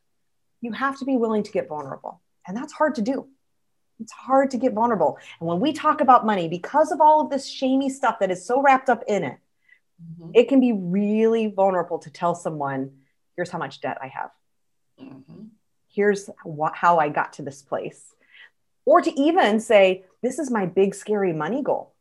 you 0.61 0.73
have 0.73 0.99
to 0.99 1.05
be 1.05 1.17
willing 1.17 1.43
to 1.45 1.53
get 1.53 1.69
vulnerable. 1.69 2.21
And 2.47 2.57
that's 2.57 2.73
hard 2.73 2.97
to 2.97 3.03
do. 3.03 3.29
It's 4.01 4.13
hard 4.13 4.51
to 4.53 4.57
get 4.57 4.73
vulnerable. 4.73 5.19
And 5.39 5.49
when 5.49 5.61
we 5.61 5.73
talk 5.73 6.01
about 6.01 6.27
money, 6.27 6.49
because 6.49 6.91
of 6.91 7.01
all 7.01 7.21
of 7.21 7.31
this 7.31 7.47
shamey 7.47 7.91
stuff 7.91 8.19
that 8.21 8.31
is 8.31 8.45
so 8.45 8.63
wrapped 8.63 8.89
up 8.89 9.05
in 9.07 9.25
it, 9.25 9.39
mm-hmm. 10.03 10.31
it 10.35 10.49
can 10.49 10.61
be 10.61 10.73
really 10.73 11.49
vulnerable 11.49 11.99
to 12.01 12.11
tell 12.11 12.35
someone, 12.35 12.93
here's 13.37 13.51
how 13.51 13.59
much 13.59 13.81
debt 13.81 13.99
I 14.03 14.09
have. 14.09 14.31
Mm-hmm. 15.01 15.45
Here's 15.89 16.29
wh- 16.45 16.75
how 16.75 16.99
I 16.99 17.09
got 17.09 17.35
to 17.35 17.43
this 17.43 17.63
place. 17.63 18.15
Or 18.85 19.01
to 19.01 19.21
even 19.21 19.61
say, 19.61 20.05
this 20.23 20.39
is 20.39 20.51
my 20.51 20.67
big, 20.67 20.95
scary 20.95 21.33
money 21.33 21.63
goal. 21.63 21.95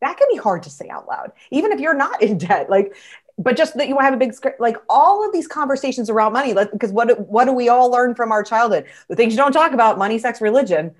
That 0.00 0.18
can 0.18 0.28
be 0.30 0.36
hard 0.36 0.64
to 0.64 0.70
say 0.70 0.88
out 0.88 1.08
loud, 1.08 1.32
even 1.50 1.72
if 1.72 1.80
you're 1.80 1.94
not 1.94 2.22
in 2.26 2.38
debt. 2.38 2.68
Like, 2.68 2.94
but 3.38 3.56
just 3.56 3.76
that 3.76 3.88
you 3.88 3.98
have 3.98 4.14
a 4.14 4.16
big 4.16 4.34
like 4.58 4.76
all 4.88 5.26
of 5.26 5.32
these 5.32 5.46
conversations 5.46 6.08
around 6.08 6.32
money 6.32 6.54
because 6.54 6.92
what 6.92 7.28
what 7.28 7.46
do 7.46 7.52
we 7.52 7.68
all 7.68 7.90
learn 7.90 8.14
from 8.14 8.30
our 8.30 8.42
childhood 8.42 8.86
the 9.08 9.16
things 9.16 9.32
you 9.32 9.36
don't 9.36 9.52
talk 9.52 9.72
about 9.72 9.98
money 9.98 10.18
sex 10.18 10.40
religion 10.40 10.94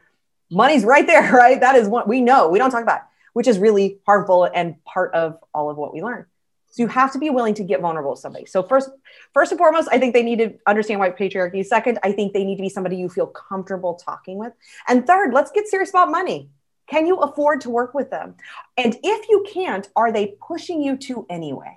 money's 0.50 0.84
right 0.84 1.06
there 1.06 1.32
right 1.32 1.60
that 1.60 1.76
is 1.76 1.88
what 1.88 2.08
we 2.08 2.20
know 2.20 2.48
we 2.48 2.58
don't 2.58 2.70
talk 2.70 2.82
about 2.82 3.02
which 3.34 3.46
is 3.46 3.58
really 3.58 3.98
harmful 4.06 4.44
and 4.52 4.82
part 4.84 5.14
of 5.14 5.38
all 5.54 5.70
of 5.70 5.76
what 5.76 5.94
we 5.94 6.02
learn 6.02 6.26
so 6.74 6.82
you 6.82 6.88
have 6.88 7.12
to 7.12 7.20
be 7.20 7.30
willing 7.30 7.54
to 7.54 7.62
get 7.62 7.80
vulnerable 7.80 8.10
with 8.10 8.18
somebody. 8.18 8.46
So 8.46 8.60
first, 8.60 8.90
first 9.32 9.52
and 9.52 9.60
foremost, 9.60 9.88
I 9.92 9.98
think 9.98 10.12
they 10.12 10.24
need 10.24 10.40
to 10.40 10.54
understand 10.66 10.98
white 10.98 11.16
patriarchy. 11.16 11.64
Second, 11.64 12.00
I 12.02 12.10
think 12.10 12.32
they 12.32 12.42
need 12.42 12.56
to 12.56 12.62
be 12.62 12.68
somebody 12.68 12.96
you 12.96 13.08
feel 13.08 13.28
comfortable 13.28 13.94
talking 13.94 14.38
with. 14.38 14.52
And 14.88 15.06
third, 15.06 15.32
let's 15.32 15.52
get 15.52 15.68
serious 15.68 15.90
about 15.90 16.10
money. 16.10 16.50
Can 16.88 17.06
you 17.06 17.18
afford 17.18 17.60
to 17.60 17.70
work 17.70 17.94
with 17.94 18.10
them? 18.10 18.34
And 18.76 18.98
if 19.04 19.28
you 19.28 19.46
can't, 19.48 19.88
are 19.94 20.10
they 20.10 20.34
pushing 20.44 20.82
you 20.82 20.96
to 20.96 21.24
anyway? 21.30 21.76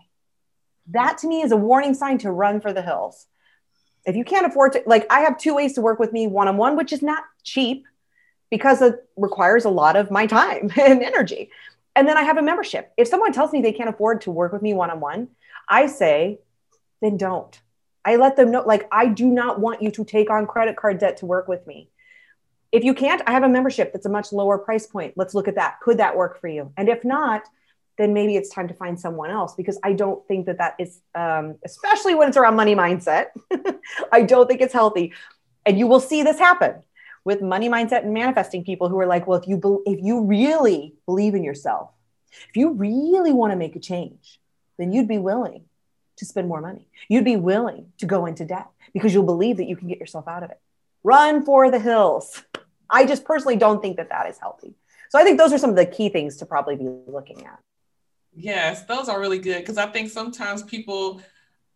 That 0.88 1.20
to 1.20 1.28
me 1.28 1.44
is 1.44 1.52
a 1.52 1.58
warning 1.58 1.94
sign 1.94 2.18
to 2.20 2.32
run 2.32 2.60
for 2.60 2.74
the 2.74 2.82
hills. 2.82 3.28
If 4.04 4.16
you 4.16 4.24
can't 4.24 4.48
afford 4.48 4.74
to, 4.74 4.84
like, 4.88 5.06
I 5.12 5.20
have 5.20 5.38
two 5.38 5.54
ways 5.54 5.74
to 5.74 5.82
work 5.82 6.00
with 6.00 6.12
me 6.12 6.26
one 6.26 6.48
on 6.48 6.58
one, 6.58 6.76
which 6.76 6.92
is 6.92 7.04
not 7.04 7.24
cheap 7.44 7.86
because 8.50 8.82
it 8.82 8.96
requires 9.16 9.66
a 9.66 9.70
lot 9.70 9.96
of 9.96 10.10
my 10.10 10.26
time 10.26 10.72
and 10.82 11.04
energy. 11.04 11.52
And 11.98 12.08
then 12.08 12.16
I 12.16 12.22
have 12.22 12.38
a 12.38 12.44
membership. 12.44 12.94
If 12.96 13.08
someone 13.08 13.34
tells 13.34 13.52
me 13.52 13.60
they 13.60 13.74
can't 13.74 13.90
afford 13.90 14.22
to 14.22 14.32
work 14.32 14.54
with 14.54 14.62
me 14.62 14.76
one 14.76 14.92
on 14.92 15.00
one, 15.00 15.30
I 15.68 15.88
say, 15.88 16.38
then 17.02 17.18
don't. 17.18 17.60
I 18.06 18.18
let 18.18 18.36
them 18.36 18.52
know, 18.52 18.62
like, 18.62 18.88
I 18.92 19.08
do 19.08 19.26
not 19.26 19.60
want 19.60 19.82
you 19.82 19.90
to 19.90 20.06
take 20.06 20.30
on 20.30 20.46
credit 20.46 20.78
card 20.78 21.00
debt 21.00 21.18
to 21.18 21.26
work 21.26 21.48
with 21.48 21.66
me. 21.66 21.90
If 22.72 22.84
you 22.84 22.94
can't, 22.94 23.24
I 23.26 23.32
have 23.32 23.42
a 23.42 23.50
membership 23.50 23.94
that's 23.94 24.06
a 24.06 24.10
much 24.10 24.32
lower 24.32 24.60
price 24.60 24.86
point. 24.86 25.16
Let's 25.16 25.34
look 25.34 25.48
at 25.48 25.56
that. 25.56 25.80
Could 25.82 25.98
that 25.98 26.16
work 26.16 26.40
for 26.40 26.48
you? 26.48 26.72
And 26.78 26.88
if 26.88 27.04
not, 27.04 27.48
then 27.98 28.14
maybe 28.14 28.36
it's 28.36 28.50
time 28.50 28.68
to 28.68 28.76
find 28.76 29.00
someone 29.00 29.32
else 29.32 29.56
because 29.56 29.80
I 29.84 29.94
don't 29.94 30.26
think 30.28 30.46
that 30.46 30.60
that 30.60 30.76
is, 30.78 31.02
um, 31.16 31.56
especially 31.66 32.14
when 32.14 32.28
it's 32.28 32.38
around 32.38 32.56
money 32.56 32.76
mindset, 32.76 33.30
I 34.12 34.22
don't 34.22 34.48
think 34.48 34.62
it's 34.62 34.74
healthy. 34.74 35.14
And 35.66 35.80
you 35.80 35.88
will 35.88 36.00
see 36.00 36.22
this 36.22 36.38
happen 36.38 36.84
with 37.28 37.42
money 37.42 37.68
mindset 37.68 38.04
and 38.06 38.14
manifesting 38.14 38.64
people 38.64 38.88
who 38.88 38.98
are 38.98 39.06
like, 39.06 39.28
well, 39.28 39.38
if 39.38 39.50
you 39.50 39.58
be- 39.58 39.92
if 39.92 40.00
you 40.02 40.22
really 40.22 40.96
believe 41.06 41.36
in 41.36 41.44
yourself, 41.44 41.90
if 42.32 42.56
you 42.56 42.72
really 42.72 43.34
want 43.34 43.52
to 43.52 43.58
make 43.58 43.76
a 43.76 43.82
change, 43.82 44.40
then 44.78 44.94
you'd 44.94 45.10
be 45.10 45.18
willing 45.18 45.66
to 46.16 46.26
spend 46.26 46.48
more 46.48 46.62
money. 46.62 46.88
You'd 47.10 47.26
be 47.26 47.36
willing 47.36 47.92
to 47.98 48.06
go 48.06 48.28
into 48.28 48.46
debt 48.46 48.68
because 48.94 49.14
you'll 49.14 49.26
believe 49.26 49.58
that 49.58 49.68
you 49.68 49.76
can 49.76 49.90
get 49.90 50.00
yourself 50.00 50.26
out 50.26 50.44
of 50.44 50.52
it. 50.52 50.60
Run 51.04 51.44
for 51.44 51.70
the 51.70 51.80
hills. 51.80 52.42
I 52.90 53.06
just 53.06 53.26
personally 53.26 53.58
don't 53.58 53.82
think 53.82 53.98
that 53.98 54.08
that 54.08 54.30
is 54.30 54.38
healthy. 54.40 54.76
So 55.10 55.20
I 55.20 55.24
think 55.26 55.38
those 55.38 55.52
are 55.52 55.58
some 55.58 55.72
of 55.72 55.76
the 55.76 55.86
key 55.86 56.08
things 56.08 56.38
to 56.38 56.46
probably 56.46 56.78
be 56.78 56.88
looking 57.08 57.46
at. 57.46 57.60
Yes, 58.34 58.86
those 58.86 59.10
are 59.10 59.20
really 59.20 59.40
good 59.40 59.60
because 59.60 59.78
I 59.78 59.88
think 59.88 60.12
sometimes 60.12 60.64
people 60.64 61.22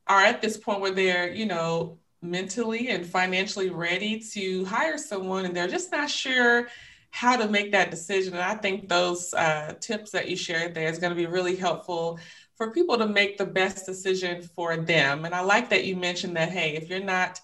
are 0.08 0.22
at 0.22 0.42
this 0.42 0.56
point 0.56 0.80
where 0.80 0.92
they're, 0.92 1.30
you 1.30 1.46
know, 1.46 1.98
mentally 2.22 2.90
and 2.90 3.06
financially 3.06 3.70
ready 3.70 4.20
to 4.20 4.64
hire 4.66 4.98
someone 4.98 5.46
and 5.46 5.56
they're 5.56 5.68
just 5.68 5.92
not 5.92 6.10
sure 6.10 6.68
how 7.12 7.36
to 7.36 7.48
make 7.48 7.72
that 7.72 7.92
decision. 7.92 8.34
And 8.34 8.44
I 8.44 8.56
think 8.56 8.88
those 8.88 9.34
uh, 9.34 9.74
tips 9.82 10.12
that 10.12 10.30
you 10.30 10.36
shared 10.36 10.74
there 10.74 10.88
is 10.88 10.98
going 10.98 11.12
to 11.12 11.16
be 11.16 11.26
really 11.26 11.56
helpful 11.56 12.20
for 12.56 12.72
people 12.72 12.98
to 12.98 13.08
make 13.08 13.38
the 13.38 13.46
best 13.46 13.86
decision 13.86 14.42
for 14.42 14.78
them. 14.78 15.26
And 15.26 15.36
I 15.36 15.42
like 15.42 15.70
that 15.70 15.84
you 15.84 15.96
mentioned 15.96 16.38
that, 16.38 16.50
hey, 16.50 16.76
if 16.76 16.90
you're 16.90 17.00
not 17.00 17.42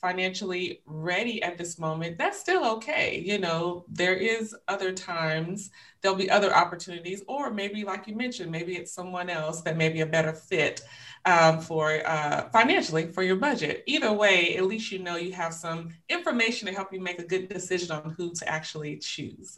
financially 0.00 0.80
ready 0.86 1.42
at 1.42 1.58
this 1.58 1.78
moment, 1.78 2.16
that's 2.16 2.40
still 2.40 2.64
okay. 2.76 3.22
You 3.24 3.38
know, 3.38 3.84
there 3.88 4.14
is 4.14 4.54
other 4.68 4.92
times, 4.92 5.70
there'll 6.00 6.16
be 6.16 6.30
other 6.30 6.54
opportunities, 6.54 7.22
or 7.26 7.50
maybe, 7.50 7.84
like 7.84 8.06
you 8.06 8.16
mentioned, 8.16 8.50
maybe 8.50 8.76
it's 8.76 8.92
someone 8.92 9.28
else 9.28 9.60
that 9.62 9.76
may 9.76 9.88
be 9.88 10.00
a 10.00 10.06
better 10.06 10.32
fit 10.32 10.82
um, 11.26 11.60
for 11.60 12.00
uh, 12.06 12.48
financially 12.50 13.06
for 13.06 13.22
your 13.22 13.36
budget. 13.36 13.82
Either 13.86 14.12
way, 14.12 14.56
at 14.56 14.64
least 14.64 14.90
you 14.90 14.98
know 14.98 15.16
you 15.16 15.32
have 15.32 15.52
some 15.52 15.90
information 16.08 16.66
to 16.66 16.74
help 16.74 16.92
you 16.92 17.00
make 17.00 17.18
a 17.18 17.24
good 17.24 17.48
decision 17.48 17.90
on 17.90 18.14
who 18.16 18.32
to 18.34 18.48
actually 18.48 18.96
choose. 18.96 19.56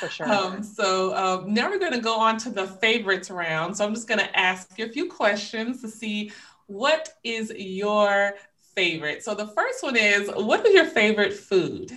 For 0.00 0.08
sure. 0.10 0.32
um, 0.32 0.62
so 0.62 1.14
um, 1.16 1.54
now 1.54 1.70
we're 1.70 1.78
going 1.78 1.92
to 1.92 2.00
go 2.00 2.18
on 2.18 2.36
to 2.38 2.50
the 2.50 2.66
favorites 2.66 3.30
round. 3.30 3.76
So 3.76 3.84
I'm 3.84 3.94
just 3.94 4.08
going 4.08 4.20
to 4.20 4.38
ask 4.38 4.78
you 4.78 4.86
a 4.86 4.88
few 4.88 5.08
questions 5.08 5.80
to 5.82 5.88
see 5.88 6.32
what 6.66 7.10
is 7.24 7.52
your 7.56 8.34
favorite. 8.74 9.22
So 9.22 9.34
the 9.34 9.48
first 9.48 9.82
one 9.82 9.96
is 9.96 10.30
what 10.34 10.66
is 10.66 10.74
your 10.74 10.86
favorite 10.86 11.34
food? 11.34 11.92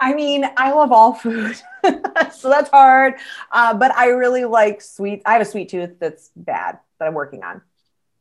I 0.00 0.14
mean, 0.14 0.46
I 0.56 0.72
love 0.72 0.92
all 0.92 1.12
food, 1.12 1.56
so 2.32 2.48
that's 2.48 2.70
hard. 2.70 3.14
Uh, 3.52 3.74
but 3.74 3.94
I 3.94 4.06
really 4.06 4.46
like 4.46 4.80
sweet. 4.80 5.20
I 5.26 5.34
have 5.34 5.42
a 5.42 5.44
sweet 5.44 5.68
tooth 5.68 5.98
that's 6.00 6.30
bad 6.34 6.78
that 6.98 7.06
I'm 7.06 7.14
working 7.14 7.42
on, 7.44 7.60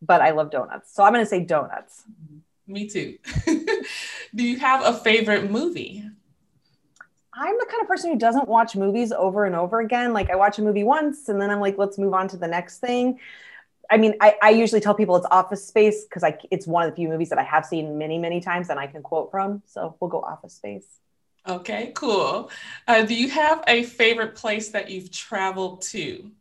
but 0.02 0.22
I 0.22 0.32
love 0.32 0.52
donuts. 0.52 0.94
So 0.94 1.04
I'm 1.04 1.14
going 1.14 1.24
to 1.24 1.30
say 1.30 1.40
donuts. 1.40 2.04
Me 2.68 2.88
too. 2.88 3.18
Do 4.36 4.44
you 4.44 4.60
have 4.60 4.86
a 4.86 4.94
favorite 5.00 5.50
movie? 5.50 6.04
I'm 7.34 7.58
the 7.58 7.66
kind 7.66 7.82
of 7.82 7.88
person 7.88 8.12
who 8.12 8.18
doesn't 8.18 8.48
watch 8.48 8.76
movies 8.76 9.12
over 9.12 9.46
and 9.46 9.56
over 9.56 9.80
again. 9.80 10.14
Like 10.14 10.30
I 10.30 10.36
watch 10.36 10.60
a 10.60 10.62
movie 10.62 10.84
once 10.84 11.30
and 11.30 11.42
then 11.42 11.50
I'm 11.50 11.62
like, 11.62 11.78
let's 11.78 11.98
move 11.98 12.14
on 12.14 12.28
to 12.28 12.38
the 12.38 12.48
next 12.48 12.80
thing. 12.80 13.20
I 13.90 13.98
mean, 13.98 14.16
I, 14.20 14.36
I 14.44 14.50
usually 14.52 14.82
tell 14.82 14.94
people 14.94 15.16
it's 15.16 15.26
Office 15.32 15.66
Space 15.66 16.04
because 16.04 16.24
it's 16.52 16.68
one 16.68 16.84
of 16.84 16.92
the 16.92 16.96
few 16.96 17.08
movies 17.08 17.30
that 17.30 17.40
I 17.40 17.44
have 17.44 17.66
seen 17.66 17.98
many, 17.98 18.20
many 18.20 18.40
times 18.40 18.70
and 18.70 18.80
I 18.80 18.88
can 18.88 19.02
quote 19.02 19.32
from. 19.32 19.64
So 19.66 19.96
we'll 20.00 20.10
go 20.10 20.22
Office 20.22 20.54
Space. 20.54 21.00
Okay, 21.48 21.92
cool. 21.96 22.52
Uh, 22.88 23.04
do 23.04 23.16
you 23.16 23.30
have 23.30 23.64
a 23.68 23.84
favorite 23.84 24.36
place 24.36 24.70
that 24.70 24.90
you've 24.90 25.12
traveled 25.12 25.82
to? 25.84 26.32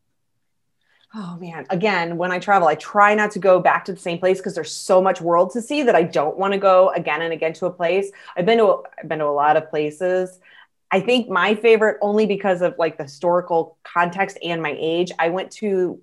Oh 1.15 1.39
man, 1.41 1.65
again, 1.71 2.19
when 2.19 2.31
I 2.31 2.39
travel, 2.39 2.69
I 2.69 2.75
try 2.75 3.15
not 3.15 3.31
to 3.33 3.39
go 3.39 3.61
back 3.61 3.87
to 3.87 3.93
the 3.93 3.99
same 3.99 4.19
place 4.19 4.39
because 4.39 4.55
there's 4.55 4.73
so 4.73 5.01
much 5.01 5.23
world 5.23 5.51
to 5.53 5.63
see 5.63 5.83
that 5.85 5.95
I 5.95 6.03
don't 6.03 6.37
want 6.37 6.53
to 6.53 6.59
go 6.59 6.91
again 6.91 7.23
and 7.23 7.33
again 7.33 7.55
to 7.55 7.67
a 7.67 7.71
place. 7.71 8.11
I've 8.37 8.45
been 8.45 8.59
to 8.59 8.83
I've 8.99 9.09
been 9.09 9.21
to 9.21 9.25
a 9.25 9.29
lot 9.29 9.57
of 9.57 9.71
places. 9.71 10.39
I 10.91 11.01
think 11.01 11.29
my 11.31 11.55
favorite 11.55 11.97
only 12.03 12.27
because 12.27 12.61
of 12.61 12.75
like 12.79 12.99
the 12.99 13.05
historical 13.05 13.79
context 13.85 14.39
and 14.43 14.61
my 14.63 14.77
age. 14.79 15.11
I 15.19 15.31
went 15.31 15.51
to 15.53 16.01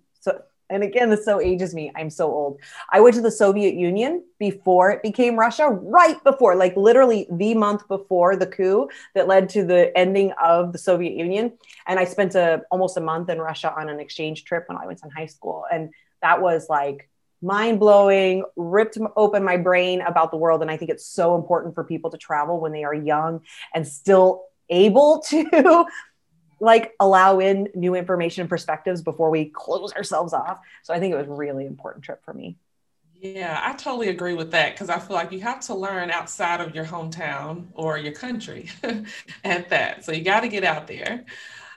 and 0.69 0.83
again, 0.83 1.09
this 1.09 1.25
so 1.25 1.39
ages 1.39 1.75
me. 1.75 1.91
I'm 1.95 2.09
so 2.09 2.31
old. 2.31 2.59
I 2.91 2.99
went 2.99 3.15
to 3.15 3.21
the 3.21 3.31
Soviet 3.31 3.75
Union 3.75 4.23
before 4.39 4.91
it 4.91 5.03
became 5.03 5.37
Russia, 5.37 5.67
right 5.67 6.21
before, 6.23 6.55
like 6.55 6.75
literally 6.75 7.27
the 7.31 7.53
month 7.53 7.87
before 7.87 8.35
the 8.35 8.47
coup 8.47 8.89
that 9.13 9.27
led 9.27 9.49
to 9.49 9.63
the 9.63 9.95
ending 9.97 10.31
of 10.43 10.71
the 10.71 10.79
Soviet 10.79 11.13
Union. 11.13 11.53
And 11.87 11.99
I 11.99 12.05
spent 12.05 12.35
a, 12.35 12.63
almost 12.71 12.97
a 12.97 13.01
month 13.01 13.29
in 13.29 13.39
Russia 13.39 13.73
on 13.77 13.89
an 13.89 13.99
exchange 13.99 14.43
trip 14.45 14.65
when 14.67 14.77
I 14.77 14.87
was 14.87 15.03
in 15.03 15.11
high 15.11 15.27
school. 15.27 15.65
And 15.71 15.93
that 16.21 16.41
was 16.41 16.67
like 16.67 17.09
mind 17.41 17.79
blowing, 17.79 18.43
ripped 18.55 18.97
open 19.15 19.43
my 19.43 19.57
brain 19.57 20.01
about 20.01 20.31
the 20.31 20.37
world. 20.37 20.61
And 20.63 20.71
I 20.71 20.77
think 20.77 20.89
it's 20.89 21.05
so 21.05 21.35
important 21.35 21.75
for 21.75 21.83
people 21.83 22.09
to 22.09 22.17
travel 22.17 22.59
when 22.59 22.71
they 22.71 22.83
are 22.83 22.93
young 22.93 23.41
and 23.73 23.87
still 23.87 24.45
able 24.69 25.19
to 25.29 25.85
like 26.59 26.93
allow 26.99 27.39
in 27.39 27.69
new 27.75 27.95
information 27.95 28.41
and 28.41 28.49
perspectives 28.49 29.01
before 29.01 29.29
we 29.29 29.45
close 29.45 29.93
ourselves 29.93 30.33
off. 30.33 30.59
So 30.83 30.93
I 30.93 30.99
think 30.99 31.13
it 31.13 31.17
was 31.17 31.27
a 31.27 31.31
really 31.31 31.65
important 31.65 32.03
trip 32.05 32.23
for 32.23 32.33
me. 32.33 32.57
Yeah, 33.21 33.59
I 33.63 33.73
totally 33.73 34.09
agree 34.09 34.35
with 34.35 34.51
that 34.51 34.73
because 34.73 34.89
I 34.89 34.99
feel 34.99 35.15
like 35.15 35.31
you 35.31 35.39
have 35.41 35.61
to 35.61 35.73
learn 35.73 36.11
outside 36.11 36.61
of 36.61 36.75
your 36.75 36.85
hometown 36.85 37.67
or 37.73 37.97
your 37.97 38.13
country 38.13 38.69
at 39.43 39.69
that. 39.69 40.05
So 40.05 40.11
you 40.11 40.23
got 40.23 40.41
to 40.41 40.47
get 40.47 40.63
out 40.63 40.87
there. 40.87 41.25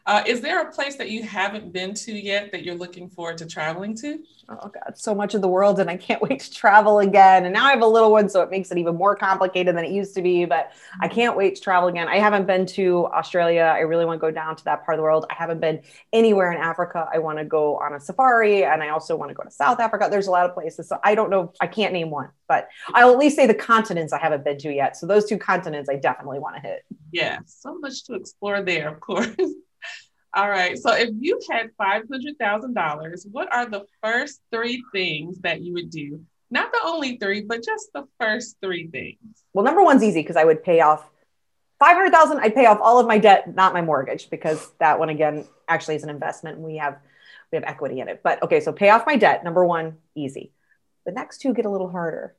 Uh, 0.09 0.24
is 0.26 0.40
there 0.40 0.62
a 0.62 0.72
place 0.72 0.96
that 0.96 1.11
you 1.11 1.22
haven't 1.22 1.70
been 1.70 1.92
to 1.92 2.12
yet 2.12 2.50
that 2.50 2.64
you're 2.64 2.74
looking 2.74 3.11
forward 3.11 3.36
to 3.36 3.44
traveling 3.44 3.94
to? 3.94 4.18
Oh 4.48 4.68
God, 4.68 4.94
so 4.96 5.14
much 5.14 5.34
of 5.34 5.42
the 5.42 5.48
world, 5.48 5.80
and 5.80 5.90
I 5.90 5.98
can't 5.98 6.22
wait 6.28 6.40
to 6.40 6.50
travel 6.50 7.00
again. 7.00 7.44
And 7.44 7.52
now 7.52 7.66
I 7.66 7.72
have 7.72 7.82
a 7.82 7.86
little 7.86 8.11
one, 8.11 8.30
so 8.30 8.40
it 8.40 8.50
makes 8.50 8.70
it 8.70 8.78
even 8.78 8.96
more 8.96 9.14
complicated 9.14 9.76
than 9.76 9.84
it 9.84 9.90
used 9.90 10.14
to 10.14 10.22
be. 10.22 10.46
But 10.46 10.72
I 11.02 11.09
can't 11.09 11.36
wait 11.36 11.56
to 11.56 11.61
travel 11.61 11.90
again. 11.90 12.09
I 12.09 12.20
haven't 12.20 12.46
been 12.46 12.64
to 12.68 13.04
Australia. 13.09 13.70
I 13.76 13.80
really 13.80 14.06
want 14.06 14.18
to 14.18 14.26
go 14.26 14.30
down 14.30 14.56
to 14.56 14.64
that 14.64 14.82
part 14.82 14.94
of 14.94 15.00
the 15.00 15.02
world. 15.02 15.26
I 15.28 15.34
haven't 15.34 15.61
been 15.61 15.82
anywhere 16.14 16.52
in 16.52 16.59
Africa. 16.59 17.06
I 17.12 17.18
want 17.18 17.36
to 17.36 17.44
go 17.44 17.76
on 17.76 17.92
a 17.92 18.00
safari, 18.00 18.64
and 18.64 18.82
I 18.82 18.88
also 18.88 19.14
want 19.14 19.28
to 19.28 19.34
go 19.34 19.42
to 19.42 19.50
South 19.50 19.78
Africa. 19.78 20.09
There's 20.11 20.28
a 20.28 20.30
lot 20.30 20.46
of 20.46 20.54
places, 20.54 20.88
so 20.88 20.98
I 21.04 21.14
don't 21.14 21.28
know. 21.28 21.52
I 21.61 21.66
can't 21.66 21.92
name 21.92 22.09
one, 22.09 22.30
but 22.48 22.68
I'll 22.94 23.12
at 23.12 23.18
least 23.18 23.36
say 23.36 23.46
the 23.46 23.52
continents 23.52 24.14
I 24.14 24.20
haven't 24.20 24.42
been 24.42 24.56
to 24.56 24.72
yet. 24.72 24.96
So 24.96 25.06
those 25.06 25.26
two 25.26 25.36
continents 25.36 25.90
I 25.90 25.96
definitely 25.96 26.38
want 26.38 26.56
to 26.56 26.62
hit. 26.62 26.86
Yeah, 27.12 27.40
so 27.44 27.78
much 27.78 28.04
to 28.04 28.14
explore 28.14 28.62
there, 28.62 28.88
of 28.88 29.00
course. 29.00 29.36
All 30.35 30.49
right. 30.49 30.79
So 30.79 30.93
if 30.93 31.11
you 31.18 31.41
had 31.51 31.70
$500,000, 31.81 33.26
what 33.31 33.53
are 33.53 33.68
the 33.68 33.87
first 34.03 34.41
three 34.53 34.83
things 34.93 35.39
that 35.41 35.62
you 35.62 35.72
would 35.74 35.91
do? 35.91 36.22
Not 36.51 36.72
the 36.72 36.81
only 36.85 37.16
three, 37.16 37.43
but 37.43 37.64
just 37.64 37.91
the 37.93 38.05
first 38.20 38.57
three 38.62 38.87
things. 38.89 39.45
Well, 39.53 39.64
number 39.64 39.83
one's 39.83 40.03
easy 40.03 40.20
because 40.20 40.37
I 40.37 40.45
would 40.45 40.62
pay 40.62 40.81
off 40.81 41.09
500,000. 41.79 42.41
I'd 42.41 42.55
pay 42.55 42.66
off 42.66 42.79
all 42.81 42.99
of 42.99 43.07
my 43.07 43.18
debt, 43.18 43.55
not 43.55 43.72
my 43.72 43.83
mortgage, 43.83 44.31
because 44.31 44.70
that 44.79 44.99
one 44.99 45.09
again 45.09 45.47
actually 45.68 45.97
is 45.97 46.05
an 46.05 46.11
investment. 46.11 46.57
And 46.57 46.64
we 46.64 46.76
have 46.76 46.99
we 47.53 47.57
have 47.57 47.64
equity 47.64 48.01
in 48.01 48.09
it. 48.09 48.20
But 48.22 48.43
okay, 48.43 48.61
so 48.61 48.72
pay 48.72 48.91
off 48.91 49.07
my 49.07 49.16
debt. 49.16 49.45
Number 49.45 49.64
one, 49.64 49.97
easy. 50.14 50.53
The 51.07 51.12
next 51.12 51.39
two 51.39 51.55
get 51.55 51.64
a 51.64 51.70
little 51.70 51.89
harder. 51.89 52.35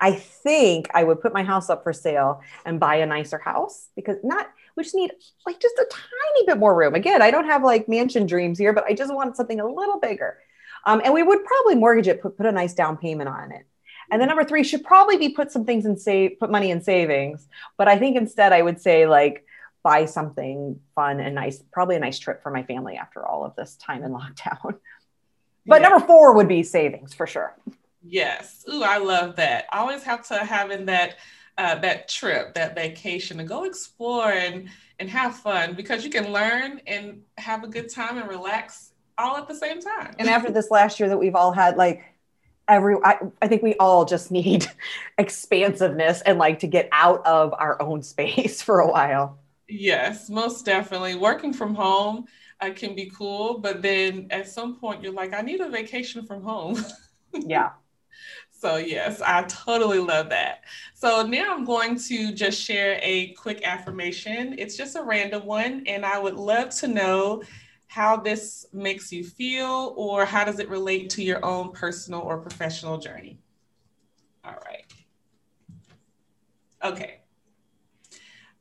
I 0.00 0.12
think 0.12 0.90
I 0.92 1.04
would 1.04 1.20
put 1.20 1.32
my 1.32 1.44
house 1.44 1.70
up 1.70 1.84
for 1.84 1.92
sale 1.92 2.40
and 2.64 2.80
buy 2.80 2.96
a 2.96 3.06
nicer 3.06 3.38
house 3.38 3.88
because 3.94 4.16
not 4.24 4.48
we 4.76 4.82
just 4.82 4.94
need 4.94 5.12
like 5.46 5.60
just 5.60 5.76
a 5.76 5.86
tiny 5.90 6.46
bit 6.46 6.58
more 6.58 6.74
room. 6.74 6.94
Again, 6.94 7.22
I 7.22 7.30
don't 7.30 7.46
have 7.46 7.62
like 7.62 7.88
mansion 7.88 8.26
dreams 8.26 8.58
here, 8.58 8.72
but 8.72 8.84
I 8.84 8.94
just 8.94 9.14
want 9.14 9.36
something 9.36 9.60
a 9.60 9.66
little 9.66 10.00
bigger. 10.00 10.38
Um, 10.86 11.00
and 11.04 11.14
we 11.14 11.22
would 11.22 11.44
probably 11.44 11.76
mortgage 11.76 12.08
it, 12.08 12.20
put, 12.20 12.36
put 12.36 12.46
a 12.46 12.52
nice 12.52 12.74
down 12.74 12.96
payment 12.96 13.28
on 13.28 13.52
it. 13.52 13.66
And 14.10 14.20
then 14.20 14.28
number 14.28 14.44
three 14.44 14.64
should 14.64 14.84
probably 14.84 15.16
be 15.16 15.30
put 15.30 15.50
some 15.50 15.64
things 15.64 15.86
in 15.86 15.96
save, 15.96 16.38
put 16.38 16.50
money 16.50 16.70
in 16.70 16.82
savings. 16.82 17.48
But 17.78 17.88
I 17.88 17.98
think 17.98 18.16
instead 18.16 18.52
I 18.52 18.60
would 18.60 18.80
say 18.80 19.06
like 19.06 19.46
buy 19.82 20.04
something 20.04 20.80
fun 20.94 21.20
and 21.20 21.34
nice, 21.34 21.62
probably 21.72 21.96
a 21.96 22.00
nice 22.00 22.18
trip 22.18 22.42
for 22.42 22.50
my 22.50 22.62
family 22.64 22.96
after 22.96 23.24
all 23.24 23.44
of 23.44 23.56
this 23.56 23.76
time 23.76 24.02
in 24.02 24.12
lockdown. 24.12 24.78
But 25.66 25.80
yeah. 25.80 25.88
number 25.88 26.06
four 26.06 26.34
would 26.34 26.48
be 26.48 26.62
savings 26.62 27.14
for 27.14 27.26
sure. 27.26 27.56
Yes. 28.06 28.64
Ooh, 28.70 28.82
I 28.82 28.98
love 28.98 29.36
that. 29.36 29.66
Always 29.72 30.02
have 30.02 30.26
to 30.28 30.38
have 30.38 30.70
in 30.70 30.86
that 30.86 31.16
uh, 31.58 31.76
that 31.76 32.08
trip, 32.08 32.54
that 32.54 32.74
vacation, 32.74 33.38
to 33.38 33.44
go 33.44 33.64
explore 33.64 34.32
and 34.32 34.68
and 34.98 35.10
have 35.10 35.36
fun 35.36 35.74
because 35.74 36.04
you 36.04 36.10
can 36.10 36.32
learn 36.32 36.80
and 36.86 37.20
have 37.38 37.64
a 37.64 37.68
good 37.68 37.88
time 37.88 38.18
and 38.18 38.28
relax 38.28 38.92
all 39.18 39.36
at 39.36 39.48
the 39.48 39.54
same 39.54 39.80
time. 39.80 40.14
And 40.18 40.28
after 40.28 40.50
this 40.50 40.70
last 40.70 41.00
year 41.00 41.08
that 41.08 41.18
we've 41.18 41.34
all 41.34 41.52
had, 41.52 41.76
like 41.76 42.04
every, 42.68 42.96
I, 43.04 43.18
I 43.42 43.48
think 43.48 43.62
we 43.62 43.74
all 43.74 44.04
just 44.04 44.30
need 44.30 44.66
expansiveness 45.18 46.22
and 46.22 46.38
like 46.38 46.60
to 46.60 46.66
get 46.66 46.88
out 46.92 47.24
of 47.26 47.54
our 47.58 47.80
own 47.82 48.02
space 48.02 48.62
for 48.62 48.80
a 48.80 48.90
while. 48.90 49.38
Yes, 49.68 50.28
most 50.28 50.64
definitely. 50.64 51.14
Working 51.14 51.52
from 51.52 51.74
home 51.74 52.26
uh, 52.60 52.70
can 52.70 52.94
be 52.94 53.06
cool, 53.06 53.58
but 53.58 53.82
then 53.82 54.26
at 54.30 54.48
some 54.48 54.76
point 54.76 55.02
you're 55.02 55.12
like, 55.12 55.32
I 55.34 55.40
need 55.40 55.60
a 55.60 55.68
vacation 55.68 56.26
from 56.26 56.42
home. 56.42 56.84
yeah. 57.32 57.70
So, 58.64 58.76
yes, 58.76 59.20
I 59.20 59.42
totally 59.42 59.98
love 59.98 60.30
that. 60.30 60.62
So, 60.94 61.22
now 61.26 61.54
I'm 61.54 61.66
going 61.66 61.98
to 61.98 62.32
just 62.32 62.58
share 62.58 62.98
a 63.02 63.34
quick 63.34 63.62
affirmation. 63.62 64.54
It's 64.56 64.74
just 64.74 64.96
a 64.96 65.02
random 65.02 65.44
one, 65.44 65.84
and 65.86 66.02
I 66.06 66.18
would 66.18 66.36
love 66.36 66.70
to 66.76 66.88
know 66.88 67.42
how 67.88 68.16
this 68.16 68.64
makes 68.72 69.12
you 69.12 69.22
feel 69.22 69.92
or 69.98 70.24
how 70.24 70.44
does 70.44 70.60
it 70.60 70.70
relate 70.70 71.10
to 71.10 71.22
your 71.22 71.44
own 71.44 71.72
personal 71.72 72.22
or 72.22 72.38
professional 72.38 72.96
journey. 72.96 73.38
All 74.46 74.56
right. 74.64 74.86
Okay. 76.82 77.20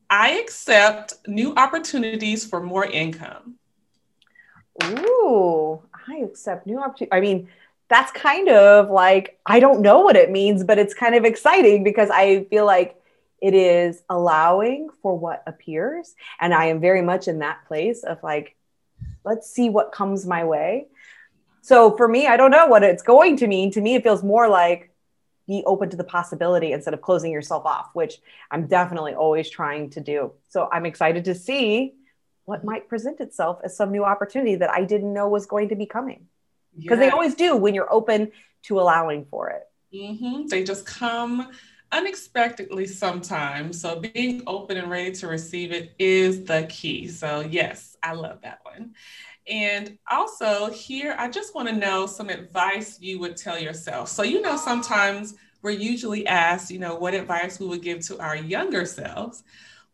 I 0.10 0.32
accept 0.32 1.14
new 1.28 1.54
opportunities 1.56 2.46
for 2.46 2.62
more 2.62 2.84
income. 2.84 3.56
Ooh, 4.84 5.82
I 6.10 6.18
accept 6.18 6.68
new 6.68 6.80
opportunities. 6.80 7.10
I 7.14 7.22
mean, 7.22 7.48
that's 7.90 8.12
kind 8.12 8.50
of 8.50 8.90
like 8.90 9.40
I 9.46 9.60
don't 9.60 9.82
know 9.82 10.00
what 10.00 10.16
it 10.16 10.32
means, 10.32 10.64
but 10.64 10.80
it's 10.80 10.94
kind 10.94 11.16
of 11.16 11.26
exciting 11.26 11.84
because 11.84 12.10
I 12.10 12.46
feel 12.46 12.66
like 12.66 12.98
it 13.44 13.54
is 13.54 14.02
allowing 14.10 14.90
for 15.02 15.18
what 15.18 15.44
appears. 15.46 16.16
And 16.40 16.54
I 16.54 16.68
am 16.68 16.80
very 16.80 17.02
much 17.02 17.28
in 17.28 17.40
that 17.40 17.66
place 17.68 18.04
of 18.04 18.24
like, 18.24 18.56
let's 19.26 19.52
see 19.52 19.70
what 19.70 19.92
comes 19.92 20.26
my 20.26 20.46
way. 20.46 20.88
So 21.62 21.96
for 21.98 22.08
me, 22.08 22.26
I 22.26 22.38
don't 22.38 22.52
know 22.52 22.68
what 22.68 22.84
it's 22.84 23.04
going 23.04 23.36
to 23.38 23.48
mean. 23.48 23.70
To 23.72 23.82
me, 23.82 23.96
it 23.96 24.04
feels 24.04 24.24
more 24.24 24.48
like 24.48 24.94
be 25.46 25.62
open 25.66 25.90
to 25.90 25.98
the 25.98 26.06
possibility 26.06 26.72
instead 26.72 26.94
of 26.94 27.02
closing 27.02 27.34
yourself 27.34 27.66
off, 27.66 27.90
which 27.92 28.16
I'm 28.50 28.66
definitely 28.68 29.14
always 29.14 29.50
trying 29.50 29.90
to 29.90 30.00
do. 30.00 30.32
So 30.48 30.70
I'm 30.72 30.86
excited 30.86 31.26
to 31.26 31.36
see 31.36 31.96
what 32.46 32.64
might 32.64 32.88
present 32.88 33.20
itself 33.20 33.60
as 33.64 33.76
some 33.76 33.92
new 33.92 34.06
opportunity 34.06 34.56
that 34.56 34.70
I 34.70 34.86
didn't 34.86 35.14
know 35.14 35.28
was 35.28 35.46
going 35.46 35.70
to 35.70 35.76
be 35.76 35.86
coming 35.86 36.28
because 36.78 37.00
yes. 37.00 37.00
they 37.00 37.10
always 37.10 37.36
do 37.36 37.56
when 37.56 37.74
you're 37.74 37.92
open 37.92 38.32
to 38.64 38.80
allowing 38.80 39.26
for 39.26 39.50
it. 39.50 39.68
Mm-hmm. 39.94 40.48
They 40.48 40.64
just 40.64 40.86
come 40.86 41.52
unexpectedly 41.92 42.88
sometimes. 42.88 43.80
So 43.80 44.00
being 44.00 44.42
open 44.48 44.78
and 44.78 44.90
ready 44.90 45.12
to 45.14 45.28
receive 45.28 45.72
it 45.72 45.94
is 46.00 46.44
the 46.46 46.66
key. 46.70 47.08
So, 47.08 47.42
yes, 47.42 47.96
I 48.02 48.14
love 48.14 48.42
that 48.42 48.60
one. 48.64 48.96
And 49.48 49.98
also, 50.10 50.72
here, 50.72 51.16
I 51.20 51.30
just 51.30 51.54
want 51.54 51.68
to 51.68 51.76
know 51.76 52.08
some 52.08 52.30
advice 52.30 53.00
you 53.02 53.20
would 53.20 53.38
tell 53.38 53.60
yourself. 53.60 54.10
So, 54.10 54.24
you 54.24 54.42
know, 54.42 54.58
sometimes 54.58 55.36
we're 55.62 55.72
usually 55.72 56.26
asked, 56.26 56.72
you 56.72 56.80
know, 56.80 56.96
what 56.96 57.14
advice 57.14 57.60
we 57.60 57.68
would 57.68 57.82
give 57.82 58.00
to 58.08 58.20
our 58.20 58.36
younger 58.36 58.86
selves. 58.86 59.44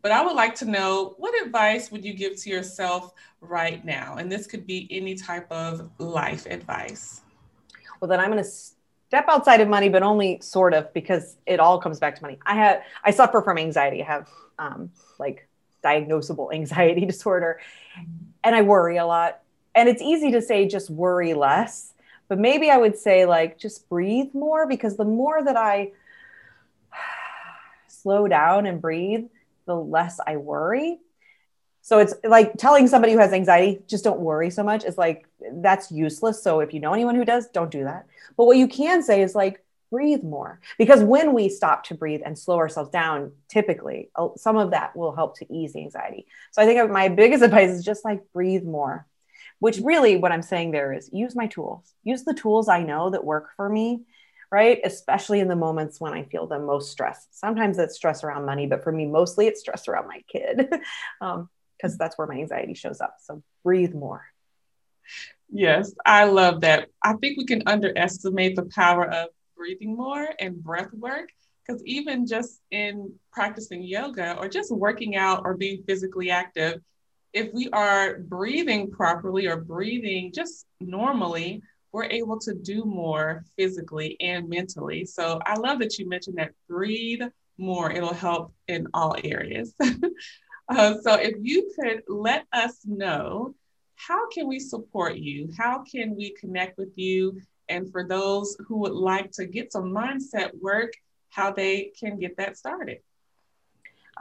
But 0.01 0.11
I 0.11 0.25
would 0.25 0.35
like 0.35 0.55
to 0.55 0.65
know 0.65 1.15
what 1.17 1.33
advice 1.45 1.91
would 1.91 2.05
you 2.05 2.13
give 2.13 2.37
to 2.37 2.49
yourself 2.49 3.13
right 3.41 3.83
now? 3.83 4.15
And 4.17 4.31
this 4.31 4.47
could 4.47 4.65
be 4.65 4.87
any 4.91 5.15
type 5.15 5.51
of 5.51 5.89
life 5.97 6.45
advice. 6.45 7.21
Well, 7.99 8.07
then 8.07 8.19
I'm 8.19 8.31
going 8.31 8.43
to 8.43 8.49
step 8.49 9.25
outside 9.27 9.59
of 9.59 9.67
money, 9.67 9.89
but 9.89 10.03
only 10.03 10.39
sort 10.41 10.73
of 10.73 10.93
because 10.93 11.35
it 11.45 11.59
all 11.59 11.79
comes 11.79 11.99
back 11.99 12.15
to 12.15 12.21
money. 12.21 12.39
I 12.45 12.55
have, 12.55 12.81
I 13.03 13.11
suffer 13.11 13.41
from 13.41 13.57
anxiety. 13.57 14.01
I 14.01 14.05
have 14.05 14.29
um, 14.57 14.91
like 15.17 15.47
diagnosable 15.83 16.53
anxiety 16.53 17.05
disorder, 17.05 17.59
and 18.43 18.55
I 18.55 18.61
worry 18.61 18.97
a 18.97 19.05
lot. 19.05 19.41
And 19.75 19.89
it's 19.89 20.01
easy 20.01 20.31
to 20.31 20.41
say 20.41 20.67
just 20.67 20.89
worry 20.89 21.33
less, 21.33 21.93
but 22.27 22.39
maybe 22.39 22.69
I 22.69 22.77
would 22.77 22.97
say 22.97 23.25
like 23.25 23.57
just 23.57 23.89
breathe 23.89 24.29
more 24.33 24.67
because 24.67 24.95
the 24.95 25.05
more 25.05 25.43
that 25.43 25.57
I 25.57 25.91
slow 27.87 28.27
down 28.27 28.65
and 28.65 28.81
breathe, 28.81 29.25
the 29.69 29.75
less 29.75 30.19
I 30.25 30.37
worry. 30.37 30.99
So 31.81 31.99
it's 31.99 32.13
like 32.23 32.57
telling 32.57 32.87
somebody 32.87 33.13
who 33.13 33.19
has 33.19 33.31
anxiety, 33.31 33.79
just 33.87 34.03
don't 34.03 34.19
worry 34.19 34.49
so 34.49 34.63
much. 34.63 34.83
Is 34.83 34.97
like 34.97 35.25
that's 35.53 35.91
useless. 35.91 36.43
So 36.43 36.59
if 36.59 36.73
you 36.73 36.79
know 36.79 36.93
anyone 36.93 37.15
who 37.15 37.23
does, 37.23 37.47
don't 37.47 37.71
do 37.71 37.83
that. 37.85 38.07
But 38.35 38.45
what 38.45 38.57
you 38.57 38.67
can 38.67 39.01
say 39.03 39.21
is 39.21 39.35
like, 39.35 39.63
breathe 39.89 40.23
more. 40.23 40.59
Because 40.77 41.03
when 41.03 41.33
we 41.33 41.49
stop 41.49 41.83
to 41.85 41.95
breathe 41.95 42.21
and 42.25 42.37
slow 42.37 42.57
ourselves 42.57 42.89
down, 42.89 43.31
typically 43.47 44.09
some 44.35 44.57
of 44.57 44.71
that 44.71 44.95
will 44.95 45.15
help 45.15 45.37
to 45.39 45.53
ease 45.53 45.73
the 45.73 45.81
anxiety. 45.81 46.25
So 46.51 46.61
I 46.61 46.65
think 46.65 46.91
my 46.91 47.09
biggest 47.09 47.43
advice 47.47 47.69
is 47.69 47.85
just 47.85 48.05
like 48.05 48.21
breathe 48.33 48.63
more, 48.63 49.07
which 49.59 49.79
really 49.79 50.17
what 50.17 50.31
I'm 50.31 50.41
saying 50.41 50.71
there 50.71 50.93
is 50.93 51.09
use 51.13 51.35
my 51.35 51.47
tools, 51.47 51.93
use 52.03 52.23
the 52.23 52.33
tools 52.33 52.67
I 52.67 52.83
know 52.83 53.09
that 53.09 53.23
work 53.23 53.49
for 53.55 53.69
me. 53.69 54.01
Right. 54.51 54.79
Especially 54.83 55.41
in 55.41 55.47
the 55.47 55.55
moments 55.55 56.01
when 56.01 56.13
I 56.13 56.23
feel 56.23 56.47
the 56.47 56.59
most 56.59 56.91
stress. 56.91 57.27
Sometimes 57.29 57.77
it's 57.77 57.95
stress 57.95 58.23
around 58.23 58.45
money, 58.45 58.65
but 58.65 58.83
for 58.83 58.91
me, 58.91 59.05
mostly 59.05 59.45
it's 59.45 59.59
stress 59.59 59.87
around 59.87 60.07
my 60.07 60.21
kid 60.27 60.57
because 60.57 60.81
um, 61.21 61.49
that's 61.99 62.17
where 62.17 62.27
my 62.27 62.35
anxiety 62.35 62.73
shows 62.73 62.99
up. 62.99 63.17
So 63.19 63.43
breathe 63.63 63.93
more. 63.93 64.23
Yes, 65.51 65.93
I 66.05 66.25
love 66.25 66.61
that. 66.61 66.89
I 67.03 67.13
think 67.13 67.37
we 67.37 67.45
can 67.45 67.63
underestimate 67.65 68.55
the 68.55 68.69
power 68.73 69.07
of 69.09 69.29
breathing 69.55 69.95
more 69.95 70.27
and 70.39 70.63
breath 70.63 70.93
work. 70.93 71.29
Because 71.65 71.83
even 71.85 72.25
just 72.25 72.61
in 72.71 73.13
practicing 73.31 73.83
yoga 73.83 74.35
or 74.39 74.47
just 74.47 74.71
working 74.71 75.15
out 75.15 75.43
or 75.45 75.55
being 75.55 75.83
physically 75.85 76.31
active, 76.31 76.81
if 77.33 77.53
we 77.53 77.69
are 77.69 78.19
breathing 78.19 78.89
properly 78.89 79.45
or 79.45 79.57
breathing 79.57 80.31
just 80.33 80.65
normally, 80.79 81.61
we're 81.91 82.05
able 82.05 82.39
to 82.39 82.53
do 82.53 82.85
more 82.85 83.43
physically 83.57 84.15
and 84.19 84.47
mentally. 84.47 85.05
So 85.05 85.39
I 85.45 85.55
love 85.55 85.79
that 85.79 85.97
you 85.97 86.07
mentioned 86.07 86.37
that 86.37 86.51
breathe 86.67 87.21
more, 87.59 87.91
it'll 87.91 88.13
help 88.13 88.53
in 88.67 88.87
all 88.93 89.15
areas. 89.23 89.75
uh, 90.69 90.95
so 91.01 91.15
if 91.15 91.35
you 91.41 91.71
could 91.79 92.03
let 92.07 92.45
us 92.53 92.79
know 92.85 93.53
how 93.95 94.29
can 94.29 94.47
we 94.47 94.59
support 94.59 95.17
you? 95.17 95.49
How 95.57 95.83
can 95.83 96.15
we 96.15 96.31
connect 96.39 96.77
with 96.77 96.93
you? 96.95 97.41
And 97.67 97.91
for 97.91 98.07
those 98.07 98.55
who 98.65 98.77
would 98.77 98.93
like 98.93 99.31
to 99.33 99.45
get 99.45 99.73
some 99.73 99.91
mindset 99.91 100.51
work, 100.59 100.93
how 101.29 101.51
they 101.51 101.91
can 101.99 102.17
get 102.17 102.37
that 102.37 102.57
started. 102.57 102.99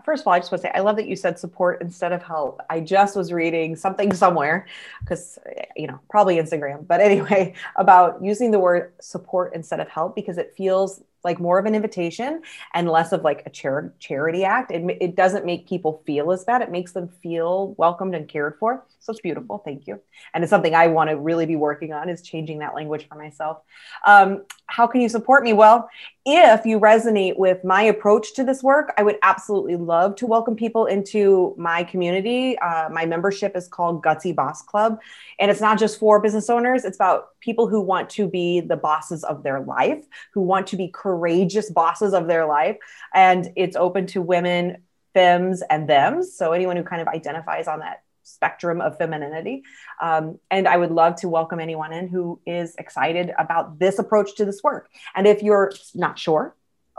First 0.04 0.22
of 0.22 0.28
all, 0.28 0.32
I 0.32 0.38
just 0.38 0.50
want 0.50 0.62
to 0.62 0.68
say 0.68 0.72
I 0.74 0.80
love 0.80 0.96
that 0.96 1.06
you 1.06 1.16
said 1.16 1.38
support 1.38 1.80
instead 1.80 2.12
of 2.12 2.22
help. 2.22 2.60
I 2.70 2.80
just 2.80 3.16
was 3.16 3.32
reading 3.32 3.76
something 3.76 4.12
somewhere 4.12 4.66
because, 5.00 5.38
you 5.76 5.86
know, 5.86 6.00
probably 6.10 6.36
Instagram, 6.36 6.86
but 6.86 7.00
anyway, 7.00 7.54
about 7.76 8.22
using 8.22 8.50
the 8.50 8.58
word 8.58 8.92
support 9.00 9.54
instead 9.54 9.80
of 9.80 9.88
help 9.88 10.14
because 10.14 10.38
it 10.38 10.54
feels 10.56 11.02
like 11.24 11.40
more 11.40 11.58
of 11.58 11.66
an 11.66 11.74
invitation 11.74 12.42
and 12.74 12.88
less 12.88 13.12
of 13.12 13.22
like 13.22 13.42
a 13.44 13.50
char- 13.50 13.92
charity 13.98 14.44
act. 14.44 14.70
It, 14.70 14.84
it 15.00 15.16
doesn't 15.16 15.44
make 15.44 15.68
people 15.68 16.02
feel 16.06 16.30
as 16.30 16.44
bad. 16.44 16.62
It 16.62 16.70
makes 16.70 16.92
them 16.92 17.08
feel 17.22 17.74
welcomed 17.76 18.14
and 18.14 18.28
cared 18.28 18.56
for. 18.58 18.84
So 19.00 19.12
it's 19.12 19.20
beautiful. 19.20 19.58
Thank 19.58 19.86
you. 19.86 20.00
And 20.32 20.44
it's 20.44 20.50
something 20.50 20.74
I 20.74 20.86
want 20.88 21.10
to 21.10 21.16
really 21.16 21.46
be 21.46 21.56
working 21.56 21.92
on 21.92 22.08
is 22.08 22.22
changing 22.22 22.60
that 22.60 22.74
language 22.74 23.08
for 23.08 23.16
myself. 23.16 23.58
Um, 24.06 24.44
how 24.68 24.86
can 24.86 25.00
you 25.00 25.08
support 25.08 25.42
me? 25.42 25.52
Well, 25.52 25.88
if 26.26 26.66
you 26.66 26.78
resonate 26.78 27.38
with 27.38 27.64
my 27.64 27.82
approach 27.82 28.34
to 28.34 28.44
this 28.44 28.62
work, 28.62 28.92
I 28.98 29.02
would 29.02 29.16
absolutely 29.22 29.76
love 29.76 30.14
to 30.16 30.26
welcome 30.26 30.56
people 30.56 30.84
into 30.84 31.54
my 31.56 31.82
community. 31.84 32.58
Uh, 32.58 32.90
my 32.90 33.06
membership 33.06 33.56
is 33.56 33.66
called 33.66 34.04
Gutsy 34.04 34.34
Boss 34.34 34.60
Club. 34.62 35.00
And 35.38 35.50
it's 35.50 35.62
not 35.62 35.78
just 35.78 35.98
for 35.98 36.20
business 36.20 36.50
owners, 36.50 36.84
it's 36.84 36.96
about 36.96 37.38
people 37.40 37.66
who 37.66 37.80
want 37.80 38.10
to 38.10 38.28
be 38.28 38.60
the 38.60 38.76
bosses 38.76 39.24
of 39.24 39.42
their 39.42 39.60
life, 39.60 40.04
who 40.34 40.42
want 40.42 40.66
to 40.68 40.76
be 40.76 40.88
courageous 40.88 41.70
bosses 41.70 42.12
of 42.12 42.26
their 42.26 42.46
life. 42.46 42.76
And 43.14 43.50
it's 43.56 43.76
open 43.76 44.06
to 44.08 44.20
women, 44.20 44.82
femmes, 45.14 45.62
and 45.62 45.88
thems. 45.88 46.36
So 46.36 46.52
anyone 46.52 46.76
who 46.76 46.84
kind 46.84 47.00
of 47.00 47.08
identifies 47.08 47.68
on 47.68 47.80
that 47.80 48.02
spectrum 48.28 48.80
of 48.80 48.98
femininity. 48.98 49.62
Um, 50.00 50.38
and 50.50 50.68
I 50.68 50.76
would 50.76 50.90
love 50.90 51.16
to 51.16 51.28
welcome 51.28 51.60
anyone 51.60 51.92
in 51.92 52.08
who 52.08 52.40
is 52.46 52.74
excited 52.76 53.32
about 53.38 53.78
this 53.78 53.98
approach 53.98 54.36
to 54.36 54.44
this 54.44 54.62
work. 54.62 54.88
And 55.14 55.26
if 55.26 55.42
you're 55.42 55.72
not 55.94 56.18
sure, 56.18 56.54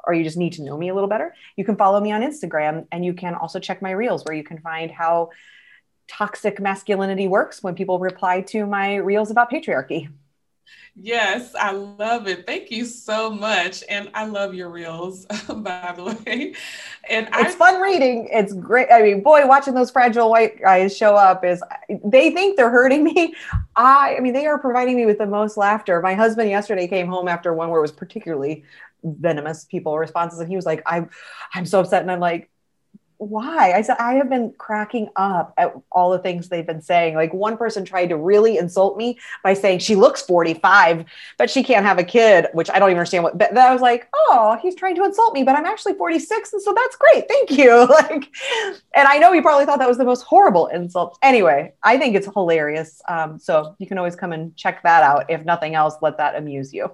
or 0.06 0.14
you 0.14 0.24
just 0.24 0.38
need 0.38 0.54
to 0.54 0.64
know 0.64 0.78
me 0.78 0.90
a 0.90 0.94
little 0.94 1.10
better, 1.10 1.36
you 1.56 1.66
can 1.66 1.76
follow 1.76 2.00
me 2.00 2.12
on 2.12 2.22
Instagram 2.22 2.88
and 2.92 3.06
you 3.06 3.14
can 3.14 3.36
also 3.36 3.60
check 3.60 3.82
my 3.82 3.92
reels 3.92 4.24
where 4.26 4.36
you 4.36 4.44
can 4.44 4.60
find 4.60 4.92
how 4.92 5.30
toxic 6.08 6.60
masculinity 6.60 7.28
works 7.28 7.62
when 7.62 7.76
people 7.76 8.00
reply 8.00 8.42
to 8.42 8.66
my 8.66 8.96
reels 8.96 9.30
about 9.30 9.52
patriarchy. 9.52 10.10
Yes, 10.96 11.56
I 11.56 11.72
love 11.72 12.28
it. 12.28 12.46
Thank 12.46 12.72
you 12.72 12.84
so 12.86 13.30
much. 13.30 13.84
And 13.90 14.10
I 14.14 14.26
love 14.26 14.54
your 14.54 14.70
reels, 14.70 15.26
by 15.48 15.94
the 15.96 16.04
way. 16.04 16.54
And 17.10 17.28
it's 17.34 17.56
I, 17.56 17.58
fun 17.58 17.82
reading. 17.82 18.28
It's 18.32 18.54
great. 18.54 18.90
I 18.92 19.02
mean, 19.02 19.24
boy, 19.24 19.48
watching 19.48 19.74
those 19.74 19.92
fragile 19.92 20.30
white 20.30 20.60
guys 20.62 20.96
show 20.96 21.16
up 21.16 21.46
is 21.46 21.64
they 22.04 22.32
think 22.32 22.58
they're 22.58 22.70
hurting 22.70 23.04
me. 23.04 23.34
I 23.76 24.16
I 24.18 24.20
mean, 24.20 24.34
they 24.34 24.46
are 24.46 24.60
providing 24.60 24.98
me 24.98 25.06
with 25.06 25.20
the 25.20 25.26
most 25.26 25.56
laughter. 25.56 26.02
My 26.02 26.16
husband 26.16 26.50
yesterday 26.50 26.88
came 26.88 27.08
home 27.08 27.28
after 27.28 27.54
one 27.54 27.70
where 27.70 27.80
it 27.80 27.84
was 27.84 27.92
particularly 27.92 28.66
venomous 29.04 29.64
people 29.64 29.98
responses 29.98 30.40
and 30.40 30.50
he 30.50 30.56
was 30.56 30.66
like, 30.66 30.84
I'm 30.86 31.10
I'm 31.54 31.66
so 31.66 31.80
upset. 31.80 32.02
And 32.02 32.12
I'm 32.12 32.20
like, 32.20 32.50
why? 33.20 33.74
I 33.74 33.82
said, 33.82 33.98
I 34.00 34.14
have 34.14 34.30
been 34.30 34.54
cracking 34.58 35.10
up 35.18 35.54
at 35.58 35.74
all 35.92 36.10
the 36.10 36.20
things 36.20 36.48
they've 36.48 36.66
been 36.66 36.82
saying. 36.82 37.16
Like 37.16 37.34
one 37.34 37.58
person 37.58 37.84
tried 37.84 38.08
to 38.08 38.18
really 38.18 38.58
insult 38.58 38.98
me 38.98 39.20
by 39.44 39.54
saying 39.54 39.80
she 39.80 39.96
looks 39.96 40.22
45, 40.22 41.04
but 41.38 41.50
she 41.50 41.62
can't 41.62 41.86
have 41.86 42.00
a 42.00 42.04
kid, 42.04 42.48
which 42.54 42.70
I 42.70 42.80
don't 42.80 42.90
even 42.90 42.98
understand 42.98 43.26
what, 43.26 43.38
but 43.38 43.58
I 43.58 43.74
was 43.74 43.82
like, 43.82 44.08
oh, 44.16 44.58
he's 44.62 44.74
trying 44.74 44.96
to 44.96 45.04
insult 45.04 45.34
me, 45.34 45.44
but 45.44 45.56
I'm 45.56 45.66
actually 45.66 45.96
46. 45.96 46.54
And 46.54 46.62
so 46.62 46.74
that's 46.74 46.96
great. 46.96 47.28
Thank 47.28 47.52
you. 47.52 47.86
like, 47.90 48.34
and 48.96 49.08
I 49.08 49.18
know 49.18 49.34
he 49.34 49.42
probably 49.42 49.66
thought 49.66 49.80
that 49.80 49.88
was 49.88 49.98
the 49.98 50.06
most 50.06 50.22
horrible 50.22 50.68
insult. 50.68 51.20
Anyway, 51.22 51.74
I 51.84 51.98
think 51.98 52.16
it's 52.16 52.28
hilarious. 52.34 53.02
Um, 53.10 53.38
so 53.38 53.76
you 53.80 53.88
can 53.88 53.98
always 53.98 54.16
come 54.16 54.32
and 54.32 54.56
check 54.56 54.82
that 54.84 55.04
out. 55.04 55.30
If 55.30 55.44
nothing 55.44 55.76
else, 55.76 55.96
let 56.02 56.18
that 56.18 56.36
amuse 56.36 56.74
you. 56.74 56.90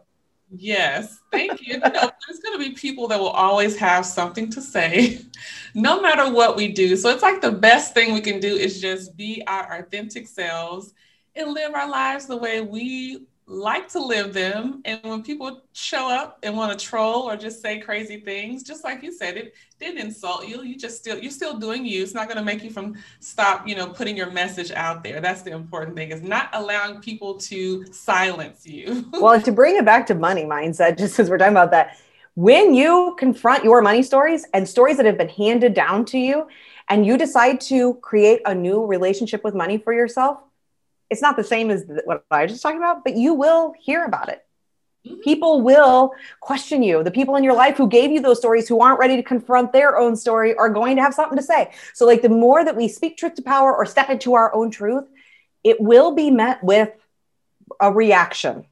Yes, 0.50 1.20
thank 1.32 1.62
you. 1.62 1.74
you 1.74 1.80
know, 1.80 1.90
there's 1.92 2.40
going 2.40 2.58
to 2.58 2.60
be 2.60 2.72
people 2.76 3.08
that 3.08 3.20
will 3.20 3.30
always 3.30 3.76
have 3.78 4.06
something 4.06 4.50
to 4.52 4.62
say, 4.62 5.22
no 5.74 6.02
matter 6.02 6.32
what 6.32 6.56
we 6.56 6.70
do. 6.72 6.96
So 6.96 7.10
it's 7.10 7.24
like 7.24 7.42
the 7.42 7.52
best 7.52 7.94
thing 7.94 8.14
we 8.14 8.22
can 8.22 8.40
do 8.40 8.56
is 8.56 8.80
just 8.80 9.18
be 9.18 9.44
our 9.48 9.80
authentic 9.80 10.28
selves 10.28 10.94
and 11.36 11.52
live 11.52 11.74
our 11.74 11.90
lives 11.90 12.28
the 12.28 12.38
way 12.38 12.62
we 12.62 13.26
like 13.48 13.88
to 13.90 14.04
live 14.04 14.34
them. 14.34 14.82
And 14.86 15.00
when 15.04 15.22
people 15.22 15.62
show 15.74 16.10
up 16.10 16.40
and 16.42 16.58
want 16.58 16.78
to 16.78 16.86
troll 16.86 17.30
or 17.30 17.36
just 17.36 17.62
say 17.62 17.80
crazy 17.80 18.20
things, 18.20 18.64
just 18.64 18.84
like 18.84 19.04
you 19.04 19.12
said, 19.12 19.38
it 19.38 19.54
didn't 19.80 20.00
insult 20.00 20.48
you. 20.48 20.64
You 20.64 20.78
just 20.78 20.98
still 20.98 21.20
you're 21.20 21.32
still 21.32 21.58
doing 21.58 21.86
you. 21.86 22.02
It's 22.02 22.14
not 22.14 22.28
going 22.28 22.38
to 22.38 22.44
make 22.44 22.64
you 22.64 22.72
from 22.72 22.96
stop, 23.20 23.68
you 23.68 23.76
know, 23.76 23.88
putting 23.88 24.18
your 24.18 24.32
message 24.32 24.72
out 24.72 25.04
there. 25.04 25.22
That's 25.22 25.44
the 25.44 25.52
important 25.52 25.96
thing 25.96 26.12
is 26.12 26.24
not 26.24 26.50
allowing 26.54 27.02
people 27.02 27.38
to 27.40 27.86
silence 27.94 28.66
you. 28.66 29.06
well, 29.14 29.40
to 29.40 29.52
bring 29.52 29.76
it 29.76 29.86
back 29.86 30.08
to 30.08 30.16
money 30.16 30.44
mindset, 30.44 30.98
just 30.98 31.20
as 31.20 31.30
we're 31.30 31.38
talking 31.38 31.54
about 31.54 31.72
that, 31.72 31.98
when 32.34 32.74
you 32.74 33.16
confront 33.20 33.64
your 33.64 33.82
money 33.82 34.02
stories 34.02 34.46
and 34.54 34.68
stories 34.68 34.98
that 34.98 35.06
have 35.06 35.18
been 35.18 35.30
handed 35.30 35.74
down 35.74 36.04
to 36.06 36.18
you, 36.18 36.48
and 36.90 37.06
you 37.06 37.18
decide 37.18 37.60
to 37.62 37.96
create 37.96 38.42
a 38.46 38.54
new 38.54 38.86
relationship 38.86 39.44
with 39.44 39.56
money 39.56 39.78
for 39.78 39.94
yourself, 39.94 40.40
it's 41.10 41.22
not 41.22 41.38
the 41.38 41.44
same 41.44 41.70
as 41.70 41.86
what 42.06 42.26
I 42.32 42.44
was 42.44 42.52
just 42.52 42.64
talked 42.64 42.78
about, 42.78 43.04
but 43.04 43.16
you 43.16 43.34
will 43.34 43.74
hear 43.80 44.06
about 44.06 44.30
it. 44.30 44.46
Mm-hmm. 45.06 45.22
People 45.22 45.62
will 45.62 46.14
question 46.40 46.82
you. 46.82 47.04
The 47.04 47.12
people 47.12 47.36
in 47.36 47.44
your 47.44 47.54
life 47.54 47.78
who 47.78 47.88
gave 47.88 48.12
you 48.12 48.22
those 48.22 48.40
stories, 48.40 48.68
who 48.68 48.82
aren't 48.82 49.00
ready 49.00 49.16
to 49.16 49.24
confront 49.24 49.72
their 49.72 49.98
own 49.98 50.16
story, 50.16 50.56
are 50.56 50.70
going 50.70 50.96
to 50.96 51.04
have 51.04 51.14
something 51.14 51.38
to 51.38 51.44
say. 51.44 51.72
So, 51.94 52.06
like, 52.06 52.22
the 52.22 52.30
more 52.30 52.66
that 52.66 52.76
we 52.76 52.88
speak 52.88 53.18
truth 53.18 53.36
to 53.36 53.44
power 53.44 53.76
or 53.76 53.86
step 53.86 54.10
into 54.10 54.34
our 54.34 54.54
own 54.54 54.72
truth, 54.72 55.06
it 55.64 55.80
will 55.80 56.16
be 56.16 56.32
met 56.32 56.64
with 56.64 56.90
a 57.80 57.92
reaction. 57.92 58.66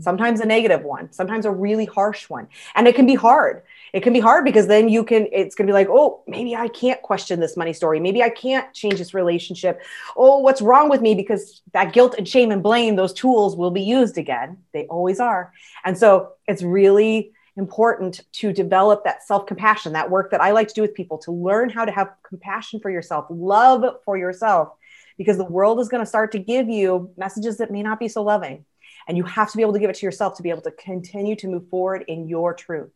sometimes 0.00 0.40
a 0.40 0.46
negative 0.46 0.82
one, 0.82 1.12
sometimes 1.12 1.44
a 1.46 1.50
really 1.50 1.84
harsh 1.84 2.28
one. 2.28 2.48
And 2.74 2.88
it 2.88 2.94
can 2.94 3.06
be 3.06 3.14
hard. 3.14 3.62
It 3.94 4.02
can 4.02 4.12
be 4.12 4.18
hard 4.18 4.44
because 4.44 4.66
then 4.66 4.88
you 4.88 5.04
can, 5.04 5.28
it's 5.30 5.54
going 5.54 5.68
to 5.68 5.70
be 5.70 5.74
like, 5.74 5.86
oh, 5.88 6.24
maybe 6.26 6.56
I 6.56 6.66
can't 6.66 7.00
question 7.00 7.38
this 7.38 7.56
money 7.56 7.72
story. 7.72 8.00
Maybe 8.00 8.24
I 8.24 8.28
can't 8.28 8.74
change 8.74 8.98
this 8.98 9.14
relationship. 9.14 9.80
Oh, 10.16 10.38
what's 10.38 10.60
wrong 10.60 10.88
with 10.88 11.00
me? 11.00 11.14
Because 11.14 11.62
that 11.74 11.92
guilt 11.92 12.16
and 12.18 12.28
shame 12.28 12.50
and 12.50 12.60
blame, 12.60 12.96
those 12.96 13.12
tools 13.12 13.54
will 13.54 13.70
be 13.70 13.82
used 13.82 14.18
again. 14.18 14.58
They 14.72 14.86
always 14.86 15.20
are. 15.20 15.52
And 15.84 15.96
so 15.96 16.32
it's 16.48 16.60
really 16.60 17.30
important 17.56 18.22
to 18.32 18.52
develop 18.52 19.04
that 19.04 19.22
self 19.22 19.46
compassion, 19.46 19.92
that 19.92 20.10
work 20.10 20.32
that 20.32 20.40
I 20.40 20.50
like 20.50 20.66
to 20.66 20.74
do 20.74 20.82
with 20.82 20.94
people 20.94 21.18
to 21.18 21.30
learn 21.30 21.70
how 21.70 21.84
to 21.84 21.92
have 21.92 22.10
compassion 22.28 22.80
for 22.80 22.90
yourself, 22.90 23.26
love 23.30 23.84
for 24.04 24.18
yourself, 24.18 24.70
because 25.18 25.36
the 25.36 25.44
world 25.44 25.78
is 25.78 25.88
going 25.88 26.02
to 26.02 26.06
start 26.06 26.32
to 26.32 26.40
give 26.40 26.68
you 26.68 27.12
messages 27.16 27.58
that 27.58 27.70
may 27.70 27.84
not 27.84 28.00
be 28.00 28.08
so 28.08 28.24
loving 28.24 28.64
and 29.06 29.16
you 29.16 29.22
have 29.22 29.52
to 29.52 29.56
be 29.56 29.62
able 29.62 29.72
to 29.72 29.78
give 29.78 29.90
it 29.90 29.96
to 29.96 30.06
yourself 30.06 30.36
to 30.36 30.42
be 30.42 30.50
able 30.50 30.62
to 30.62 30.72
continue 30.72 31.36
to 31.36 31.46
move 31.46 31.68
forward 31.68 32.04
in 32.08 32.26
your 32.26 32.54
truth 32.54 32.90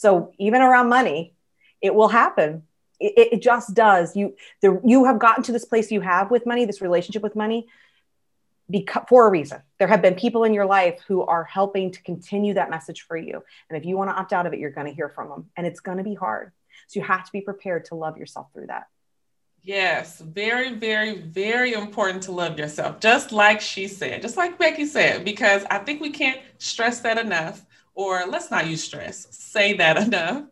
so 0.00 0.32
even 0.38 0.62
around 0.62 0.88
money 0.88 1.34
it 1.82 1.94
will 1.94 2.08
happen. 2.08 2.62
It, 2.98 3.28
it 3.34 3.42
just 3.42 3.74
does. 3.74 4.16
You 4.16 4.34
the, 4.62 4.80
you 4.84 5.04
have 5.04 5.18
gotten 5.18 5.44
to 5.44 5.52
this 5.52 5.66
place 5.66 5.90
you 5.90 6.00
have 6.00 6.30
with 6.30 6.46
money 6.46 6.64
this 6.64 6.80
relationship 6.80 7.22
with 7.22 7.36
money 7.36 7.68
because, 8.70 9.04
for 9.08 9.26
a 9.26 9.30
reason. 9.30 9.60
There 9.78 9.88
have 9.88 10.00
been 10.00 10.14
people 10.14 10.44
in 10.44 10.54
your 10.54 10.64
life 10.64 11.00
who 11.06 11.22
are 11.22 11.44
helping 11.44 11.90
to 11.92 12.02
continue 12.02 12.54
that 12.54 12.70
message 12.70 13.02
for 13.02 13.16
you. 13.16 13.42
And 13.68 13.76
if 13.76 13.84
you 13.84 13.98
want 13.98 14.08
to 14.10 14.14
opt 14.14 14.32
out 14.32 14.46
of 14.46 14.54
it 14.54 14.58
you're 14.58 14.70
going 14.70 14.86
to 14.86 14.92
hear 14.94 15.10
from 15.10 15.28
them 15.28 15.50
and 15.56 15.66
it's 15.66 15.80
going 15.80 15.98
to 15.98 16.04
be 16.04 16.14
hard. 16.14 16.52
So 16.88 17.00
you 17.00 17.06
have 17.06 17.24
to 17.26 17.32
be 17.32 17.42
prepared 17.42 17.84
to 17.86 17.94
love 17.94 18.16
yourself 18.16 18.48
through 18.54 18.68
that. 18.68 18.86
Yes, 19.62 20.20
very, 20.20 20.72
very, 20.72 21.20
very 21.20 21.74
important 21.74 22.22
to 22.22 22.32
love 22.32 22.58
yourself, 22.58 22.98
just 22.98 23.30
like 23.30 23.60
she 23.60 23.88
said, 23.88 24.22
just 24.22 24.38
like 24.38 24.58
Becky 24.58 24.86
said, 24.86 25.22
because 25.22 25.64
I 25.70 25.78
think 25.78 26.00
we 26.00 26.08
can't 26.08 26.40
stress 26.56 27.00
that 27.00 27.18
enough, 27.18 27.66
or 28.00 28.24
let's 28.26 28.50
not 28.50 28.66
use 28.66 28.82
stress, 28.82 29.26
say 29.30 29.74
that 29.74 29.98
enough, 30.06 30.44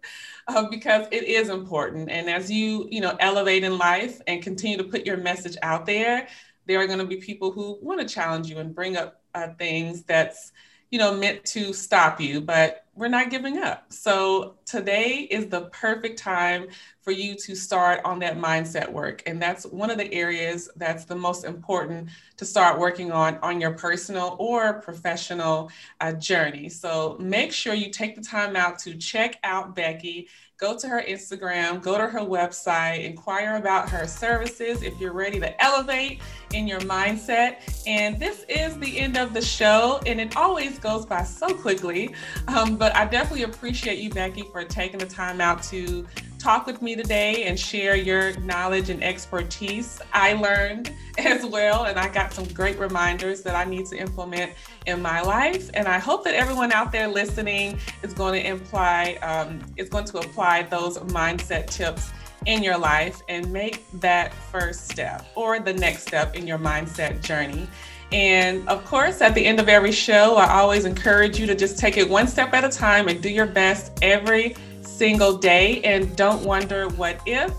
uh, 0.49 0.69
because 0.69 1.07
it 1.11 1.25
is 1.25 1.49
important. 1.49 2.11
And 2.11 2.29
as 2.29 2.51
you, 2.51 2.87
you 2.91 3.01
know, 3.01 3.17
elevate 3.21 3.65
in 3.65 3.79
life 3.79 4.21
and 4.27 4.43
continue 4.43 4.77
to 4.77 4.85
put 4.85 5.07
your 5.07 5.17
message 5.17 5.57
out 5.63 5.87
there, 5.87 6.29
there 6.67 6.79
are 6.79 6.87
going 6.87 6.99
to 6.99 7.07
be 7.07 7.17
people 7.17 7.51
who 7.51 7.79
want 7.81 8.01
to 8.01 8.07
challenge 8.07 8.51
you 8.51 8.59
and 8.59 8.75
bring 8.75 8.99
up 8.99 9.23
uh, 9.35 9.49
things 9.59 10.03
that's, 10.03 10.53
you 10.91 10.99
know, 10.99 11.15
meant 11.15 11.43
to 11.47 11.73
stop 11.73 12.21
you, 12.21 12.43
but 12.43 12.85
we're 12.99 13.07
not 13.09 13.31
giving 13.31 13.59
up. 13.59 13.93
So 13.93 14.57
today 14.67 15.29
is 15.31 15.47
the 15.47 15.63
perfect 15.67 16.19
time 16.19 16.67
for 17.01 17.13
you 17.13 17.37
to 17.37 17.55
start 17.55 18.01
on 18.05 18.19
that 18.19 18.37
mindset 18.37 18.91
work. 18.91 19.23
And 19.25 19.41
that's 19.41 19.65
one 19.65 19.89
of 19.89 19.99
the 19.99 20.13
areas 20.13 20.69
that's 20.77 21.05
the 21.05 21.15
most 21.15 21.45
important 21.45 22.11
to 22.37 22.45
start 22.45 22.81
working 22.81 23.13
on 23.13 23.39
on 23.39 23.61
your 23.61 23.73
personal 23.73 24.37
or 24.41 24.81
professional 24.81 25.71
uh, 26.01 26.13
journey. 26.13 26.69
So 26.69 27.17
make 27.21 27.53
sure 27.53 27.73
you 27.73 27.91
take 27.91 28.17
the 28.17 28.23
time 28.23 28.57
out 28.57 28.81
to 28.81 28.97
check 28.97 29.39
out 29.45 29.77
Becky 29.77 30.29
go 30.59 30.77
to 30.77 30.89
her 30.89 31.03
Instagram, 31.07 31.81
go 31.81 31.97
to 31.97 32.09
her 32.09 32.19
website, 32.19 33.05
inquire 33.05 33.57
about 33.57 33.89
her 33.89 34.09
services 34.09 34.83
if 34.83 34.99
you're 35.01 35.13
ready 35.13 35.39
to 35.39 35.65
elevate 35.65 36.21
in 36.53 36.67
your 36.67 36.81
mindset. 36.81 37.59
And 37.87 38.19
this 38.19 38.45
is 38.49 38.77
the 38.79 38.99
end 38.99 39.17
of 39.17 39.33
the 39.33 39.41
show, 39.41 40.01
and 40.05 40.21
it 40.21 40.37
always 40.37 40.81
goes 40.81 41.07
by 41.07 41.23
so 41.23 41.55
quickly. 41.55 42.13
Um, 42.49 42.77
but 42.77 42.95
I 42.97 43.05
definitely 43.05 43.45
appreciate 43.45 43.99
you, 43.99 44.11
Becky, 44.11 44.43
for 44.51 44.65
taking 44.65 44.99
the 44.99 45.07
time 45.07 45.41
out 45.41 45.63
to 45.65 46.05
talk 46.39 46.67
with 46.67 46.81
me 46.81 46.95
today 46.95 47.45
and 47.45 47.59
share 47.59 47.97
your 47.97 48.39
knowledge 48.41 48.91
and 48.91 49.03
expertise. 49.03 50.01
I 50.13 50.35
learned 50.35 50.93
as 51.19 51.45
well, 51.45 51.85
and 51.85 51.99
I 51.99 52.09
got 52.09 52.33
some 52.33 52.47
great 52.49 52.79
reminders 52.79 53.43
that 53.43 53.55
I 53.55 53.65
need 53.65 53.87
to 53.87 53.97
implement 53.97 54.53
in 54.87 55.03
my 55.03 55.21
life. 55.21 55.69
And 55.75 55.89
I 55.89 55.99
hope 55.99 56.25
that 56.25 56.35
everyone 56.35 56.73
out 56.73 56.93
there 56.93 57.09
listening 57.09 57.79
is 58.03 58.15
going 58.15 58.41
to 58.41 58.49
imply 58.49 59.19
um, 59.23 59.61
is 59.77 59.89
going 59.89 60.05
to 60.07 60.19
apply 60.19 60.63
those 60.63 60.99
mindset 60.99 61.67
tips 61.67 62.11
in 62.47 62.63
your 62.63 62.79
life 62.79 63.21
and 63.29 63.53
make 63.53 63.85
that 64.01 64.33
first 64.33 64.89
step 64.89 65.27
or 65.35 65.59
the 65.59 65.73
next 65.73 66.03
step 66.03 66.37
in 66.37 66.47
your 66.47 66.59
mindset 66.59 67.21
journey. 67.21 67.69
And 68.11 68.67
of 68.69 68.85
course, 68.87 69.21
at 69.21 69.35
the 69.35 69.45
end 69.45 69.61
of 69.61 69.69
every 69.69 69.93
show, 69.93 70.37
I 70.37 70.59
always 70.59 70.87
encourage 70.87 71.39
you 71.39 71.47
to 71.47 71.55
just 71.55 71.79
take 71.79 71.99
it 71.99 72.09
one 72.09 72.27
step 72.27 72.55
at 72.55 72.65
a 72.65 72.71
time 72.71 73.09
and 73.09 73.23
do 73.23 73.29
your 73.29 73.47
best 73.47 73.93
every 74.01 74.57
single 74.99 75.39
day. 75.39 75.81
And 75.83 76.15
don't 76.17 76.45
wonder 76.45 76.89
what 76.89 77.21
if. 77.25 77.53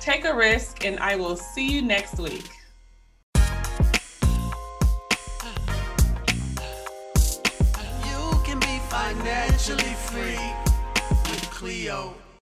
Take 0.00 0.26
a 0.26 0.34
risk, 0.34 0.84
and 0.84 1.00
I 1.00 1.16
will 1.16 1.36
see 1.36 1.66
you 1.66 1.82
next 1.82 2.18
week. 2.18 2.50
financially 8.94 9.94
free 10.08 10.38
with 11.28 11.50
Cleo. 11.50 12.14